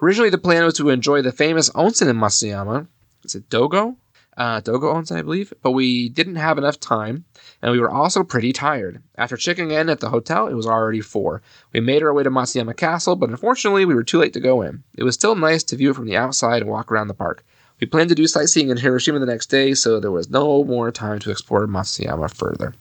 Originally, 0.00 0.30
the 0.30 0.38
plan 0.38 0.64
was 0.64 0.72
to 0.78 0.88
enjoy 0.88 1.20
the 1.20 1.32
famous 1.32 1.68
onsen 1.68 2.08
in 2.08 2.16
Matsuyama. 2.16 2.86
Is 3.24 3.34
it 3.34 3.50
Dogo? 3.50 3.94
Uh, 4.40 4.58
Dogo 4.58 4.90
onsen, 4.94 5.18
I 5.18 5.22
believe. 5.22 5.52
But 5.60 5.72
we 5.72 6.08
didn't 6.08 6.36
have 6.36 6.56
enough 6.56 6.80
time, 6.80 7.26
and 7.60 7.72
we 7.72 7.78
were 7.78 7.90
also 7.90 8.24
pretty 8.24 8.54
tired. 8.54 9.02
After 9.16 9.36
checking 9.36 9.70
in 9.70 9.90
at 9.90 10.00
the 10.00 10.08
hotel, 10.08 10.46
it 10.46 10.54
was 10.54 10.66
already 10.66 11.02
four. 11.02 11.42
We 11.74 11.80
made 11.80 12.02
our 12.02 12.14
way 12.14 12.22
to 12.22 12.30
Matsuyama 12.30 12.74
Castle, 12.74 13.16
but 13.16 13.28
unfortunately, 13.28 13.84
we 13.84 13.94
were 13.94 14.02
too 14.02 14.18
late 14.18 14.32
to 14.32 14.40
go 14.40 14.62
in. 14.62 14.82
It 14.96 15.04
was 15.04 15.14
still 15.14 15.34
nice 15.34 15.62
to 15.64 15.76
view 15.76 15.90
it 15.90 15.96
from 15.96 16.06
the 16.06 16.16
outside 16.16 16.62
and 16.62 16.70
walk 16.70 16.90
around 16.90 17.08
the 17.08 17.14
park. 17.14 17.44
We 17.82 17.86
planned 17.86 18.08
to 18.08 18.14
do 18.14 18.26
sightseeing 18.26 18.70
in 18.70 18.78
Hiroshima 18.78 19.18
the 19.18 19.26
next 19.26 19.50
day, 19.50 19.74
so 19.74 20.00
there 20.00 20.10
was 20.10 20.30
no 20.30 20.64
more 20.64 20.90
time 20.90 21.18
to 21.18 21.30
explore 21.30 21.66
Matsuyama 21.66 22.34
further. 22.34 22.72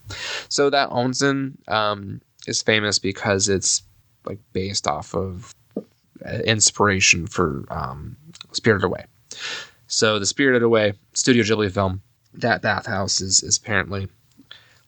So 0.48 0.70
that 0.70 0.92
onsen 0.92 1.58
um, 1.68 2.22
is 2.48 2.62
famous 2.62 3.00
because 3.00 3.50
it's 3.50 3.84
like 4.26 4.40
based 4.54 4.88
off 4.88 5.14
of 5.14 5.54
uh, 6.26 6.38
inspiration 6.46 7.28
for 7.28 7.66
um, 7.70 8.16
Spirited 8.54 8.86
Away. 8.86 9.04
So 9.90 10.18
the 10.20 10.26
Spirited 10.26 10.64
Away 10.64 10.94
Studio 11.14 11.44
Ghibli 11.44 11.72
film, 11.72 12.02
that 12.34 12.62
bathhouse 12.62 13.20
is, 13.20 13.44
is 13.44 13.58
apparently 13.58 14.08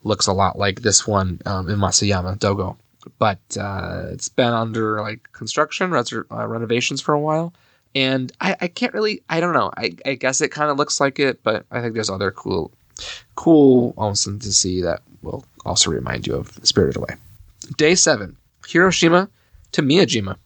looks 0.03 0.27
a 0.27 0.33
lot 0.33 0.57
like 0.57 0.81
this 0.81 1.05
one 1.05 1.41
um, 1.45 1.69
in 1.69 1.77
Masayama 1.77 2.39
Dogo, 2.39 2.77
but 3.19 3.39
uh, 3.59 4.05
it's 4.11 4.29
been 4.29 4.53
under 4.53 5.01
like 5.01 5.31
construction, 5.33 5.91
res- 5.91 6.13
uh, 6.13 6.47
renovations 6.47 7.01
for 7.01 7.13
a 7.13 7.19
while 7.19 7.53
and 7.95 8.31
I, 8.39 8.55
I 8.61 8.67
can't 8.67 8.93
really 8.93 9.21
I 9.29 9.39
don't 9.39 9.53
know 9.53 9.71
I, 9.77 9.95
I 10.05 10.15
guess 10.15 10.41
it 10.41 10.49
kind 10.49 10.71
of 10.71 10.77
looks 10.77 10.99
like 10.99 11.19
it 11.19 11.43
but 11.43 11.65
I 11.71 11.81
think 11.81 11.93
there's 11.93 12.09
other 12.09 12.31
cool 12.31 12.71
cool 13.35 13.93
onsen 13.93 14.41
to 14.41 14.53
see 14.53 14.81
that 14.81 15.01
will 15.21 15.45
also 15.65 15.91
remind 15.91 16.25
you 16.27 16.35
of 16.35 16.59
Spirited 16.63 16.97
Away. 16.97 17.15
Day 17.77 17.95
7 17.95 18.35
Hiroshima 18.67 19.29
to 19.73 19.81
Miyajima. 19.81 20.37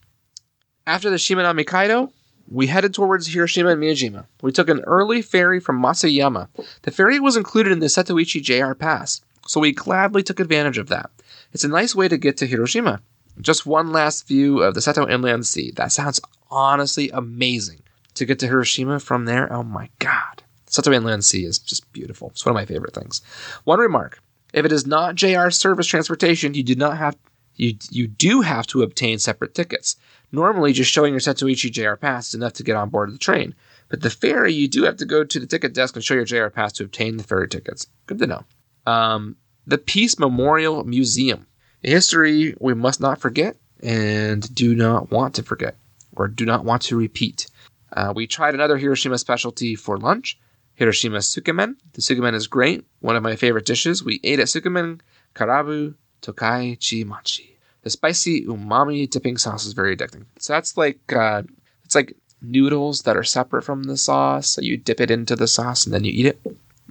After 0.86 1.10
the 1.10 1.16
Shimanami 1.16 1.64
Kaido, 1.64 2.10
we 2.50 2.66
headed 2.66 2.94
towards 2.94 3.26
Hiroshima 3.26 3.70
and 3.70 3.82
Miyajima. 3.82 4.26
We 4.42 4.52
took 4.52 4.68
an 4.68 4.80
early 4.80 5.22
ferry 5.22 5.60
from 5.60 5.82
Matsuyama. 5.82 6.48
The 6.82 6.90
ferry 6.90 7.18
was 7.20 7.36
included 7.36 7.72
in 7.72 7.80
the 7.80 7.86
Setouchi 7.86 8.42
JR 8.42 8.74
Pass, 8.74 9.20
so 9.46 9.60
we 9.60 9.72
gladly 9.72 10.22
took 10.22 10.40
advantage 10.40 10.78
of 10.78 10.88
that. 10.88 11.10
It's 11.52 11.64
a 11.64 11.68
nice 11.68 11.94
way 11.94 12.08
to 12.08 12.16
get 12.16 12.36
to 12.38 12.46
Hiroshima. 12.46 13.00
Just 13.40 13.66
one 13.66 13.92
last 13.92 14.26
view 14.26 14.62
of 14.62 14.74
the 14.74 14.80
Seto 14.80 15.10
Inland 15.10 15.46
Sea. 15.46 15.72
That 15.76 15.92
sounds 15.92 16.20
honestly 16.50 17.10
amazing. 17.10 17.82
To 18.14 18.24
get 18.24 18.38
to 18.38 18.46
Hiroshima 18.46 18.98
from 18.98 19.26
there, 19.26 19.52
oh 19.52 19.62
my 19.62 19.90
god. 19.98 20.42
Seto 20.68 20.94
Inland 20.94 21.24
Sea 21.24 21.44
is 21.44 21.58
just 21.58 21.90
beautiful. 21.92 22.30
It's 22.30 22.46
one 22.46 22.52
of 22.52 22.54
my 22.54 22.64
favorite 22.64 22.94
things. 22.94 23.20
One 23.64 23.78
remark. 23.78 24.20
If 24.54 24.64
it 24.64 24.72
is 24.72 24.86
not 24.86 25.16
JR 25.16 25.50
service 25.50 25.86
transportation, 25.86 26.54
you 26.54 26.62
do 26.62 26.74
not 26.74 26.96
have 26.96 27.16
you 27.56 27.74
you 27.90 28.06
do 28.06 28.42
have 28.42 28.66
to 28.68 28.82
obtain 28.82 29.18
separate 29.18 29.54
tickets. 29.54 29.96
Normally, 30.36 30.74
just 30.74 30.92
showing 30.92 31.14
your 31.14 31.20
Setouchi 31.20 31.72
JR 31.72 31.94
pass 31.94 32.28
is 32.28 32.34
enough 32.34 32.52
to 32.52 32.62
get 32.62 32.76
on 32.76 32.90
board 32.90 33.10
the 33.10 33.16
train. 33.16 33.54
But 33.88 34.02
the 34.02 34.10
ferry, 34.10 34.52
you 34.52 34.68
do 34.68 34.84
have 34.84 34.98
to 34.98 35.06
go 35.06 35.24
to 35.24 35.40
the 35.40 35.46
ticket 35.46 35.72
desk 35.72 35.96
and 35.96 36.04
show 36.04 36.12
your 36.12 36.26
JR 36.26 36.48
pass 36.48 36.74
to 36.74 36.84
obtain 36.84 37.16
the 37.16 37.24
ferry 37.24 37.48
tickets. 37.48 37.86
Good 38.04 38.18
to 38.18 38.26
know. 38.26 38.44
Um, 38.84 39.36
the 39.66 39.78
Peace 39.78 40.18
Memorial 40.18 40.84
Museum, 40.84 41.46
a 41.82 41.88
history 41.88 42.54
we 42.60 42.74
must 42.74 43.00
not 43.00 43.18
forget 43.18 43.56
and 43.82 44.54
do 44.54 44.74
not 44.74 45.10
want 45.10 45.34
to 45.36 45.42
forget 45.42 45.76
or 46.14 46.28
do 46.28 46.44
not 46.44 46.66
want 46.66 46.82
to 46.82 46.98
repeat. 46.98 47.46
Uh, 47.94 48.12
we 48.14 48.26
tried 48.26 48.52
another 48.52 48.76
Hiroshima 48.76 49.16
specialty 49.16 49.74
for 49.74 49.96
lunch, 49.96 50.38
Hiroshima 50.74 51.20
Tsukemen. 51.20 51.76
The 51.94 52.02
Tsukemen 52.02 52.34
is 52.34 52.46
great, 52.46 52.84
one 53.00 53.16
of 53.16 53.22
my 53.22 53.36
favorite 53.36 53.64
dishes. 53.64 54.04
We 54.04 54.20
ate 54.22 54.40
at 54.40 54.48
Tsukemen, 54.48 55.00
Karabu, 55.34 55.94
Tokai 56.20 56.76
Chi 56.76 57.04
Machi. 57.04 57.55
The 57.86 57.90
spicy 57.90 58.44
umami 58.46 59.08
dipping 59.08 59.36
sauce 59.36 59.64
is 59.64 59.72
very 59.72 59.96
addicting. 59.96 60.24
So 60.40 60.54
that's 60.54 60.76
like 60.76 60.98
uh, 61.12 61.44
it's 61.84 61.94
like 61.94 62.16
noodles 62.42 63.02
that 63.02 63.16
are 63.16 63.22
separate 63.22 63.62
from 63.62 63.84
the 63.84 63.96
sauce. 63.96 64.48
So 64.48 64.60
you 64.60 64.76
dip 64.76 65.00
it 65.00 65.08
into 65.08 65.36
the 65.36 65.46
sauce 65.46 65.84
and 65.84 65.94
then 65.94 66.02
you 66.02 66.10
eat 66.12 66.26
it. 66.26 66.40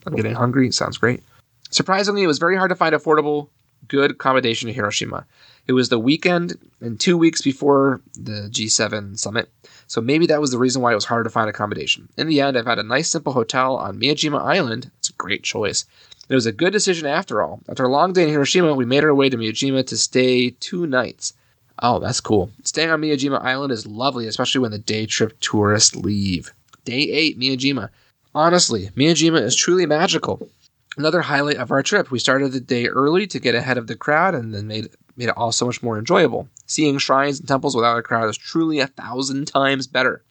I'm 0.05 0.15
getting 0.15 0.35
hungry. 0.35 0.71
Sounds 0.71 0.97
great. 0.97 1.21
Surprisingly, 1.69 2.23
it 2.23 2.27
was 2.27 2.39
very 2.39 2.55
hard 2.55 2.69
to 2.69 2.77
find 2.77 2.95
affordable, 2.95 3.49
good 3.89 4.11
accommodation 4.11 4.69
in 4.69 4.75
Hiroshima. 4.75 5.25
It 5.67 5.73
was 5.73 5.89
the 5.89 5.99
weekend 5.99 6.57
and 6.79 6.97
two 6.97 7.17
weeks 7.17 7.41
before 7.41 7.99
the 8.13 8.47
G7 8.49 9.19
summit, 9.19 9.49
so 9.87 9.99
maybe 9.99 10.27
that 10.27 10.39
was 10.39 10.51
the 10.51 10.57
reason 10.57 10.81
why 10.81 10.93
it 10.93 10.95
was 10.95 11.03
hard 11.03 11.25
to 11.25 11.29
find 11.29 11.49
accommodation. 11.49 12.07
In 12.17 12.27
the 12.27 12.39
end, 12.39 12.57
I've 12.57 12.67
had 12.67 12.79
a 12.79 12.83
nice 12.83 13.11
simple 13.11 13.33
hotel 13.33 13.75
on 13.75 13.99
Miyajima 13.99 14.41
Island. 14.41 14.91
It's 14.99 15.09
a 15.09 15.13
great 15.13 15.43
choice. 15.43 15.85
It 16.27 16.33
was 16.33 16.45
a 16.45 16.51
good 16.51 16.73
decision 16.73 17.05
after 17.05 17.41
all. 17.41 17.61
After 17.69 17.83
a 17.83 17.91
long 17.91 18.13
day 18.13 18.23
in 18.23 18.29
Hiroshima, 18.29 18.73
we 18.73 18.85
made 18.85 19.03
our 19.03 19.13
way 19.13 19.29
to 19.29 19.37
Miyajima 19.37 19.85
to 19.87 19.97
stay 19.97 20.49
two 20.49 20.87
nights. 20.87 21.33
Oh, 21.79 21.99
that's 21.99 22.21
cool. 22.21 22.49
Staying 22.63 22.89
on 22.89 23.01
Miyajima 23.01 23.41
Island 23.43 23.71
is 23.71 23.85
lovely, 23.85 24.27
especially 24.27 24.61
when 24.61 24.71
the 24.71 24.79
day 24.79 25.05
trip 25.05 25.39
tourists 25.39 25.95
leave. 25.95 26.51
Day 26.83 27.11
8, 27.11 27.39
Miyajima. 27.39 27.89
Honestly, 28.33 28.89
Miyajima 28.95 29.41
is 29.41 29.55
truly 29.55 29.85
magical. 29.85 30.49
Another 30.97 31.21
highlight 31.21 31.57
of 31.57 31.71
our 31.71 31.83
trip, 31.83 32.09
we 32.09 32.19
started 32.19 32.53
the 32.53 32.59
day 32.59 32.87
early 32.87 33.27
to 33.27 33.39
get 33.39 33.53
ahead 33.53 33.77
of 33.77 33.87
the 33.87 33.95
crowd 33.95 34.33
and 34.33 34.53
then 34.53 34.67
made, 34.67 34.89
made 35.17 35.29
it 35.29 35.37
all 35.37 35.51
so 35.51 35.65
much 35.65 35.83
more 35.83 35.99
enjoyable. 35.99 36.47
Seeing 36.65 36.97
shrines 36.97 37.39
and 37.39 37.47
temples 37.47 37.75
without 37.75 37.97
a 37.97 38.01
crowd 38.03 38.29
is 38.29 38.37
truly 38.37 38.79
a 38.79 38.87
thousand 38.87 39.45
times 39.45 39.87
better. 39.87 40.23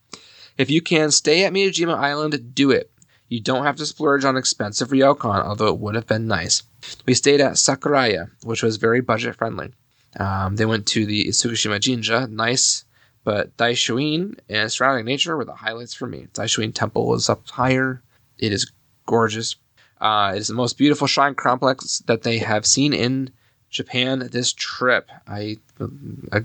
If 0.56 0.70
you 0.70 0.80
can 0.80 1.10
stay 1.10 1.44
at 1.44 1.52
Miyajima 1.52 1.94
Island, 1.94 2.54
do 2.54 2.70
it. 2.70 2.90
You 3.28 3.40
don't 3.40 3.64
have 3.64 3.76
to 3.76 3.86
splurge 3.86 4.24
on 4.24 4.36
expensive 4.36 4.88
ryokan, 4.88 5.44
although 5.44 5.68
it 5.68 5.78
would 5.78 5.94
have 5.94 6.06
been 6.06 6.26
nice. 6.26 6.62
We 7.06 7.14
stayed 7.14 7.40
at 7.40 7.54
Sakuraya, 7.54 8.30
which 8.42 8.62
was 8.62 8.76
very 8.76 9.00
budget 9.00 9.36
friendly. 9.36 9.72
Um, 10.18 10.56
they 10.56 10.66
went 10.66 10.86
to 10.88 11.06
the 11.06 11.26
Tsukushima 11.26 11.80
Jinja, 11.80 12.28
nice, 12.28 12.84
but 13.24 13.56
Daishoin 13.56 14.38
and 14.48 14.70
surrounding 14.70 15.06
nature 15.06 15.36
were 15.36 15.44
the 15.44 15.54
highlights 15.54 15.94
for 15.94 16.06
me. 16.06 16.28
Daishoin 16.34 16.74
Temple 16.74 17.14
is 17.14 17.28
up 17.28 17.48
higher. 17.48 18.02
It 18.38 18.52
is 18.52 18.70
gorgeous. 19.06 19.56
Uh, 20.00 20.32
it 20.34 20.38
is 20.38 20.48
the 20.48 20.54
most 20.54 20.76
beautiful 20.76 21.06
shrine 21.06 21.34
complex 21.34 22.00
that 22.06 22.22
they 22.22 22.38
have 22.38 22.66
seen 22.66 22.92
in 22.92 23.30
Japan 23.70 24.28
this 24.30 24.52
trip. 24.52 25.10
I, 25.26 25.56
I 26.32 26.42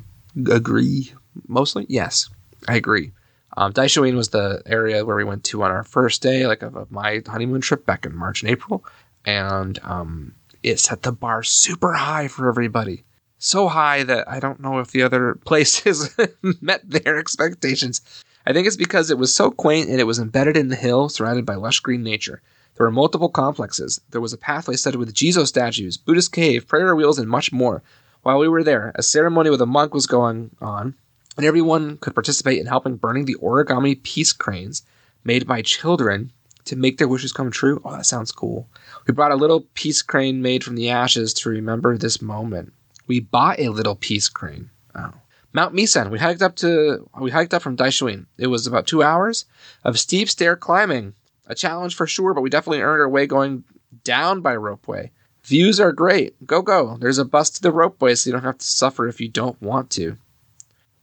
agree 0.49 1.13
mostly. 1.47 1.85
Yes, 1.89 2.29
I 2.67 2.75
agree. 2.75 3.11
Um, 3.57 3.73
Daishoin 3.73 4.15
was 4.15 4.29
the 4.29 4.61
area 4.65 5.05
where 5.05 5.15
we 5.15 5.23
went 5.23 5.43
to 5.45 5.63
on 5.63 5.71
our 5.71 5.83
first 5.83 6.21
day, 6.21 6.47
like 6.47 6.61
of, 6.61 6.75
of 6.75 6.91
my 6.91 7.21
honeymoon 7.27 7.61
trip 7.61 7.85
back 7.85 8.05
in 8.05 8.15
March 8.15 8.41
and 8.41 8.51
April, 8.51 8.85
and 9.25 9.79
um, 9.83 10.33
it 10.63 10.79
set 10.79 11.01
the 11.01 11.11
bar 11.11 11.43
super 11.43 11.93
high 11.93 12.27
for 12.27 12.47
everybody. 12.47 13.03
so 13.37 13.67
high 13.69 14.03
that 14.03 14.29
I 14.29 14.39
don't 14.39 14.59
know 14.59 14.79
if 14.79 14.91
the 14.91 15.01
other 15.01 15.35
places 15.45 16.15
met 16.61 16.81
their 16.89 17.17
expectations. 17.17 18.01
I 18.45 18.53
think 18.53 18.67
it's 18.67 18.75
because 18.77 19.09
it 19.09 19.17
was 19.17 19.33
so 19.33 19.51
quaint 19.51 19.89
and 19.89 19.99
it 19.99 20.05
was 20.05 20.19
embedded 20.19 20.57
in 20.57 20.69
the 20.69 20.75
hill, 20.75 21.09
surrounded 21.09 21.45
by 21.45 21.55
lush 21.55 21.79
green 21.79 22.03
nature. 22.03 22.41
There 22.75 22.85
were 22.85 22.91
multiple 22.91 23.29
complexes. 23.29 23.99
There 24.11 24.21
was 24.21 24.33
a 24.33 24.37
pathway 24.37 24.75
studded 24.75 24.99
with 24.99 25.13
Jizo 25.13 25.45
statues, 25.45 25.97
Buddhist 25.97 26.31
cave, 26.31 26.67
prayer 26.67 26.95
wheels, 26.95 27.19
and 27.19 27.29
much 27.29 27.51
more. 27.51 27.83
While 28.23 28.39
we 28.39 28.47
were 28.47 28.63
there, 28.63 28.91
a 28.95 29.03
ceremony 29.03 29.49
with 29.49 29.61
a 29.61 29.65
monk 29.65 29.93
was 29.93 30.07
going 30.07 30.51
on, 30.61 30.95
and 31.37 31.45
everyone 31.45 31.97
could 31.97 32.13
participate 32.13 32.59
in 32.59 32.65
helping 32.65 32.95
burning 32.95 33.25
the 33.25 33.37
origami 33.41 34.01
peace 34.01 34.33
cranes 34.33 34.83
made 35.23 35.47
by 35.47 35.61
children 35.61 36.31
to 36.65 36.75
make 36.75 36.97
their 36.97 37.07
wishes 37.07 37.31
come 37.33 37.51
true. 37.51 37.81
Oh, 37.83 37.91
that 37.91 38.05
sounds 38.05 38.31
cool. 38.31 38.67
We 39.07 39.13
brought 39.13 39.31
a 39.31 39.35
little 39.35 39.61
peace 39.73 40.01
crane 40.01 40.41
made 40.41 40.63
from 40.63 40.75
the 40.75 40.89
ashes 40.89 41.33
to 41.35 41.49
remember 41.49 41.97
this 41.97 42.21
moment. 42.21 42.73
We 43.07 43.19
bought 43.19 43.59
a 43.59 43.69
little 43.69 43.95
peace 43.95 44.29
crane. 44.29 44.69
Oh. 44.95 45.13
Mount 45.51 45.73
Misen. 45.73 46.11
We 46.11 46.19
hiked 46.19 46.43
up 46.43 46.55
to 46.57 47.09
we 47.19 47.31
hiked 47.31 47.53
up 47.53 47.61
from 47.61 47.75
Daishoin. 47.75 48.27
It 48.37 48.47
was 48.47 48.67
about 48.67 48.85
two 48.85 49.01
hours 49.01 49.45
of 49.83 49.99
steep 49.99 50.29
stair 50.29 50.55
climbing. 50.55 51.13
A 51.47 51.55
challenge 51.55 51.95
for 51.95 52.05
sure, 52.05 52.35
but 52.35 52.41
we 52.41 52.51
definitely 52.51 52.81
earned 52.81 53.01
our 53.01 53.09
way 53.09 53.25
going 53.25 53.63
down 54.03 54.41
by 54.41 54.55
ropeway. 54.55 55.09
Views 55.43 55.79
are 55.79 55.91
great. 55.91 56.45
Go 56.45 56.61
go. 56.61 56.97
There's 56.99 57.17
a 57.17 57.25
bus 57.25 57.49
to 57.51 57.61
the 57.61 57.71
ropeway, 57.71 58.15
so 58.15 58.29
you 58.29 58.33
don't 58.33 58.43
have 58.43 58.59
to 58.59 58.67
suffer 58.67 59.07
if 59.07 59.19
you 59.19 59.27
don't 59.27 59.59
want 59.59 59.89
to. 59.91 60.17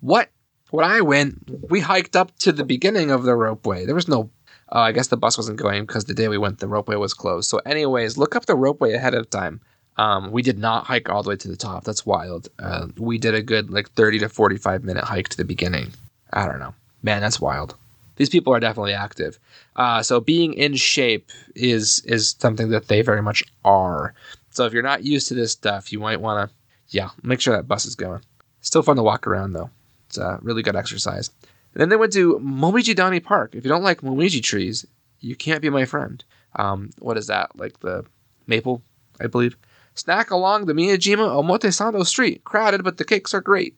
What? 0.01 0.30
When 0.70 0.84
I 0.84 1.01
went, 1.01 1.70
we 1.70 1.80
hiked 1.80 2.16
up 2.16 2.36
to 2.38 2.53
the 2.53 2.64
beginning 2.64 3.11
of 3.11 3.22
the 3.22 3.32
ropeway. 3.32 3.86
There 3.86 3.94
was 3.94 4.09
no 4.09 4.30
uh, 4.72 4.80
I 4.80 4.92
guess 4.92 5.09
the 5.09 5.16
bus 5.16 5.36
wasn't 5.36 5.59
going 5.59 5.86
because 5.86 6.07
the 6.07 6.14
day 6.14 6.28
we 6.28 6.38
went, 6.38 6.59
the 6.59 6.66
ropeway 6.66 6.99
was 6.99 7.14
closed. 7.14 7.49
So, 7.49 7.59
anyways, 7.59 8.18
look 8.18 8.34
up 8.34 8.47
the 8.47 8.57
ropeway 8.57 8.94
ahead 8.94 9.14
of 9.14 9.30
time. 9.30 9.61
Um, 9.97 10.30
we 10.30 10.42
did 10.42 10.59
not 10.59 10.84
hike 10.84 11.09
all 11.09 11.22
the 11.22 11.30
way 11.30 11.36
to 11.36 11.49
the 11.49 11.57
top. 11.57 11.84
That's 11.84 12.05
wild. 12.05 12.49
Uh, 12.59 12.88
we 12.99 13.16
did 13.16 13.34
a 13.34 13.42
good 13.42 13.70
like 13.70 13.90
30 13.92 14.20
to 14.20 14.28
45 14.28 14.84
minute 14.84 15.05
hike 15.05 15.28
to 15.30 15.36
the 15.36 15.44
beginning. 15.44 15.92
I 16.32 16.47
don't 16.47 16.59
know. 16.59 16.74
Man, 17.03 17.20
that's 17.20 17.40
wild. 17.40 17.76
These 18.16 18.28
people 18.28 18.53
are 18.53 18.61
definitely 18.61 18.94
active. 18.94 19.38
Uh, 19.76 20.03
so 20.03 20.20
being 20.20 20.55
in 20.55 20.74
shape 20.74 21.30
is 21.55 22.03
is 22.05 22.34
something 22.38 22.70
that 22.70 22.88
they 22.88 23.03
very 23.03 23.22
much 23.22 23.44
are. 23.64 24.14
So 24.51 24.64
if 24.64 24.72
you're 24.72 24.82
not 24.82 25.05
used 25.05 25.28
to 25.28 25.34
this 25.34 25.53
stuff, 25.53 25.92
you 25.92 26.01
might 26.01 26.20
want 26.20 26.49
to, 26.49 26.57
yeah, 26.88 27.11
make 27.22 27.40
sure 27.40 27.55
that 27.55 27.68
bus 27.68 27.86
is 27.86 27.94
going. 27.94 28.22
Still 28.62 28.82
fun 28.82 28.97
to 28.97 29.03
walk 29.03 29.26
around 29.26 29.53
though. 29.53 29.70
It's 30.07 30.18
a 30.18 30.38
really 30.42 30.62
good 30.62 30.76
exercise. 30.76 31.30
And 31.74 31.80
then 31.80 31.88
they 31.88 31.96
went 31.96 32.12
to 32.14 32.38
Momiji 32.38 32.94
Dani 32.94 33.22
Park. 33.22 33.54
If 33.54 33.64
you 33.64 33.68
don't 33.68 33.82
like 33.82 34.00
momiji 34.00 34.42
trees, 34.42 34.86
you 35.20 35.36
can't 35.36 35.62
be 35.62 35.70
my 35.70 35.84
friend. 35.84 36.24
Um, 36.54 36.90
what 36.98 37.16
is 37.16 37.26
that? 37.26 37.57
Like 37.57 37.80
the 37.80 38.04
maple, 38.46 38.82
I 39.20 39.26
believe. 39.26 39.57
Snack 39.94 40.30
along 40.30 40.66
the 40.66 40.72
Miyajima 40.72 41.28
Omotesando 41.28 42.04
Street. 42.07 42.44
Crowded, 42.44 42.84
but 42.84 42.98
the 42.98 43.04
cakes 43.04 43.34
are 43.34 43.40
great. 43.40 43.74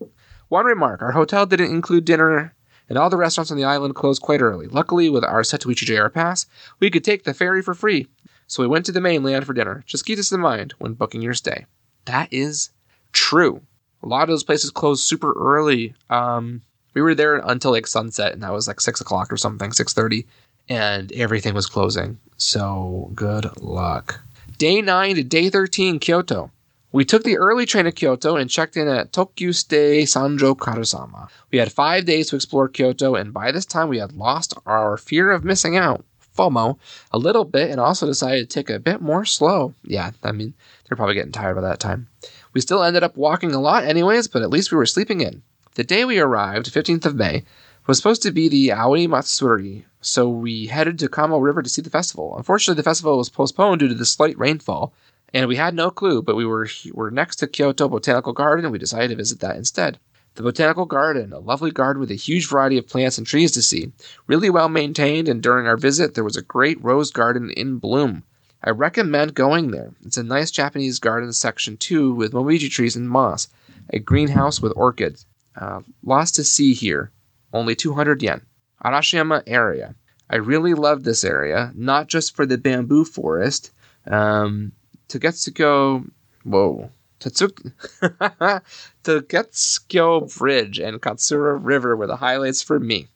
One 0.48 0.64
remark 0.64 1.02
our 1.02 1.12
hotel 1.12 1.46
didn't 1.46 1.70
include 1.70 2.04
dinner, 2.04 2.54
and 2.88 2.98
all 2.98 3.10
the 3.10 3.16
restaurants 3.16 3.50
on 3.50 3.56
the 3.56 3.64
island 3.64 3.94
closed 3.94 4.22
quite 4.22 4.40
early. 4.40 4.66
Luckily, 4.66 5.10
with 5.10 5.24
our 5.24 5.42
Setouchi 5.42 5.84
JR 5.84 6.08
Pass, 6.08 6.46
we 6.80 6.90
could 6.90 7.04
take 7.04 7.24
the 7.24 7.34
ferry 7.34 7.62
for 7.62 7.74
free. 7.74 8.06
So 8.46 8.62
we 8.62 8.68
went 8.68 8.86
to 8.86 8.92
the 8.92 9.00
mainland 9.00 9.46
for 9.46 9.52
dinner. 9.52 9.84
Just 9.86 10.06
keep 10.06 10.16
this 10.16 10.32
in 10.32 10.40
mind 10.40 10.74
when 10.78 10.94
booking 10.94 11.20
your 11.20 11.34
stay. 11.34 11.66
That 12.06 12.32
is 12.32 12.70
true. 13.12 13.62
A 14.02 14.06
lot 14.06 14.22
of 14.22 14.28
those 14.28 14.44
places 14.44 14.70
close 14.70 15.02
super 15.02 15.32
early. 15.32 15.94
Um, 16.10 16.62
we 16.94 17.02
were 17.02 17.14
there 17.14 17.36
until 17.36 17.72
like 17.72 17.86
sunset, 17.86 18.32
and 18.32 18.42
that 18.42 18.52
was 18.52 18.68
like 18.68 18.80
six 18.80 19.00
o'clock 19.00 19.32
or 19.32 19.36
something, 19.36 19.72
six 19.72 19.92
thirty, 19.92 20.26
and 20.68 21.12
everything 21.12 21.54
was 21.54 21.66
closing. 21.66 22.18
So 22.36 23.10
good 23.14 23.60
luck. 23.60 24.20
Day 24.56 24.80
nine 24.80 25.16
to 25.16 25.22
day 25.22 25.50
thirteen, 25.50 25.98
Kyoto. 25.98 26.50
We 26.90 27.04
took 27.04 27.22
the 27.22 27.36
early 27.36 27.66
train 27.66 27.84
to 27.84 27.92
Kyoto 27.92 28.36
and 28.36 28.48
checked 28.48 28.76
in 28.76 28.88
at 28.88 29.12
Tokyu 29.12 29.54
Stay 29.54 30.04
Sanjo 30.04 30.56
Karasuma. 30.56 31.28
We 31.50 31.58
had 31.58 31.70
five 31.70 32.06
days 32.06 32.28
to 32.30 32.36
explore 32.36 32.68
Kyoto, 32.68 33.14
and 33.14 33.34
by 33.34 33.52
this 33.52 33.66
time 33.66 33.88
we 33.88 33.98
had 33.98 34.14
lost 34.14 34.54
our 34.64 34.96
fear 34.96 35.30
of 35.30 35.44
missing 35.44 35.76
out, 35.76 36.04
FOMO, 36.34 36.78
a 37.12 37.18
little 37.18 37.44
bit, 37.44 37.70
and 37.70 37.78
also 37.78 38.06
decided 38.06 38.48
to 38.48 38.54
take 38.54 38.70
a 38.70 38.78
bit 38.78 39.02
more 39.02 39.26
slow. 39.26 39.74
Yeah, 39.84 40.12
I 40.22 40.32
mean, 40.32 40.54
they're 40.84 40.96
probably 40.96 41.14
getting 41.14 41.32
tired 41.32 41.56
by 41.56 41.62
that 41.62 41.80
time. 41.80 42.08
We 42.52 42.60
still 42.60 42.82
ended 42.82 43.02
up 43.02 43.16
walking 43.16 43.54
a 43.54 43.60
lot, 43.60 43.84
anyways, 43.84 44.28
but 44.28 44.42
at 44.42 44.50
least 44.50 44.72
we 44.72 44.78
were 44.78 44.86
sleeping 44.86 45.20
in. 45.20 45.42
The 45.74 45.84
day 45.84 46.04
we 46.04 46.18
arrived, 46.18 46.72
15th 46.72 47.06
of 47.06 47.14
May, 47.14 47.44
was 47.86 47.96
supposed 47.96 48.22
to 48.22 48.30
be 48.30 48.48
the 48.48 48.72
Aoi 48.72 49.06
Matsuri, 49.06 49.86
so 50.00 50.28
we 50.28 50.66
headed 50.66 50.98
to 50.98 51.08
Kamo 51.08 51.38
River 51.38 51.62
to 51.62 51.68
see 51.68 51.82
the 51.82 51.90
festival. 51.90 52.36
Unfortunately, 52.36 52.78
the 52.78 52.88
festival 52.88 53.16
was 53.16 53.28
postponed 53.28 53.80
due 53.80 53.88
to 53.88 53.94
the 53.94 54.04
slight 54.04 54.38
rainfall, 54.38 54.92
and 55.32 55.46
we 55.46 55.56
had 55.56 55.74
no 55.74 55.90
clue, 55.90 56.22
but 56.22 56.36
we 56.36 56.44
were, 56.46 56.68
were 56.92 57.10
next 57.10 57.36
to 57.36 57.46
Kyoto 57.46 57.88
Botanical 57.88 58.32
Garden 58.32 58.64
and 58.64 58.72
we 58.72 58.78
decided 58.78 59.08
to 59.08 59.16
visit 59.16 59.40
that 59.40 59.56
instead. 59.56 59.98
The 60.34 60.42
Botanical 60.42 60.86
Garden, 60.86 61.32
a 61.32 61.38
lovely 61.38 61.70
garden 61.70 62.00
with 62.00 62.10
a 62.10 62.14
huge 62.14 62.48
variety 62.48 62.78
of 62.78 62.86
plants 62.86 63.18
and 63.18 63.26
trees 63.26 63.52
to 63.52 63.62
see, 63.62 63.92
really 64.26 64.50
well 64.50 64.68
maintained, 64.68 65.28
and 65.28 65.42
during 65.42 65.66
our 65.66 65.76
visit, 65.76 66.14
there 66.14 66.24
was 66.24 66.36
a 66.36 66.42
great 66.42 66.82
rose 66.82 67.10
garden 67.10 67.50
in 67.50 67.78
bloom. 67.78 68.22
I 68.62 68.70
recommend 68.70 69.34
going 69.34 69.70
there. 69.70 69.92
It's 70.04 70.16
a 70.16 70.22
nice 70.22 70.50
Japanese 70.50 70.98
garden 70.98 71.32
section 71.32 71.76
too, 71.76 72.12
with 72.14 72.32
momiji 72.32 72.70
trees 72.70 72.96
and 72.96 73.08
moss, 73.08 73.48
a 73.90 73.98
greenhouse 73.98 74.60
with 74.60 74.72
orchids. 74.76 75.26
Uh, 75.56 75.80
lost 76.02 76.34
to 76.36 76.44
see 76.44 76.74
here, 76.74 77.10
only 77.52 77.74
200 77.74 78.22
yen. 78.22 78.42
Arashiyama 78.84 79.42
area. 79.46 79.94
I 80.30 80.36
really 80.36 80.74
love 80.74 81.04
this 81.04 81.24
area, 81.24 81.72
not 81.74 82.08
just 82.08 82.36
for 82.36 82.46
the 82.46 82.58
bamboo 82.58 83.04
forest. 83.04 83.70
Um, 84.06 84.72
Togetsuko, 85.08 86.08
whoa, 86.44 86.90
Tatsuk, 87.18 87.72
Togetsukyo 89.04 90.38
Bridge 90.38 90.78
and 90.78 91.00
Katsura 91.00 91.58
River 91.60 91.96
were 91.96 92.06
the 92.06 92.16
highlights 92.16 92.62
for 92.62 92.78
me. 92.78 93.08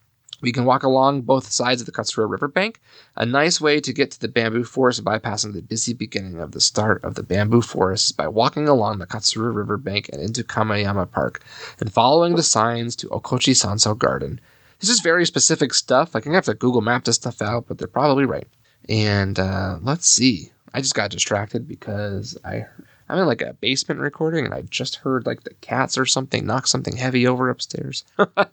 We 0.43 0.53
can 0.53 0.66
walk 0.66 0.82
along 0.82 1.22
both 1.22 1.51
sides 1.51 1.80
of 1.80 1.86
the 1.86 1.93
Katsura 1.93 2.28
riverbank, 2.28 2.80
a 3.16 3.24
nice 3.24 3.61
way 3.61 3.80
to 3.80 3.93
get 3.93 4.11
to 4.11 4.20
the 4.20 4.28
bamboo 4.28 4.64
forest 4.64 5.05
bypassing 5.05 5.55
the 5.55 5.62
busy 5.62 5.95
beginning 5.95 6.40
of 6.40 6.53
the 6.53 6.61
start 6.61 7.03
of 7.05 7.14
the 7.14 7.22
bamboo 7.22 7.62
forest 7.62 8.07
is 8.07 8.12
by 8.12 8.28
walking 8.28 8.68
along 8.68 8.99
the 8.99 9.07
Katsura 9.07 9.55
riverbank 9.55 10.11
and 10.12 10.20
into 10.20 10.45
Kameyama 10.45 11.11
Park, 11.11 11.43
and 11.80 11.93
following 11.93 12.34
the 12.34 12.43
signs 12.43 12.95
to 12.97 13.09
Okochi 13.09 13.55
Sanso 13.55 13.97
Garden. 13.97 14.40
This 14.80 14.90
is 14.90 15.01
very 15.01 15.24
specific 15.24 15.72
stuff. 15.72 16.14
Like, 16.14 16.26
I'm 16.26 16.30
gonna 16.30 16.38
have 16.38 16.45
to 16.47 16.55
Google 16.55 16.80
map 16.80 17.05
this 17.05 17.16
stuff 17.16 17.40
out, 17.40 17.66
but 17.68 17.78
they're 17.78 17.86
probably 17.86 18.24
right. 18.24 18.49
And 18.88 19.38
uh, 19.38 19.78
let's 19.80 20.09
see. 20.09 20.51
I 20.74 20.80
just 20.80 20.95
got 20.95 21.11
distracted 21.11 21.68
because 21.68 22.36
I 22.45 22.66
I'm 23.09 23.18
in 23.18 23.26
like 23.26 23.43
a 23.43 23.53
basement 23.53 24.01
recording 24.01 24.47
and 24.47 24.55
I 24.55 24.62
just 24.62 24.97
heard 24.97 25.26
like 25.26 25.45
the 25.45 25.55
cats 25.61 25.99
or 25.99 26.07
something 26.07 26.47
knock 26.47 26.66
something 26.66 26.97
heavy 26.97 27.26
over 27.26 27.51
upstairs. 27.51 28.05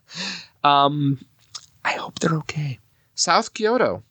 um, 0.63 1.17
I 1.89 1.93
hope 1.93 2.19
they're 2.19 2.37
okay. 2.45 2.77
South 3.15 3.55
Kyoto. 3.55 4.03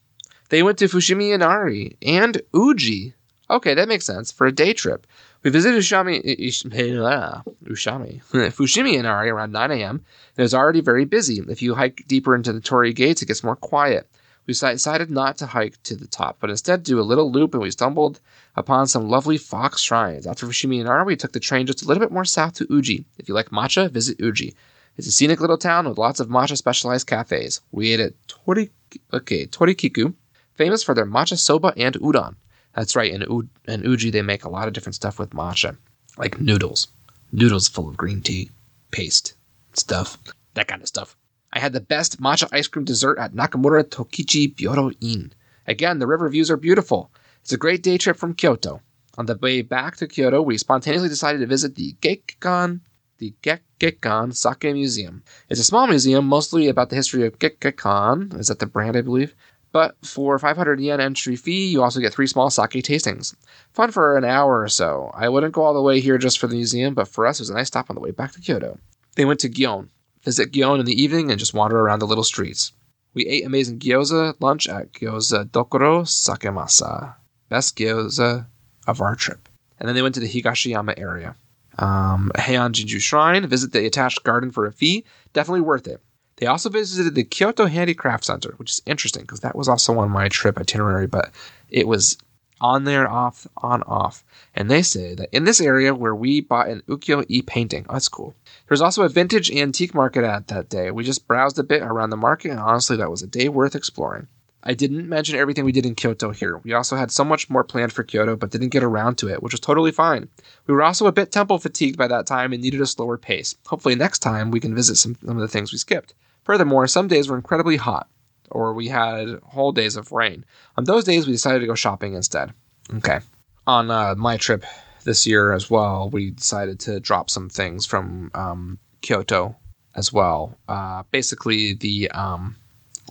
They 0.48 0.64
went 0.64 0.78
to 0.78 0.86
Fushimi 0.86 1.32
Inari 1.32 1.96
and 2.02 2.42
Uji. 2.52 3.14
Okay, 3.48 3.74
that 3.74 3.86
makes 3.86 4.04
sense. 4.04 4.32
For 4.32 4.48
a 4.48 4.52
day 4.52 4.72
trip. 4.72 5.06
We 5.44 5.50
visited 5.50 5.78
Ushami, 5.78 6.20
Ushami, 7.64 8.22
Fushimi 8.56 8.94
Inari 8.98 9.30
around 9.30 9.52
9 9.52 9.70
a.m. 9.70 10.04
It 10.36 10.42
was 10.42 10.54
already 10.54 10.80
very 10.80 11.04
busy. 11.04 11.40
If 11.48 11.62
you 11.62 11.76
hike 11.76 12.02
deeper 12.08 12.34
into 12.34 12.52
the 12.52 12.60
Torii 12.60 12.92
Gates, 12.92 13.22
it 13.22 13.26
gets 13.26 13.44
more 13.44 13.54
quiet. 13.54 14.08
We 14.48 14.54
decided 14.54 15.10
not 15.10 15.38
to 15.38 15.46
hike 15.46 15.80
to 15.84 15.94
the 15.94 16.08
top, 16.08 16.38
but 16.40 16.50
instead 16.50 16.82
do 16.82 16.98
a 16.98 17.02
little 17.02 17.30
loop, 17.30 17.54
and 17.54 17.62
we 17.62 17.70
stumbled 17.70 18.18
upon 18.56 18.88
some 18.88 19.08
lovely 19.08 19.38
fox 19.38 19.82
shrines. 19.82 20.26
After 20.26 20.46
Fushimi 20.46 20.80
Inari, 20.80 21.04
we 21.04 21.16
took 21.16 21.32
the 21.32 21.38
train 21.38 21.66
just 21.66 21.84
a 21.84 21.86
little 21.86 22.00
bit 22.00 22.10
more 22.10 22.24
south 22.24 22.54
to 22.54 22.66
Uji. 22.68 23.04
If 23.18 23.28
you 23.28 23.34
like 23.34 23.50
matcha, 23.50 23.88
visit 23.88 24.18
Uji. 24.18 24.56
It's 24.98 25.06
a 25.06 25.12
scenic 25.12 25.40
little 25.40 25.56
town 25.56 25.88
with 25.88 25.96
lots 25.96 26.18
of 26.18 26.28
matcha 26.28 26.56
specialized 26.56 27.06
cafes. 27.06 27.60
We 27.70 27.92
ate 27.92 28.00
at 28.00 28.14
Tori, 28.26 28.70
okay, 29.12 29.46
Torikiku, 29.46 30.12
famous 30.54 30.82
for 30.82 30.92
their 30.92 31.06
matcha 31.06 31.38
soba 31.38 31.72
and 31.76 31.94
udon. 32.00 32.34
That's 32.74 32.96
right, 32.96 33.12
in, 33.12 33.22
U- 33.22 33.48
in 33.68 33.84
Uji 33.84 34.10
they 34.10 34.22
make 34.22 34.44
a 34.44 34.50
lot 34.50 34.66
of 34.66 34.74
different 34.74 34.96
stuff 34.96 35.20
with 35.20 35.30
matcha, 35.30 35.76
like 36.16 36.40
noodles. 36.40 36.88
Noodles 37.30 37.68
full 37.68 37.88
of 37.88 37.96
green 37.96 38.22
tea, 38.22 38.50
paste, 38.90 39.34
stuff, 39.72 40.18
that 40.54 40.66
kind 40.66 40.82
of 40.82 40.88
stuff. 40.88 41.16
I 41.52 41.60
had 41.60 41.72
the 41.72 41.80
best 41.80 42.20
matcha 42.20 42.48
ice 42.50 42.66
cream 42.66 42.84
dessert 42.84 43.18
at 43.18 43.32
Nakamura 43.34 43.84
Tokichi 43.84 44.52
Byodoin. 44.52 45.30
Again, 45.68 46.00
the 46.00 46.06
river 46.08 46.28
views 46.28 46.50
are 46.50 46.56
beautiful. 46.56 47.12
It's 47.42 47.52
a 47.52 47.56
great 47.56 47.84
day 47.84 47.98
trip 47.98 48.16
from 48.16 48.34
Kyoto. 48.34 48.82
On 49.16 49.26
the 49.26 49.38
way 49.40 49.62
back 49.62 49.96
to 49.96 50.08
Kyoto, 50.08 50.42
we 50.42 50.58
spontaneously 50.58 51.08
decided 51.08 51.38
to 51.38 51.46
visit 51.46 51.76
the 51.76 51.94
Gekkeikan 52.00 52.80
the 53.18 53.34
Gekkeikan 53.42 54.34
Sake 54.34 54.72
Museum. 54.72 55.22
It's 55.48 55.60
a 55.60 55.64
small 55.64 55.86
museum, 55.86 56.26
mostly 56.26 56.68
about 56.68 56.90
the 56.90 56.96
history 56.96 57.26
of 57.26 57.38
Gekkeikan. 57.38 58.38
Is 58.38 58.48
that 58.48 58.58
the 58.58 58.66
brand, 58.66 58.96
I 58.96 59.02
believe? 59.02 59.34
But 59.70 59.96
for 60.02 60.38
500 60.38 60.80
yen 60.80 61.00
entry 61.00 61.36
fee, 61.36 61.68
you 61.68 61.82
also 61.82 62.00
get 62.00 62.14
three 62.14 62.26
small 62.26 62.48
sake 62.48 62.70
tastings. 62.82 63.34
Fun 63.72 63.90
for 63.90 64.16
an 64.16 64.24
hour 64.24 64.62
or 64.62 64.68
so. 64.68 65.10
I 65.14 65.28
wouldn't 65.28 65.52
go 65.52 65.62
all 65.62 65.74
the 65.74 65.82
way 65.82 66.00
here 66.00 66.16
just 66.16 66.38
for 66.38 66.46
the 66.46 66.54
museum, 66.54 66.94
but 66.94 67.08
for 67.08 67.26
us, 67.26 67.38
it 67.38 67.42
was 67.42 67.50
a 67.50 67.54
nice 67.54 67.66
stop 67.66 67.90
on 67.90 67.94
the 67.94 68.00
way 68.00 68.10
back 68.10 68.32
to 68.32 68.40
Kyoto. 68.40 68.78
They 69.16 69.24
went 69.24 69.40
to 69.40 69.48
Gion. 69.48 69.88
Visit 70.22 70.52
Gion 70.52 70.80
in 70.80 70.86
the 70.86 71.00
evening 71.00 71.30
and 71.30 71.38
just 71.38 71.54
wander 71.54 71.78
around 71.78 71.98
the 71.98 72.06
little 72.06 72.24
streets. 72.24 72.72
We 73.14 73.26
ate 73.26 73.44
amazing 73.44 73.78
gyoza 73.80 74.34
lunch 74.40 74.68
at 74.68 74.92
Gyoza 74.92 75.44
Dokoro 75.44 76.04
Sakemasa. 76.04 77.14
Best 77.48 77.76
gyoza 77.76 78.46
of 78.86 79.00
our 79.00 79.16
trip. 79.16 79.48
And 79.78 79.88
then 79.88 79.94
they 79.94 80.02
went 80.02 80.14
to 80.14 80.20
the 80.20 80.28
Higashiyama 80.28 80.98
area. 80.98 81.34
Um, 81.78 82.32
Heian 82.36 82.72
Jingu 82.72 83.00
Shrine, 83.00 83.46
visit 83.46 83.72
the 83.72 83.86
attached 83.86 84.24
garden 84.24 84.50
for 84.50 84.66
a 84.66 84.72
fee. 84.72 85.04
Definitely 85.32 85.62
worth 85.62 85.86
it. 85.86 86.00
They 86.36 86.46
also 86.46 86.70
visited 86.70 87.14
the 87.14 87.24
Kyoto 87.24 87.66
Handicraft 87.66 88.24
Center, 88.24 88.54
which 88.58 88.70
is 88.70 88.82
interesting 88.86 89.22
because 89.22 89.40
that 89.40 89.56
was 89.56 89.68
also 89.68 89.98
on 89.98 90.10
my 90.10 90.28
trip 90.28 90.58
itinerary, 90.58 91.06
but 91.08 91.32
it 91.68 91.88
was 91.88 92.16
on 92.60 92.84
there, 92.84 93.08
off, 93.08 93.46
on, 93.56 93.82
off. 93.84 94.24
And 94.54 94.70
they 94.70 94.82
say 94.82 95.14
that 95.14 95.28
in 95.32 95.44
this 95.44 95.60
area 95.60 95.94
where 95.94 96.14
we 96.14 96.40
bought 96.40 96.68
an 96.68 96.82
ukiyo-e 96.88 97.42
painting, 97.42 97.86
oh, 97.88 97.94
that's 97.94 98.08
cool. 98.08 98.34
There's 98.68 98.80
also 98.80 99.02
a 99.02 99.08
vintage 99.08 99.50
antique 99.50 99.94
market 99.94 100.24
at 100.24 100.48
that 100.48 100.68
day. 100.68 100.90
We 100.90 101.04
just 101.04 101.26
browsed 101.26 101.58
a 101.58 101.64
bit 101.64 101.82
around 101.82 102.10
the 102.10 102.16
market, 102.16 102.50
and 102.50 102.60
honestly, 102.60 102.96
that 102.96 103.10
was 103.10 103.22
a 103.22 103.26
day 103.26 103.48
worth 103.48 103.74
exploring. 103.74 104.28
I 104.62 104.74
didn't 104.74 105.08
mention 105.08 105.38
everything 105.38 105.64
we 105.64 105.72
did 105.72 105.86
in 105.86 105.94
Kyoto 105.94 106.30
here. 106.30 106.58
We 106.58 106.72
also 106.72 106.96
had 106.96 107.10
so 107.10 107.24
much 107.24 107.48
more 107.48 107.64
planned 107.64 107.92
for 107.92 108.02
Kyoto, 108.02 108.36
but 108.36 108.50
didn't 108.50 108.70
get 108.70 108.82
around 108.82 109.16
to 109.18 109.28
it, 109.28 109.42
which 109.42 109.52
was 109.52 109.60
totally 109.60 109.92
fine. 109.92 110.28
We 110.66 110.74
were 110.74 110.82
also 110.82 111.06
a 111.06 111.12
bit 111.12 111.30
temple 111.30 111.58
fatigued 111.58 111.96
by 111.96 112.08
that 112.08 112.26
time 112.26 112.52
and 112.52 112.60
needed 112.60 112.80
a 112.80 112.86
slower 112.86 113.16
pace. 113.18 113.54
Hopefully, 113.66 113.94
next 113.94 114.18
time 114.18 114.50
we 114.50 114.60
can 114.60 114.74
visit 114.74 114.96
some, 114.96 115.16
some 115.24 115.36
of 115.36 115.40
the 115.40 115.48
things 115.48 115.72
we 115.72 115.78
skipped. 115.78 116.14
Furthermore, 116.44 116.86
some 116.86 117.08
days 117.08 117.28
were 117.28 117.36
incredibly 117.36 117.76
hot, 117.76 118.08
or 118.50 118.72
we 118.74 118.88
had 118.88 119.38
whole 119.44 119.72
days 119.72 119.96
of 119.96 120.12
rain. 120.12 120.44
On 120.76 120.84
those 120.84 121.04
days, 121.04 121.26
we 121.26 121.32
decided 121.32 121.60
to 121.60 121.66
go 121.66 121.74
shopping 121.74 122.14
instead. 122.14 122.52
Okay. 122.96 123.20
On 123.66 123.90
uh, 123.90 124.14
my 124.16 124.38
trip 124.38 124.64
this 125.04 125.26
year 125.26 125.52
as 125.52 125.70
well, 125.70 126.10
we 126.10 126.30
decided 126.30 126.80
to 126.80 127.00
drop 127.00 127.30
some 127.30 127.48
things 127.48 127.86
from 127.86 128.30
um, 128.34 128.78
Kyoto 129.02 129.56
as 129.94 130.12
well. 130.12 130.58
Uh, 130.68 131.02
basically, 131.10 131.74
the 131.74 132.10
um, 132.10 132.56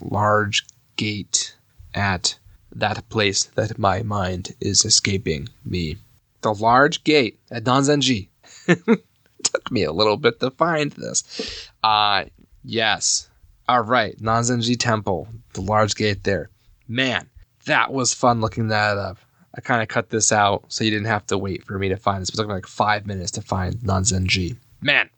large 0.02 0.66
gate 0.98 1.56
at 1.94 2.38
that 2.76 3.08
place 3.10 3.46
that 3.56 3.80
my 3.80 4.04
mind 4.04 4.56
is 4.60 4.86
escaping 4.86 5.50
me. 5.66 5.98
The 6.42 6.54
large 6.54 7.04
gate 7.04 7.40
at 7.50 7.64
Nanzenji. 7.64 8.28
Took 8.68 9.72
me 9.72 9.84
a 9.84 9.92
little 9.92 10.18
bit 10.18 10.40
to 10.40 10.52
find 10.52 10.92
this. 10.92 11.70
Uh, 11.84 12.26
yes. 12.64 13.30
All 13.70 13.82
right, 13.82 14.18
Nanzenji 14.18 14.78
Temple, 14.80 15.28
the 15.54 15.62
large 15.62 15.96
gate 15.96 16.24
there. 16.24 16.50
Man, 16.88 17.30
that 17.66 17.92
was 17.92 18.14
fun 18.14 18.42
looking 18.42 18.70
that 18.70 18.98
up. 18.98 19.18
I 19.56 19.62
kind 19.62 19.82
of 19.82 19.88
cut 19.88 20.10
this 20.10 20.32
out 20.32 20.66
so 20.68 20.84
you 20.84 20.92
didn't 20.92 21.08
have 21.08 21.26
to 21.28 21.38
wait 21.38 21.66
for 21.66 21.80
me 21.80 21.90
to 21.90 21.98
find 21.98 22.22
this. 22.22 22.30
It 22.30 22.36
took 22.36 22.48
me 22.48 22.54
like 22.54 22.68
five 22.68 23.08
minutes 23.08 23.32
to 23.32 23.42
find 23.42 23.76
Nanzenji. 23.78 24.58
Man. 24.82 25.10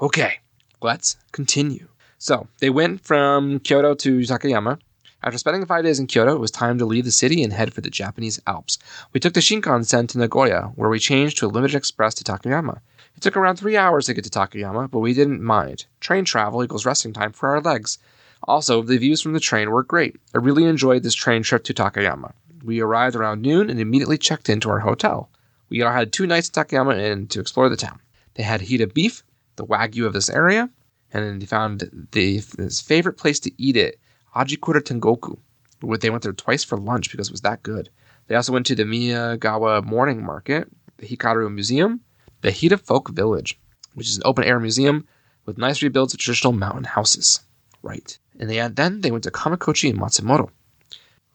Okay, 0.00 0.34
let's 0.80 1.16
continue. 1.32 1.88
So 2.18 2.46
they 2.60 2.70
went 2.70 3.04
from 3.04 3.60
Kyoto 3.60 3.94
to 3.94 4.18
Takayama. 4.20 4.78
After 5.26 5.38
spending 5.38 5.66
five 5.66 5.82
days 5.82 5.98
in 5.98 6.06
Kyoto, 6.06 6.36
it 6.36 6.40
was 6.40 6.52
time 6.52 6.78
to 6.78 6.86
leave 6.86 7.04
the 7.04 7.10
city 7.10 7.42
and 7.42 7.52
head 7.52 7.74
for 7.74 7.80
the 7.80 7.90
Japanese 7.90 8.40
Alps. 8.46 8.78
We 9.12 9.18
took 9.18 9.34
the 9.34 9.40
Shinkansen 9.40 10.06
to 10.06 10.18
Nagoya, 10.18 10.70
where 10.76 10.88
we 10.88 11.00
changed 11.00 11.38
to 11.38 11.46
a 11.46 11.48
limited 11.48 11.76
express 11.76 12.14
to 12.14 12.22
Takayama. 12.22 12.78
It 13.16 13.22
took 13.22 13.36
around 13.36 13.56
three 13.56 13.76
hours 13.76 14.06
to 14.06 14.14
get 14.14 14.22
to 14.22 14.30
Takayama, 14.30 14.88
but 14.88 15.00
we 15.00 15.14
didn't 15.14 15.42
mind. 15.42 15.86
Train 15.98 16.24
travel 16.24 16.62
equals 16.62 16.86
resting 16.86 17.12
time 17.12 17.32
for 17.32 17.48
our 17.48 17.60
legs. 17.60 17.98
Also, 18.44 18.82
the 18.82 18.98
views 18.98 19.20
from 19.20 19.32
the 19.32 19.40
train 19.40 19.68
were 19.68 19.82
great. 19.82 20.14
I 20.32 20.38
really 20.38 20.62
enjoyed 20.62 21.02
this 21.02 21.16
train 21.16 21.42
trip 21.42 21.64
to 21.64 21.74
Takayama. 21.74 22.32
We 22.62 22.78
arrived 22.78 23.16
around 23.16 23.42
noon 23.42 23.68
and 23.68 23.80
immediately 23.80 24.18
checked 24.18 24.48
into 24.48 24.70
our 24.70 24.78
hotel. 24.78 25.28
We 25.70 25.82
all 25.82 25.92
had 25.92 26.12
two 26.12 26.28
nights 26.28 26.50
in 26.50 26.54
Takayama 26.54 27.12
and 27.12 27.28
to 27.30 27.40
explore 27.40 27.68
the 27.68 27.76
town. 27.76 27.98
They 28.34 28.44
had 28.44 28.60
Hida 28.60 28.94
beef, 28.94 29.24
the 29.56 29.66
wagyu 29.66 30.06
of 30.06 30.12
this 30.12 30.30
area, 30.30 30.70
and 31.12 31.24
then 31.24 31.40
they 31.40 31.46
found 31.46 32.08
the 32.12 32.42
his 32.58 32.80
favorite 32.80 33.16
place 33.18 33.40
to 33.40 33.50
eat 33.60 33.76
it, 33.76 33.98
Ajikura 34.36 34.80
Tengoku. 34.80 35.38
Where 35.80 35.98
they 35.98 36.10
went 36.10 36.22
there 36.22 36.32
twice 36.32 36.64
for 36.64 36.78
lunch 36.78 37.10
because 37.10 37.28
it 37.28 37.32
was 37.32 37.42
that 37.42 37.62
good. 37.62 37.90
They 38.28 38.34
also 38.34 38.52
went 38.52 38.66
to 38.66 38.74
the 38.74 38.84
Miyagawa 38.84 39.84
Morning 39.84 40.24
Market, 40.24 40.68
the 40.96 41.06
Hikaru 41.06 41.52
Museum, 41.52 42.00
the 42.40 42.48
Hida 42.48 42.80
Folk 42.80 43.10
Village, 43.10 43.58
which 43.94 44.08
is 44.08 44.16
an 44.16 44.22
open 44.24 44.44
air 44.44 44.58
museum 44.58 45.06
with 45.44 45.58
nice 45.58 45.82
rebuilds 45.82 46.14
of 46.14 46.20
traditional 46.20 46.52
mountain 46.52 46.84
houses. 46.84 47.40
Right. 47.82 48.18
And 48.38 48.50
they 48.50 48.66
then 48.68 49.00
they 49.00 49.10
went 49.10 49.24
to 49.24 49.30
Kamikochi 49.30 49.90
and 49.90 49.98
Matsumoto. 49.98 50.50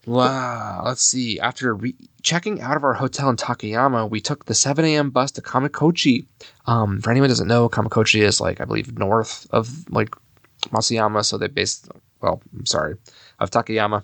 Wow, 0.07 0.81
let's 0.85 1.03
see. 1.03 1.39
After 1.39 1.75
re- 1.75 1.95
checking 2.23 2.59
out 2.59 2.75
of 2.75 2.83
our 2.83 2.93
hotel 2.93 3.29
in 3.29 3.35
Takayama, 3.35 4.09
we 4.09 4.19
took 4.19 4.45
the 4.45 4.55
7 4.55 4.83
a.m. 4.83 5.11
bus 5.11 5.31
to 5.33 5.41
Kamikochi. 5.41 6.25
Um, 6.65 7.01
for 7.01 7.11
anyone 7.11 7.29
who 7.29 7.33
doesn't 7.33 7.47
know, 7.47 7.69
Kamikochi 7.69 8.21
is 8.21 8.41
like 8.41 8.59
I 8.59 8.65
believe 8.65 8.97
north 8.97 9.47
of 9.51 9.89
like 9.91 10.15
Matsuyama, 10.69 11.23
so 11.23 11.37
they 11.37 11.47
based 11.47 11.87
well, 12.21 12.41
I'm 12.57 12.65
sorry, 12.65 12.95
of 13.39 13.51
Takayama. 13.51 14.03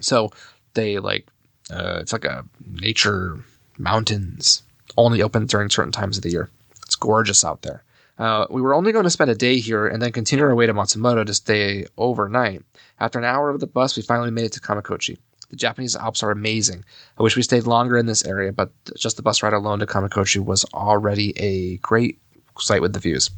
So 0.00 0.30
they 0.74 0.98
like 0.98 1.26
uh, 1.70 1.98
it's 2.00 2.12
like 2.12 2.24
a 2.24 2.44
nature 2.66 3.38
mountains 3.78 4.62
only 4.96 5.22
open 5.22 5.46
during 5.46 5.70
certain 5.70 5.92
times 5.92 6.16
of 6.16 6.22
the 6.22 6.30
year. 6.30 6.50
It's 6.82 6.96
gorgeous 6.96 7.44
out 7.44 7.62
there. 7.62 7.82
Uh, 8.18 8.46
we 8.48 8.62
were 8.62 8.74
only 8.74 8.92
going 8.92 9.04
to 9.04 9.10
spend 9.10 9.30
a 9.30 9.34
day 9.34 9.58
here 9.58 9.88
and 9.88 10.00
then 10.00 10.12
continue 10.12 10.44
our 10.44 10.54
way 10.54 10.66
to 10.66 10.74
Matsumoto 10.74 11.26
to 11.26 11.34
stay 11.34 11.86
overnight. 11.98 12.62
After 13.00 13.18
an 13.18 13.24
hour 13.24 13.50
of 13.50 13.58
the 13.58 13.66
bus, 13.66 13.96
we 13.96 14.02
finally 14.02 14.30
made 14.30 14.44
it 14.44 14.52
to 14.52 14.60
Kamikochi. 14.60 15.18
The 15.50 15.56
Japanese 15.56 15.96
Alps 15.96 16.22
are 16.22 16.30
amazing. 16.30 16.84
I 17.18 17.22
wish 17.22 17.36
we 17.36 17.42
stayed 17.42 17.64
longer 17.64 17.98
in 17.98 18.06
this 18.06 18.24
area, 18.24 18.52
but 18.52 18.70
just 18.96 19.16
the 19.16 19.22
bus 19.22 19.42
ride 19.42 19.52
alone 19.52 19.80
to 19.80 19.86
Kamikochi 19.86 20.44
was 20.44 20.64
already 20.72 21.36
a 21.38 21.78
great 21.78 22.18
sight 22.58 22.82
with 22.82 22.92
the 22.92 23.00
views. 23.00 23.30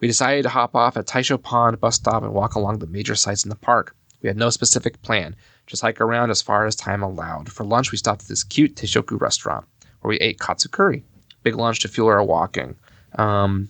We 0.00 0.08
decided 0.08 0.42
to 0.42 0.48
hop 0.48 0.74
off 0.74 0.96
at 0.96 1.06
Taisho 1.06 1.40
Pond 1.40 1.80
bus 1.80 1.96
stop 1.96 2.22
and 2.22 2.32
walk 2.32 2.54
along 2.54 2.78
the 2.78 2.86
major 2.86 3.14
sites 3.14 3.44
in 3.44 3.50
the 3.50 3.56
park. 3.56 3.94
We 4.22 4.28
had 4.28 4.36
no 4.36 4.50
specific 4.50 5.02
plan, 5.02 5.36
just 5.66 5.82
hike 5.82 6.00
around 6.00 6.30
as 6.30 6.42
far 6.42 6.66
as 6.66 6.74
time 6.74 7.02
allowed. 7.02 7.52
For 7.52 7.64
lunch, 7.64 7.92
we 7.92 7.98
stopped 7.98 8.22
at 8.22 8.28
this 8.28 8.42
cute 8.42 8.74
Teishoku 8.74 9.20
restaurant 9.20 9.66
where 10.00 10.08
we 10.10 10.18
ate 10.18 10.40
katsu 10.40 10.68
curry. 10.68 11.04
Big 11.42 11.56
lunch 11.56 11.80
to 11.80 11.88
fuel 11.88 12.08
our 12.08 12.24
walking. 12.24 12.76
Um, 13.16 13.68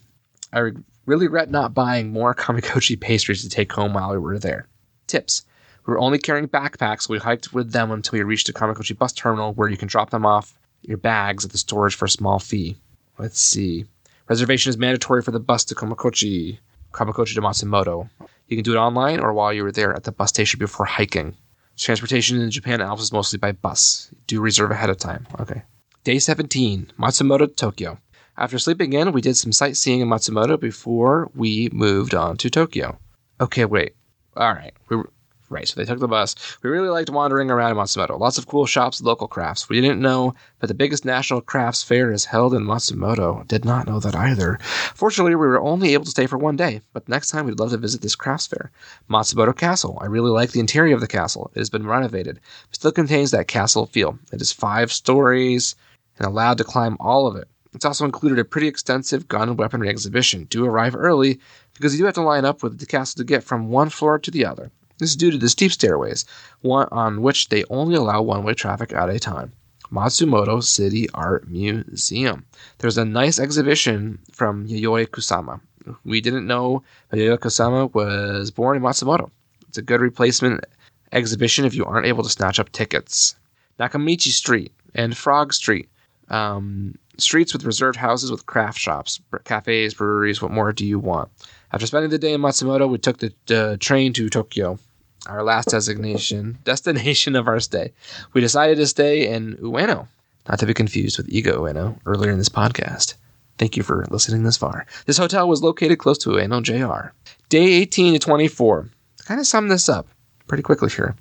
I 0.53 0.71
really 1.07 1.27
regret 1.27 1.51
not 1.51 1.75
buying 1.75 2.13
more 2.13 2.35
kamikochi 2.37 3.01
pastries 3.01 3.43
to 3.43 3.49
take 3.49 3.73
home 3.73 3.95
while 3.95 4.13
we 4.13 4.19
were 4.19 4.39
there. 4.39 4.69
Tips. 5.07 5.43
We 5.87 5.93
were 5.93 5.99
only 5.99 6.19
carrying 6.19 6.49
backpacks, 6.49 7.03
so 7.03 7.13
we 7.13 7.19
hiked 7.19 7.53
with 7.53 7.73
them 7.73 7.91
until 7.91 8.19
we 8.19 8.23
reached 8.25 8.47
the 8.47 8.55
Kamikochi 8.55 8.97
bus 8.97 9.13
terminal 9.13 9.53
where 9.53 9.69
you 9.69 9.77
can 9.77 9.89
drop 9.89 10.11
them 10.11 10.25
off 10.25 10.59
your 10.81 10.97
bags 10.97 11.45
at 11.45 11.53
the 11.53 11.59
storage 11.59 11.95
for 11.95 12.07
a 12.07 12.11
small 12.11 12.39
fee. 12.39 12.77
Let's 13.19 13.39
see. 13.39 13.85
Reservation 14.29 14.71
is 14.71 14.79
mandatory 14.79 15.23
for 15.23 15.33
the 15.33 15.41
bus 15.41 15.65
to 15.67 15.75
Kamikochi, 15.75 16.59
Kamikochi 16.93 17.35
to 17.35 17.43
Matsumoto. 17.43 18.09
You 18.49 18.57
can 18.57 18.65
do 18.65 18.73
it 18.73 18.79
online 18.79 19.21
or 19.21 19.33
while 19.33 19.53
you 19.53 19.63
were 19.63 19.73
there 19.73 19.95
at 19.95 20.05
the 20.05 20.13
bus 20.13 20.31
station 20.31 20.59
before 20.59 20.87
hiking. 20.87 21.37
Transportation 21.77 22.41
in 22.41 22.51
Japan 22.51 22.81
Alps 22.81 23.03
is 23.03 23.13
mostly 23.13 23.39
by 23.39 23.53
bus. 23.53 24.11
Do 24.27 24.41
reserve 24.41 24.71
ahead 24.71 24.91
of 24.91 24.99
time. 24.99 25.27
Okay. 25.41 25.63
Day 26.05 26.19
17, 26.19 26.93
Matsumoto, 26.99 27.55
Tokyo. 27.55 27.99
After 28.37 28.59
sleeping 28.59 28.93
in, 28.93 29.13
we 29.13 29.21
did 29.21 29.37
some 29.37 29.53
sightseeing 29.53 30.01
in 30.01 30.09
Matsumoto 30.09 30.59
before 30.59 31.31
we 31.35 31.69
moved 31.73 32.15
on 32.15 32.37
to 32.39 32.51
Tokyo. 32.51 32.99
Okay, 33.41 33.65
wait. 33.65 33.95
All 34.37 34.53
right. 34.53 34.73
We 34.89 34.97
were, 34.97 35.11
right, 35.55 35.69
so 35.69 35.81
they 35.81 35.87
took 35.87 36.01
the 36.01 36.09
bus. 36.09 36.35
We 36.63 36.69
really 36.69 36.89
liked 36.89 37.09
wandering 37.09 37.51
around 37.51 37.77
Matsumoto. 37.77 38.19
Lots 38.19 38.37
of 38.37 38.49
cool 38.49 38.67
shops, 38.67 39.01
local 39.01 39.29
crafts. 39.29 39.69
We 39.69 39.81
didn't 39.81 40.01
know, 40.01 40.35
but 40.59 40.67
the 40.67 40.75
biggest 40.75 41.05
national 41.05 41.41
crafts 41.41 41.83
fair 41.83 42.13
is 42.13 42.25
held 42.25 42.53
in 42.53 42.65
Matsumoto. 42.65 43.47
Did 43.47 43.65
not 43.65 43.87
know 43.87 44.01
that 44.01 44.17
either. 44.17 44.59
Fortunately, 44.95 45.31
we 45.31 45.47
were 45.47 45.61
only 45.61 45.95
able 45.95 46.05
to 46.05 46.11
stay 46.11 46.27
for 46.27 46.37
one 46.37 46.57
day, 46.57 46.81
but 46.93 47.09
next 47.09 47.31
time 47.31 47.47
we'd 47.47 47.61
love 47.61 47.71
to 47.71 47.79
visit 47.79 48.03
this 48.03 48.17
crafts 48.17 48.49
fair. 48.49 48.73
Matsumoto 49.09 49.57
Castle. 49.57 49.97
I 50.01 50.07
really 50.07 50.31
like 50.31 50.51
the 50.51 50.61
interior 50.61 50.95
of 50.95 51.01
the 51.01 51.07
castle. 51.07 51.51
It 51.55 51.61
has 51.61 51.71
been 51.71 51.87
renovated, 51.87 52.41
but 52.69 52.75
still 52.75 52.93
contains 52.93 53.31
that 53.31 53.49
castle 53.49 53.87
feel. 53.87 54.19
It 54.33 54.43
is 54.43 54.53
five 54.53 54.93
stories 54.93 55.77
and 56.19 56.27
allowed 56.27 56.59
to 56.59 56.65
climb 56.65 56.97
all 56.99 57.27
of 57.27 57.37
it. 57.37 57.49
It's 57.75 57.85
also 57.85 58.05
included 58.05 58.39
a 58.39 58.45
pretty 58.45 58.69
extensive 58.69 59.27
gun 59.27 59.49
and 59.49 59.59
weaponry 59.59 59.89
exhibition. 59.89 60.45
Do 60.45 60.65
arrive 60.65 60.95
early 60.95 61.41
because 61.75 61.93
you 61.93 61.99
do 61.99 62.05
have 62.05 62.15
to 62.15 62.23
line 62.23 62.45
up 62.45 62.63
with 62.63 62.79
the 62.79 62.87
castle 62.87 63.19
to 63.19 63.25
get 63.25 63.43
from 63.43 63.69
one 63.69 63.91
floor 63.91 64.19
to 64.19 64.31
the 64.31 64.45
other. 64.45 64.71
This 64.99 65.11
is 65.11 65.17
due 65.17 65.31
to 65.31 65.39
the 65.39 65.49
steep 65.49 65.73
stairways, 65.73 66.25
one 66.61 66.89
on 66.93 67.21
which 67.23 67.49
they 67.49 67.65
only 67.69 67.97
allow 67.97 68.23
one-way 68.23 68.55
traffic 68.55 68.93
at 68.93 69.09
a 69.09 69.19
time. 69.19 69.53
Matsumoto 69.91 70.63
City 70.63 71.09
Art 71.15 71.49
Museum. 71.49 72.45
There's 72.79 72.99
a 72.99 73.05
nice 73.05 73.39
exhibition 73.39 74.19
from 74.33 74.67
Yayoi 74.67 75.07
Kusama. 75.09 75.61
We 76.05 76.21
didn't 76.21 76.47
know 76.47 76.83
Yayoi 77.13 77.39
Kusama 77.39 77.93
was 77.93 78.51
born 78.51 78.77
in 78.77 78.83
Matsumoto. 78.83 79.31
It's 79.69 79.79
a 79.79 79.83
good 79.83 80.01
replacement 80.01 80.65
exhibition 81.13 81.65
if 81.65 81.75
you 81.75 81.85
aren't 81.85 82.07
able 82.07 82.23
to 82.23 82.31
snatch 82.31 82.59
up 82.59 82.73
tickets. 82.73 83.37
Nakamachi 83.79 84.31
Street 84.31 84.73
and 84.95 85.17
Frog 85.17 85.53
Street. 85.53 85.89
Um, 86.29 86.95
streets 87.19 87.53
with 87.53 87.65
reserved 87.65 87.97
houses 87.97 88.31
with 88.31 88.47
craft 88.47 88.79
shops, 88.79 89.21
cafes, 89.45 89.95
breweries. 89.95 90.41
What 90.41 90.51
more 90.51 90.73
do 90.73 90.87
you 90.87 90.99
want? 90.99 91.31
After 91.73 91.87
spending 91.87 92.11
the 92.11 92.19
day 92.19 92.33
in 92.33 92.41
Matsumoto, 92.41 92.89
we 92.89 92.99
took 92.99 93.19
the 93.19 93.33
uh, 93.51 93.77
train 93.79 94.13
to 94.15 94.29
Tokyo, 94.29 94.79
our 95.27 95.43
last 95.43 95.69
designation 95.69 96.59
destination 96.65 97.37
of 97.37 97.49
our 97.49 97.61
stay. 97.61 97.93
We 98.33 98.41
decided 98.41 98.77
to 98.77 98.87
stay 98.87 99.27
in 99.27 99.57
Ueno, 99.57 100.09
not 100.49 100.59
to 100.59 100.67
be 100.67 100.75
confused 100.75 101.19
with 101.19 101.29
Iga 101.29 101.55
Ueno 101.55 101.99
earlier 102.07 102.31
in 102.31 102.39
this 102.39 102.49
podcast. 102.49 103.15
Thank 103.59 103.77
you 103.77 103.83
for 103.83 104.05
listening 104.11 104.43
this 104.43 104.57
far. 104.57 104.87
This 105.07 105.19
hotel 105.19 105.49
was 105.49 105.63
located 105.63 105.99
close 105.99 106.19
to 106.19 106.31
Ueno 106.31 106.63
JR. 106.63 107.13
Day 107.49 107.65
18 107.65 108.15
to 108.15 108.19
24. 108.19 108.89
Kind 109.25 109.41
of 109.41 109.47
sum 109.47 109.69
this 109.69 109.89
up 109.89 110.09
pretty 110.47 110.63
quickly 110.63 110.91
here. 110.91 111.15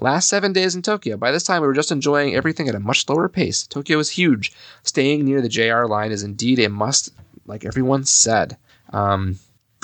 Last 0.00 0.28
seven 0.28 0.52
days 0.52 0.74
in 0.74 0.82
Tokyo. 0.82 1.16
By 1.16 1.30
this 1.30 1.44
time, 1.44 1.62
we 1.62 1.68
were 1.68 1.74
just 1.74 1.92
enjoying 1.92 2.34
everything 2.34 2.68
at 2.68 2.74
a 2.74 2.80
much 2.80 3.06
slower 3.06 3.28
pace. 3.28 3.66
Tokyo 3.66 3.98
is 3.98 4.10
huge. 4.10 4.52
Staying 4.82 5.24
near 5.24 5.40
the 5.40 5.48
JR 5.48 5.84
line 5.84 6.10
is 6.10 6.22
indeed 6.22 6.58
a 6.58 6.68
must 6.68 7.10
like 7.46 7.64
everyone 7.64 8.04
said. 8.04 8.56
Um, 8.92 9.38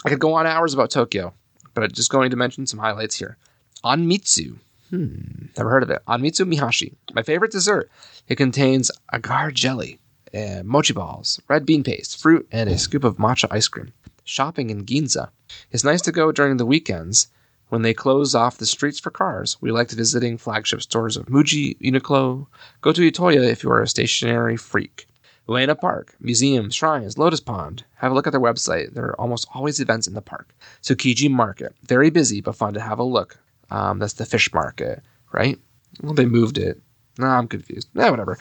I 0.05 0.09
could 0.09 0.21
go 0.21 0.35
on 0.35 0.47
hours 0.47 0.75
about 0.75 0.91
Tokyo, 0.91 1.33
but 1.75 1.85
I'm 1.85 1.91
just 1.93 2.11
going 2.11 2.31
to 2.31 2.37
mention 2.37 2.67
some 2.67 2.81
highlights 2.81 3.17
here. 3.17 3.37
Anmitsu. 3.85 4.59
Hmm, 4.91 5.47
never 5.57 5.71
heard 5.71 5.83
of 5.83 5.91
it. 5.91 6.03
Anmitsu 6.09 6.51
Mihashi. 6.51 6.95
My 7.15 7.23
favorite 7.23 7.53
dessert. 7.53 7.91
It 8.27 8.37
contains 8.37 8.91
agar 9.13 9.51
jelly, 9.51 9.99
uh, 10.35 10.63
mochi 10.65 10.93
balls, 10.93 11.41
red 11.49 11.67
bean 11.67 11.83
paste, 11.85 12.21
fruit, 12.21 12.49
and 12.51 12.69
a 12.69 12.79
scoop 12.79 13.05
of 13.05 13.17
matcha 13.17 13.49
ice 13.51 13.69
cream. 13.69 13.93
Shopping 14.25 14.71
in 14.71 14.85
Ginza. 14.85 15.31
It's 15.71 15.85
nice 15.85 16.03
to 16.03 16.13
go 16.13 16.33
during 16.33 16.57
the 16.57 16.67
weekends 16.67 17.29
when 17.69 17.83
they 17.83 17.95
close 17.95 18.35
off 18.35 18.59
the 18.59 18.67
streets 18.67 18.99
for 18.99 19.11
cars. 19.11 19.57
We 19.61 19.73
liked 19.73 19.93
visiting 19.93 20.39
flagship 20.39 20.83
stores 20.83 21.17
of 21.17 21.27
Muji, 21.27 21.79
Uniqlo. 21.81 22.47
Go 22.81 22.93
to 22.93 23.11
Itoya 23.11 23.49
if 23.51 23.63
you 23.63 23.71
are 23.71 23.83
a 23.83 23.89
stationary 23.89 24.57
freak. 24.57 25.07
Ueno 25.49 25.79
Park, 25.79 26.15
museums, 26.21 26.75
shrines, 26.75 27.17
Lotus 27.17 27.41
Pond. 27.41 27.85
Have 27.97 28.13
a 28.13 28.15
look 28.15 28.27
at 28.27 28.33
their 28.33 28.41
website. 28.41 28.93
There 28.93 29.07
are 29.07 29.21
almost 29.21 29.49
always 29.55 29.81
events 29.81 30.07
in 30.07 30.13
the 30.13 30.21
park. 30.21 30.55
Tsukiji 30.83 31.31
Market. 31.31 31.75
Very 31.83 32.11
busy, 32.11 32.43
but 32.43 32.55
fun 32.55 32.75
to 32.75 32.81
have 32.81 32.99
a 32.99 33.05
look. 33.05 33.39
Um, 33.71 33.99
that's 33.99 34.15
the 34.15 34.27
fish 34.27 34.53
market, 34.53 35.03
right? 35.33 35.59
Well, 36.03 36.15
they 36.15 36.27
moved 36.27 36.59
it. 36.59 36.81
No, 37.19 37.27
I'm 37.27 37.49
confused. 37.49 37.89
Yeah, 37.95 38.11
whatever. 38.11 38.39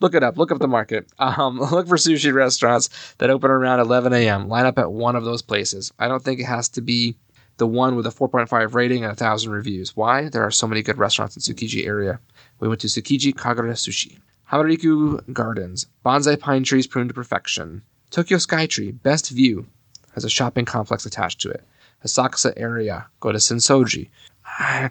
Look 0.00 0.14
it 0.14 0.22
up. 0.22 0.36
Look 0.36 0.50
up 0.50 0.58
the 0.58 0.68
market. 0.68 1.06
Um, 1.18 1.58
look 1.60 1.86
for 1.86 1.96
sushi 1.96 2.32
restaurants 2.34 2.88
that 3.18 3.30
open 3.30 3.50
around 3.50 3.80
11 3.80 4.12
a.m. 4.12 4.48
Line 4.48 4.66
up 4.66 4.78
at 4.78 4.92
one 4.92 5.14
of 5.16 5.24
those 5.24 5.42
places. 5.42 5.92
I 5.98 6.08
don't 6.08 6.22
think 6.22 6.40
it 6.40 6.44
has 6.46 6.68
to 6.70 6.80
be 6.80 7.16
the 7.58 7.66
one 7.66 7.94
with 7.96 8.06
a 8.06 8.10
4.5 8.10 8.74
rating 8.74 9.04
and 9.04 9.12
a 9.12 9.16
thousand 9.16 9.52
reviews. 9.52 9.96
Why? 9.96 10.28
There 10.28 10.42
are 10.42 10.50
so 10.50 10.66
many 10.66 10.82
good 10.82 10.98
restaurants 10.98 11.36
in 11.36 11.42
Tsukiji 11.42 11.86
area. 11.86 12.18
We 12.58 12.68
went 12.68 12.80
to 12.80 12.88
Tsukiji 12.88 13.34
Kagura 13.34 13.72
Sushi. 13.72 14.18
Hamarikyu 14.50 15.32
Gardens. 15.32 15.86
Bonsai 16.04 16.38
pine 16.38 16.64
trees 16.64 16.86
pruned 16.86 17.10
to 17.10 17.14
perfection. 17.14 17.82
Tokyo 18.10 18.38
Skytree. 18.38 19.02
Best 19.02 19.30
view. 19.30 19.66
Has 20.14 20.24
a 20.24 20.30
shopping 20.30 20.64
complex 20.64 21.06
attached 21.06 21.40
to 21.42 21.50
it. 21.50 21.62
Asakusa 22.04 22.52
area. 22.56 23.06
Go 23.20 23.32
to 23.32 23.38
Sensoji. 23.38 24.10
I, 24.44 24.90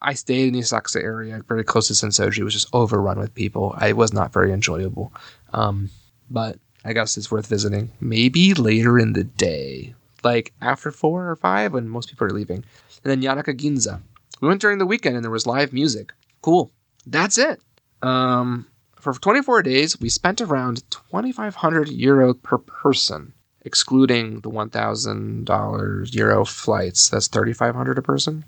I 0.00 0.14
stayed 0.14 0.48
in 0.48 0.54
the 0.54 0.60
Asakusa 0.60 1.02
area, 1.02 1.42
very 1.46 1.64
close 1.64 1.88
to 1.88 1.94
Sensoji. 1.94 2.38
It 2.38 2.44
was 2.44 2.54
just 2.54 2.68
overrun 2.72 3.18
with 3.18 3.34
people. 3.34 3.76
It 3.82 3.96
was 3.96 4.12
not 4.12 4.32
very 4.32 4.52
enjoyable. 4.52 5.12
Um, 5.52 5.90
but 6.30 6.58
I 6.84 6.92
guess 6.92 7.16
it's 7.16 7.30
worth 7.30 7.46
visiting. 7.46 7.90
Maybe 8.00 8.54
later 8.54 8.98
in 8.98 9.12
the 9.12 9.24
day, 9.24 9.94
like 10.24 10.52
after 10.60 10.90
four 10.90 11.28
or 11.30 11.36
five, 11.36 11.72
when 11.72 11.88
most 11.88 12.08
people 12.08 12.26
are 12.26 12.30
leaving. 12.30 12.64
And 13.04 13.22
then 13.22 13.22
Yanaka 13.22 13.56
Ginza. 13.56 14.00
We 14.40 14.48
went 14.48 14.60
during 14.60 14.78
the 14.78 14.86
weekend 14.86 15.16
and 15.16 15.24
there 15.24 15.30
was 15.30 15.46
live 15.46 15.72
music. 15.72 16.12
Cool. 16.42 16.70
That's 17.06 17.38
it. 17.38 17.60
Um, 18.02 18.66
for 19.00 19.14
24 19.14 19.62
days, 19.62 20.00
we 20.00 20.08
spent 20.08 20.40
around 20.40 20.88
2,500 20.90 21.88
euro 21.88 22.34
per 22.34 22.58
person, 22.58 23.32
excluding 23.66 24.40
the 24.40 24.50
$1,000 24.50 26.14
euro 26.14 26.44
flights. 26.44 27.10
That's 27.10 27.26
3,500 27.28 27.98
a 27.98 28.02
person. 28.02 28.44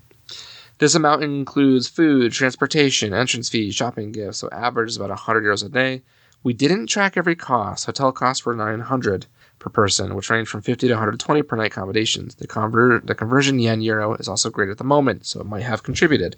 This 0.79 0.95
amount 0.95 1.23
includes 1.23 1.89
food, 1.89 2.31
transportation, 2.31 3.13
entrance 3.13 3.49
fees, 3.49 3.75
shopping 3.75 4.13
gifts, 4.13 4.37
so 4.37 4.49
average 4.51 4.91
is 4.91 4.95
about 4.95 5.09
100 5.09 5.43
euros 5.43 5.65
a 5.65 5.69
day. 5.69 6.01
We 6.41 6.53
didn't 6.53 6.87
track 6.87 7.17
every 7.17 7.35
cost. 7.35 7.85
Hotel 7.85 8.13
costs 8.13 8.45
were 8.45 8.55
900 8.55 9.25
per 9.59 9.69
person, 9.69 10.15
which 10.15 10.29
range 10.29 10.47
from 10.47 10.61
50 10.61 10.87
to 10.87 10.93
120 10.93 11.43
per 11.43 11.57
night 11.57 11.73
accommodations. 11.73 12.35
The, 12.35 12.47
convert, 12.47 13.07
the 13.07 13.13
conversion 13.13 13.59
yen 13.59 13.81
euro 13.81 14.13
is 14.13 14.29
also 14.29 14.49
great 14.49 14.69
at 14.69 14.77
the 14.77 14.85
moment, 14.85 15.25
so 15.25 15.41
it 15.41 15.47
might 15.47 15.63
have 15.63 15.83
contributed. 15.83 16.37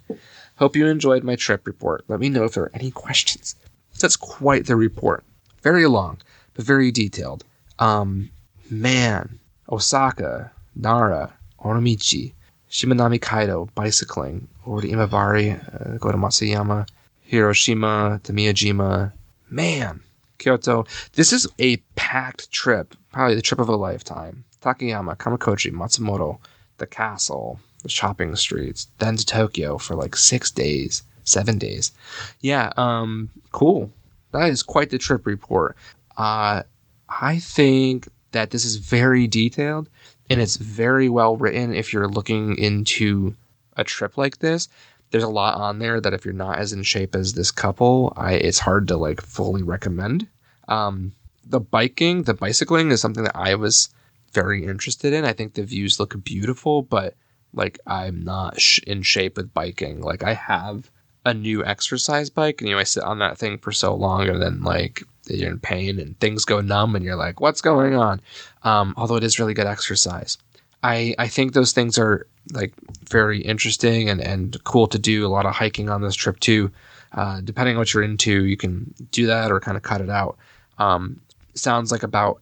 Hope 0.58 0.76
you 0.76 0.88
enjoyed 0.88 1.24
my 1.24 1.36
trip 1.36 1.68
report. 1.68 2.04
Let 2.08 2.20
me 2.20 2.30
know 2.30 2.46
if 2.46 2.56
there 2.56 2.64
are 2.64 2.72
any 2.74 2.90
questions. 2.90 3.56
That's 4.00 4.18
quite 4.18 4.66
the 4.66 4.76
report. 4.76 5.24
Very 5.62 5.86
long, 5.86 6.18
but 6.56 6.66
very 6.66 6.92
detailed. 6.92 7.44
Um, 7.78 8.32
man, 8.72 9.40
Osaka, 9.70 10.52
Nara, 10.76 11.34
Onomichi, 11.64 12.34
Shimanami 12.70 13.22
Kaido, 13.22 13.70
bicycling, 13.76 14.48
over 14.66 14.82
to 14.82 14.88
Imabari, 14.88 15.54
uh, 15.54 15.98
go 15.98 16.12
to 16.12 16.18
Matsuyama, 16.18 16.88
Hiroshima, 17.22 18.22
to 18.24 18.34
Miyajima. 18.34 19.12
Man, 19.50 20.02
Kyoto. 20.38 20.86
This 21.14 21.34
is 21.34 21.48
a 21.60 21.78
packed 21.96 22.52
trip, 22.52 22.96
probably 23.12 23.36
the 23.36 23.42
trip 23.42 23.60
of 23.60 23.70
a 23.70 23.76
lifetime. 23.76 24.46
Takayama, 24.62 25.18
Kamikochi, 25.18 25.72
Matsumoto, 25.72 26.40
the 26.78 26.88
castle, 26.88 27.60
the 27.84 27.90
shopping 27.90 28.36
streets, 28.36 28.88
then 29.00 29.18
to 29.18 29.26
Tokyo 29.26 29.78
for 29.78 29.96
like 29.96 30.16
six 30.16 30.50
days, 30.50 31.04
seven 31.24 31.58
days. 31.58 31.92
Yeah, 32.40 32.72
um, 32.78 33.30
cool. 33.52 33.92
That 34.32 34.50
is 34.50 34.64
quite 34.64 34.90
the 34.90 34.98
trip 34.98 35.26
report. 35.26 35.76
Uh, 36.16 36.64
I 37.10 37.40
think 37.40 38.08
that 38.32 38.52
this 38.52 38.66
is 38.66 38.78
very 38.78 39.28
detailed 39.28 39.90
and 40.30 40.42
it's 40.42 40.56
very 40.58 41.10
well 41.10 41.36
written 41.38 41.74
if 41.74 41.92
you're 41.92 42.08
looking 42.08 42.58
into 42.58 43.36
a 43.78 43.84
trip 43.84 44.18
like 44.18 44.40
this 44.40 44.70
there's 45.12 45.24
a 45.24 45.30
lot 45.30 45.56
on 45.56 45.80
there 45.80 46.02
that 46.02 46.14
if 46.14 46.26
you're 46.26 46.34
not 46.34 46.58
as 46.58 46.74
in 46.74 46.84
shape 46.84 47.16
as 47.16 47.34
this 47.34 47.52
couple, 47.52 48.14
I 48.16 48.34
it's 48.34 48.60
hard 48.60 48.88
to 48.88 48.98
like 48.98 49.22
fully 49.22 49.62
recommend. 49.62 50.28
Um, 50.68 51.14
the 51.46 51.60
biking, 51.60 52.24
the 52.24 52.34
bicycling 52.34 52.92
is 52.92 53.02
something 53.02 53.26
that 53.26 53.36
I 53.36 53.56
was 53.56 53.90
very 54.32 54.66
interested 54.66 55.14
in. 55.14 55.26
I 55.26 55.34
think 55.34 55.54
the 55.54 55.64
views 55.64 56.00
look 56.00 56.22
beautiful, 56.24 56.82
but 56.82 57.16
like 57.54 57.80
I'm 57.86 58.24
not 58.24 58.60
sh- 58.60 58.80
in 58.88 59.04
shape 59.04 59.36
with 59.36 59.54
biking. 59.54 60.02
Like 60.02 60.24
I 60.24 60.34
have 60.34 60.90
a 61.26 61.34
new 61.34 61.64
exercise 61.64 62.30
bike, 62.30 62.62
and 62.62 62.70
you 62.70 62.76
know 62.76 62.80
I 62.80 62.86
sit 62.86 63.04
on 63.04 63.20
that 63.20 63.38
thing 63.38 63.58
for 63.58 63.74
so 63.74 63.94
long, 63.94 64.30
and 64.30 64.42
then 64.42 64.64
like 64.64 65.04
you're 65.28 65.52
in 65.52 65.60
pain 65.60 66.00
and 66.00 66.20
things 66.20 66.46
go 66.46 66.62
numb, 66.62 66.96
and 66.96 67.06
you're 67.06 67.16
like, 67.16 67.40
what's 67.40 67.62
going 67.62 67.96
on? 67.96 68.22
Um, 68.64 68.94
although 68.98 69.16
it 69.16 69.24
is 69.24 69.40
really 69.40 69.54
good 69.54 69.68
exercise. 69.68 70.38
I, 70.84 71.16
I 71.20 71.28
think 71.28 71.54
those 71.54 71.74
things 71.74 71.98
are 72.00 72.26
like 72.54 72.74
very 73.10 73.42
interesting 73.42 74.10
and, 74.10 74.20
and 74.20 74.62
cool 74.64 74.88
to 74.88 74.98
do. 74.98 75.26
A 75.26 75.30
lot 75.30 75.46
of 75.46 75.54
hiking 75.54 75.90
on 75.90 76.02
this 76.02 76.16
trip 76.16 76.40
too. 76.40 76.72
Uh, 77.14 77.42
depending 77.42 77.76
on 77.76 77.80
what 77.80 77.94
you're 77.94 78.04
into, 78.04 78.46
you 78.46 78.58
can 78.58 78.94
do 79.12 79.28
that 79.28 79.52
or 79.52 79.60
kind 79.60 79.78
of 79.78 79.84
cut 79.84 80.02
it 80.02 80.10
out. 80.10 80.38
Um, 80.78 81.22
sounds 81.54 81.92
like 81.92 82.04
about 82.04 82.42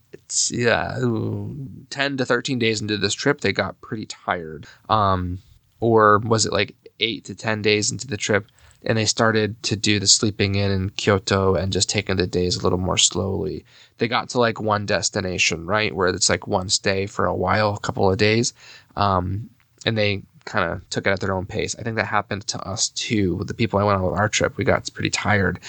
yeah, 0.49 0.99
10 1.89 2.17
to 2.17 2.25
13 2.25 2.59
days 2.59 2.81
into 2.81 2.97
this 2.97 3.13
trip, 3.13 3.41
they 3.41 3.51
got 3.51 3.81
pretty 3.81 4.05
tired. 4.05 4.67
Um, 4.87 5.39
or 5.79 6.19
was 6.19 6.45
it 6.45 6.53
like 6.53 6.75
eight 6.99 7.25
to 7.25 7.35
10 7.35 7.61
days 7.61 7.91
into 7.91 8.07
the 8.07 8.17
trip? 8.17 8.45
And 8.85 8.97
they 8.97 9.05
started 9.05 9.61
to 9.63 9.75
do 9.75 9.99
the 9.99 10.07
sleeping 10.07 10.55
in 10.55 10.71
in 10.71 10.89
Kyoto 10.91 11.55
and 11.55 11.73
just 11.73 11.89
taking 11.89 12.15
the 12.15 12.27
days 12.27 12.55
a 12.55 12.63
little 12.63 12.77
more 12.77 12.97
slowly. 12.97 13.65
They 13.97 14.07
got 14.07 14.29
to 14.29 14.39
like 14.39 14.61
one 14.61 14.85
destination, 14.85 15.65
right, 15.65 15.93
where 15.93 16.07
it's 16.07 16.29
like 16.29 16.47
one 16.47 16.69
stay 16.69 17.05
for 17.05 17.25
a 17.25 17.35
while, 17.35 17.73
a 17.73 17.79
couple 17.79 18.09
of 18.09 18.17
days, 18.17 18.53
um, 18.95 19.49
and 19.85 19.97
they 19.97 20.23
kind 20.45 20.71
of 20.71 20.89
took 20.89 21.05
it 21.05 21.11
at 21.11 21.19
their 21.19 21.33
own 21.33 21.45
pace. 21.45 21.75
I 21.77 21.83
think 21.83 21.95
that 21.97 22.05
happened 22.05 22.47
to 22.47 22.59
us 22.67 22.89
too. 22.89 23.35
With 23.35 23.47
the 23.47 23.53
people 23.53 23.79
I 23.79 23.83
went 23.83 23.97
on 23.99 24.09
with 24.09 24.19
our 24.19 24.29
trip, 24.29 24.57
we 24.57 24.63
got 24.63 24.91
pretty 24.93 25.09
tired 25.09 25.59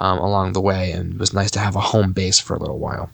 um, 0.00 0.18
along 0.18 0.52
the 0.52 0.60
way, 0.60 0.92
and 0.92 1.14
it 1.14 1.18
was 1.18 1.32
nice 1.32 1.50
to 1.52 1.60
have 1.60 1.76
a 1.76 1.80
home 1.80 2.12
base 2.12 2.38
for 2.38 2.54
a 2.54 2.58
little 2.58 2.78
while. 2.78 3.10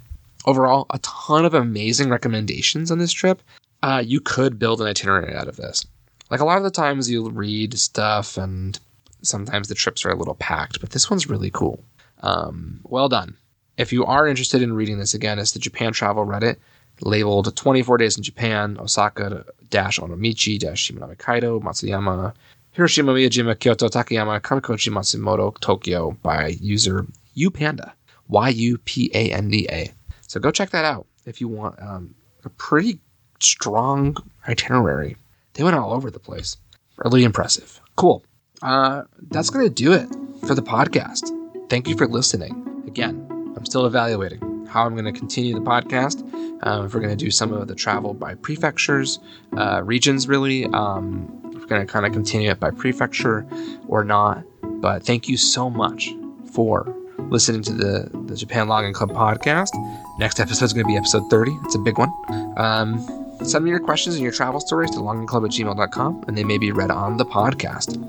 Overall, 0.47 0.87
a 0.91 0.99
ton 0.99 1.45
of 1.45 1.55
amazing 1.55 2.11
recommendations 2.11 2.91
on 2.91 2.99
this 2.99 3.13
trip. 3.13 3.41
Uh, 3.83 4.03
you 4.05 4.21
could 4.21 4.59
build 4.59 4.81
an 4.81 4.87
itinerary 4.87 5.35
out 5.35 5.49
of 5.49 5.57
this. 5.57 5.87
Like 6.31 6.41
a 6.41 6.45
lot 6.45 6.59
of 6.59 6.65
the 6.65 6.71
times, 6.71 7.11
you 7.11 7.29
read 7.31 7.79
stuff 7.79 8.37
and 8.37 8.79
sometimes 9.25 9.69
the 9.69 9.75
trips 9.75 10.05
are 10.05 10.11
a 10.11 10.17
little 10.17 10.35
packed, 10.35 10.81
but 10.81 10.91
this 10.91 11.11
one's 11.11 11.29
really 11.29 11.51
cool. 11.51 11.83
Um, 12.21 12.81
well 12.85 13.09
done. 13.09 13.37
If 13.77 13.93
you 13.93 14.05
are 14.05 14.29
interested 14.29 14.63
in 14.63 14.73
reading 14.73 14.99
this 14.99 15.15
again, 15.15 15.39
it's 15.39 15.53
the 15.53 15.59
Japan 15.59 15.93
Travel 15.93 16.25
Reddit 16.25 16.57
labeled 17.01 17.55
24 17.57 17.99
Days 17.99 18.17
in 18.17 18.23
Japan, 18.23 18.77
Osaka 18.79 19.45
Onomichi 19.71 20.61
Shimanami 20.61 21.19
Kaido, 21.19 21.61
Matsuyama, 21.61 22.33
Hiroshima, 22.73 23.13
Miyajima, 23.13 23.59
Kyoto, 23.59 23.89
Takayama, 23.89 24.41
Kamikochi, 24.41 24.93
Matsumoto, 24.93 25.59
Tokyo 25.61 26.17
by 26.23 26.49
user 26.61 27.07
Upanda, 27.37 27.93
Y 28.29 28.49
U 28.49 28.79
P 28.79 29.11
A 29.15 29.33
N 29.33 29.49
D 29.49 29.67
A. 29.71 29.93
So 30.27 30.39
go 30.39 30.51
check 30.51 30.71
that 30.71 30.85
out 30.85 31.07
if 31.27 31.41
you 31.41 31.49
want 31.49 31.81
um, 31.83 32.15
a 32.45 32.49
pretty 32.51 33.01
strong 33.41 34.17
itinerary. 34.49 35.17
They 35.55 35.65
went 35.65 35.77
all 35.77 35.93
over 35.93 36.11
the 36.11 36.21
place. 36.21 36.57
Really 36.97 37.25
impressive. 37.25 37.81
Cool 37.97 38.25
uh, 38.65 39.03
that's 39.31 39.51
going 39.51 39.67
to 39.67 39.73
do 39.73 39.93
it 39.93 40.09
for 40.47 40.55
the 40.55 40.63
podcast. 40.63 41.31
Thank 41.69 41.87
you 41.87 41.97
for 41.97 42.09
listening. 42.09 42.83
Again, 42.87 43.27
I'm 43.57 43.65
still 43.65 43.87
evaluating 43.87 44.67
how 44.67 44.87
I'm 44.87 44.95
going 44.95 45.05
to 45.05 45.13
continue 45.13 45.55
the 45.55 45.61
podcast. 45.61 46.23
Um, 46.67 46.87
if 46.87 46.95
we're 46.95 47.01
going 47.01 47.17
to 47.17 47.25
do 47.25 47.31
some 47.31 47.53
of 47.53 47.69
the 47.69 47.75
travel 47.75 48.15
by 48.15 48.35
prefectures, 48.35 49.21
uh, 49.57 49.83
regions, 49.85 50.27
really. 50.27 50.65
Um, 50.67 51.29
we're 51.53 51.67
going 51.67 51.87
to 51.87 51.93
kind 51.93 52.07
of 52.07 52.13
continue 52.13 52.51
it 52.51 52.59
by 52.59 52.71
prefecture 52.71 53.47
or 53.87 54.03
not. 54.03 54.45
But 54.63 55.05
thank 55.05 55.29
you 55.29 55.37
so 55.37 55.71
much 55.71 56.11
for 56.53 56.95
listening 57.31 57.63
to 57.63 57.73
the, 57.73 58.11
the 58.27 58.37
Japan 58.37 58.69
Longing 58.69 58.93
Club 58.93 59.11
podcast. 59.11 59.71
Next 60.19 60.41
episode 60.41 60.65
is 60.67 60.73
going 60.73 60.85
to 60.85 60.89
be 60.89 60.97
episode 60.97 61.29
30. 61.31 61.53
It's 61.65 61.75
a 61.75 61.79
big 61.79 61.99
one. 61.99 62.11
Um, 62.57 63.24
Send 63.43 63.65
me 63.65 63.71
your 63.71 63.81
questions 63.81 64.15
and 64.15 64.23
your 64.23 64.33
travel 64.33 64.61
stories 64.61 64.91
to 64.93 64.99
longingclub 64.99 65.45
at 65.45 65.51
gmail.com, 65.51 66.25
and 66.27 66.39
they 66.39 66.45
may 66.45 66.59
be 66.59 66.73
read 66.73 66.91
on 66.91 67.17
the 67.17 67.27
podcast. 67.27 68.01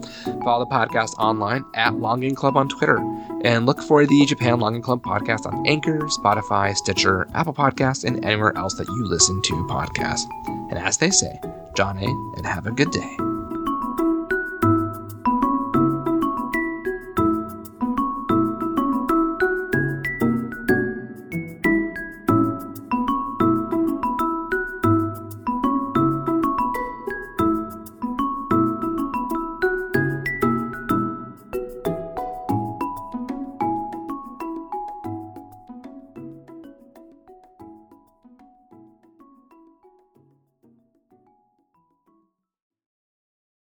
Follow 0.43 0.65
the 0.65 0.71
podcast 0.71 1.17
online 1.17 1.65
at 1.73 1.95
Longing 1.95 2.35
Club 2.35 2.55
on 2.55 2.69
Twitter, 2.69 2.97
and 3.43 3.65
look 3.65 3.81
for 3.81 4.05
the 4.05 4.25
Japan 4.25 4.59
Longing 4.59 4.81
Club 4.81 5.01
podcast 5.01 5.45
on 5.45 5.65
Anchor, 5.67 5.99
Spotify, 6.01 6.75
Stitcher, 6.75 7.27
Apple 7.33 7.53
Podcasts, 7.53 8.03
and 8.05 8.23
anywhere 8.23 8.55
else 8.57 8.75
that 8.75 8.87
you 8.87 9.05
listen 9.05 9.41
to 9.41 9.53
podcasts. 9.69 10.25
And 10.69 10.77
as 10.77 10.97
they 10.97 11.09
say, 11.09 11.39
John 11.75 11.97
A, 11.97 12.05
and 12.37 12.45
have 12.45 12.67
a 12.67 12.71
good 12.71 12.91
day. 12.91 13.34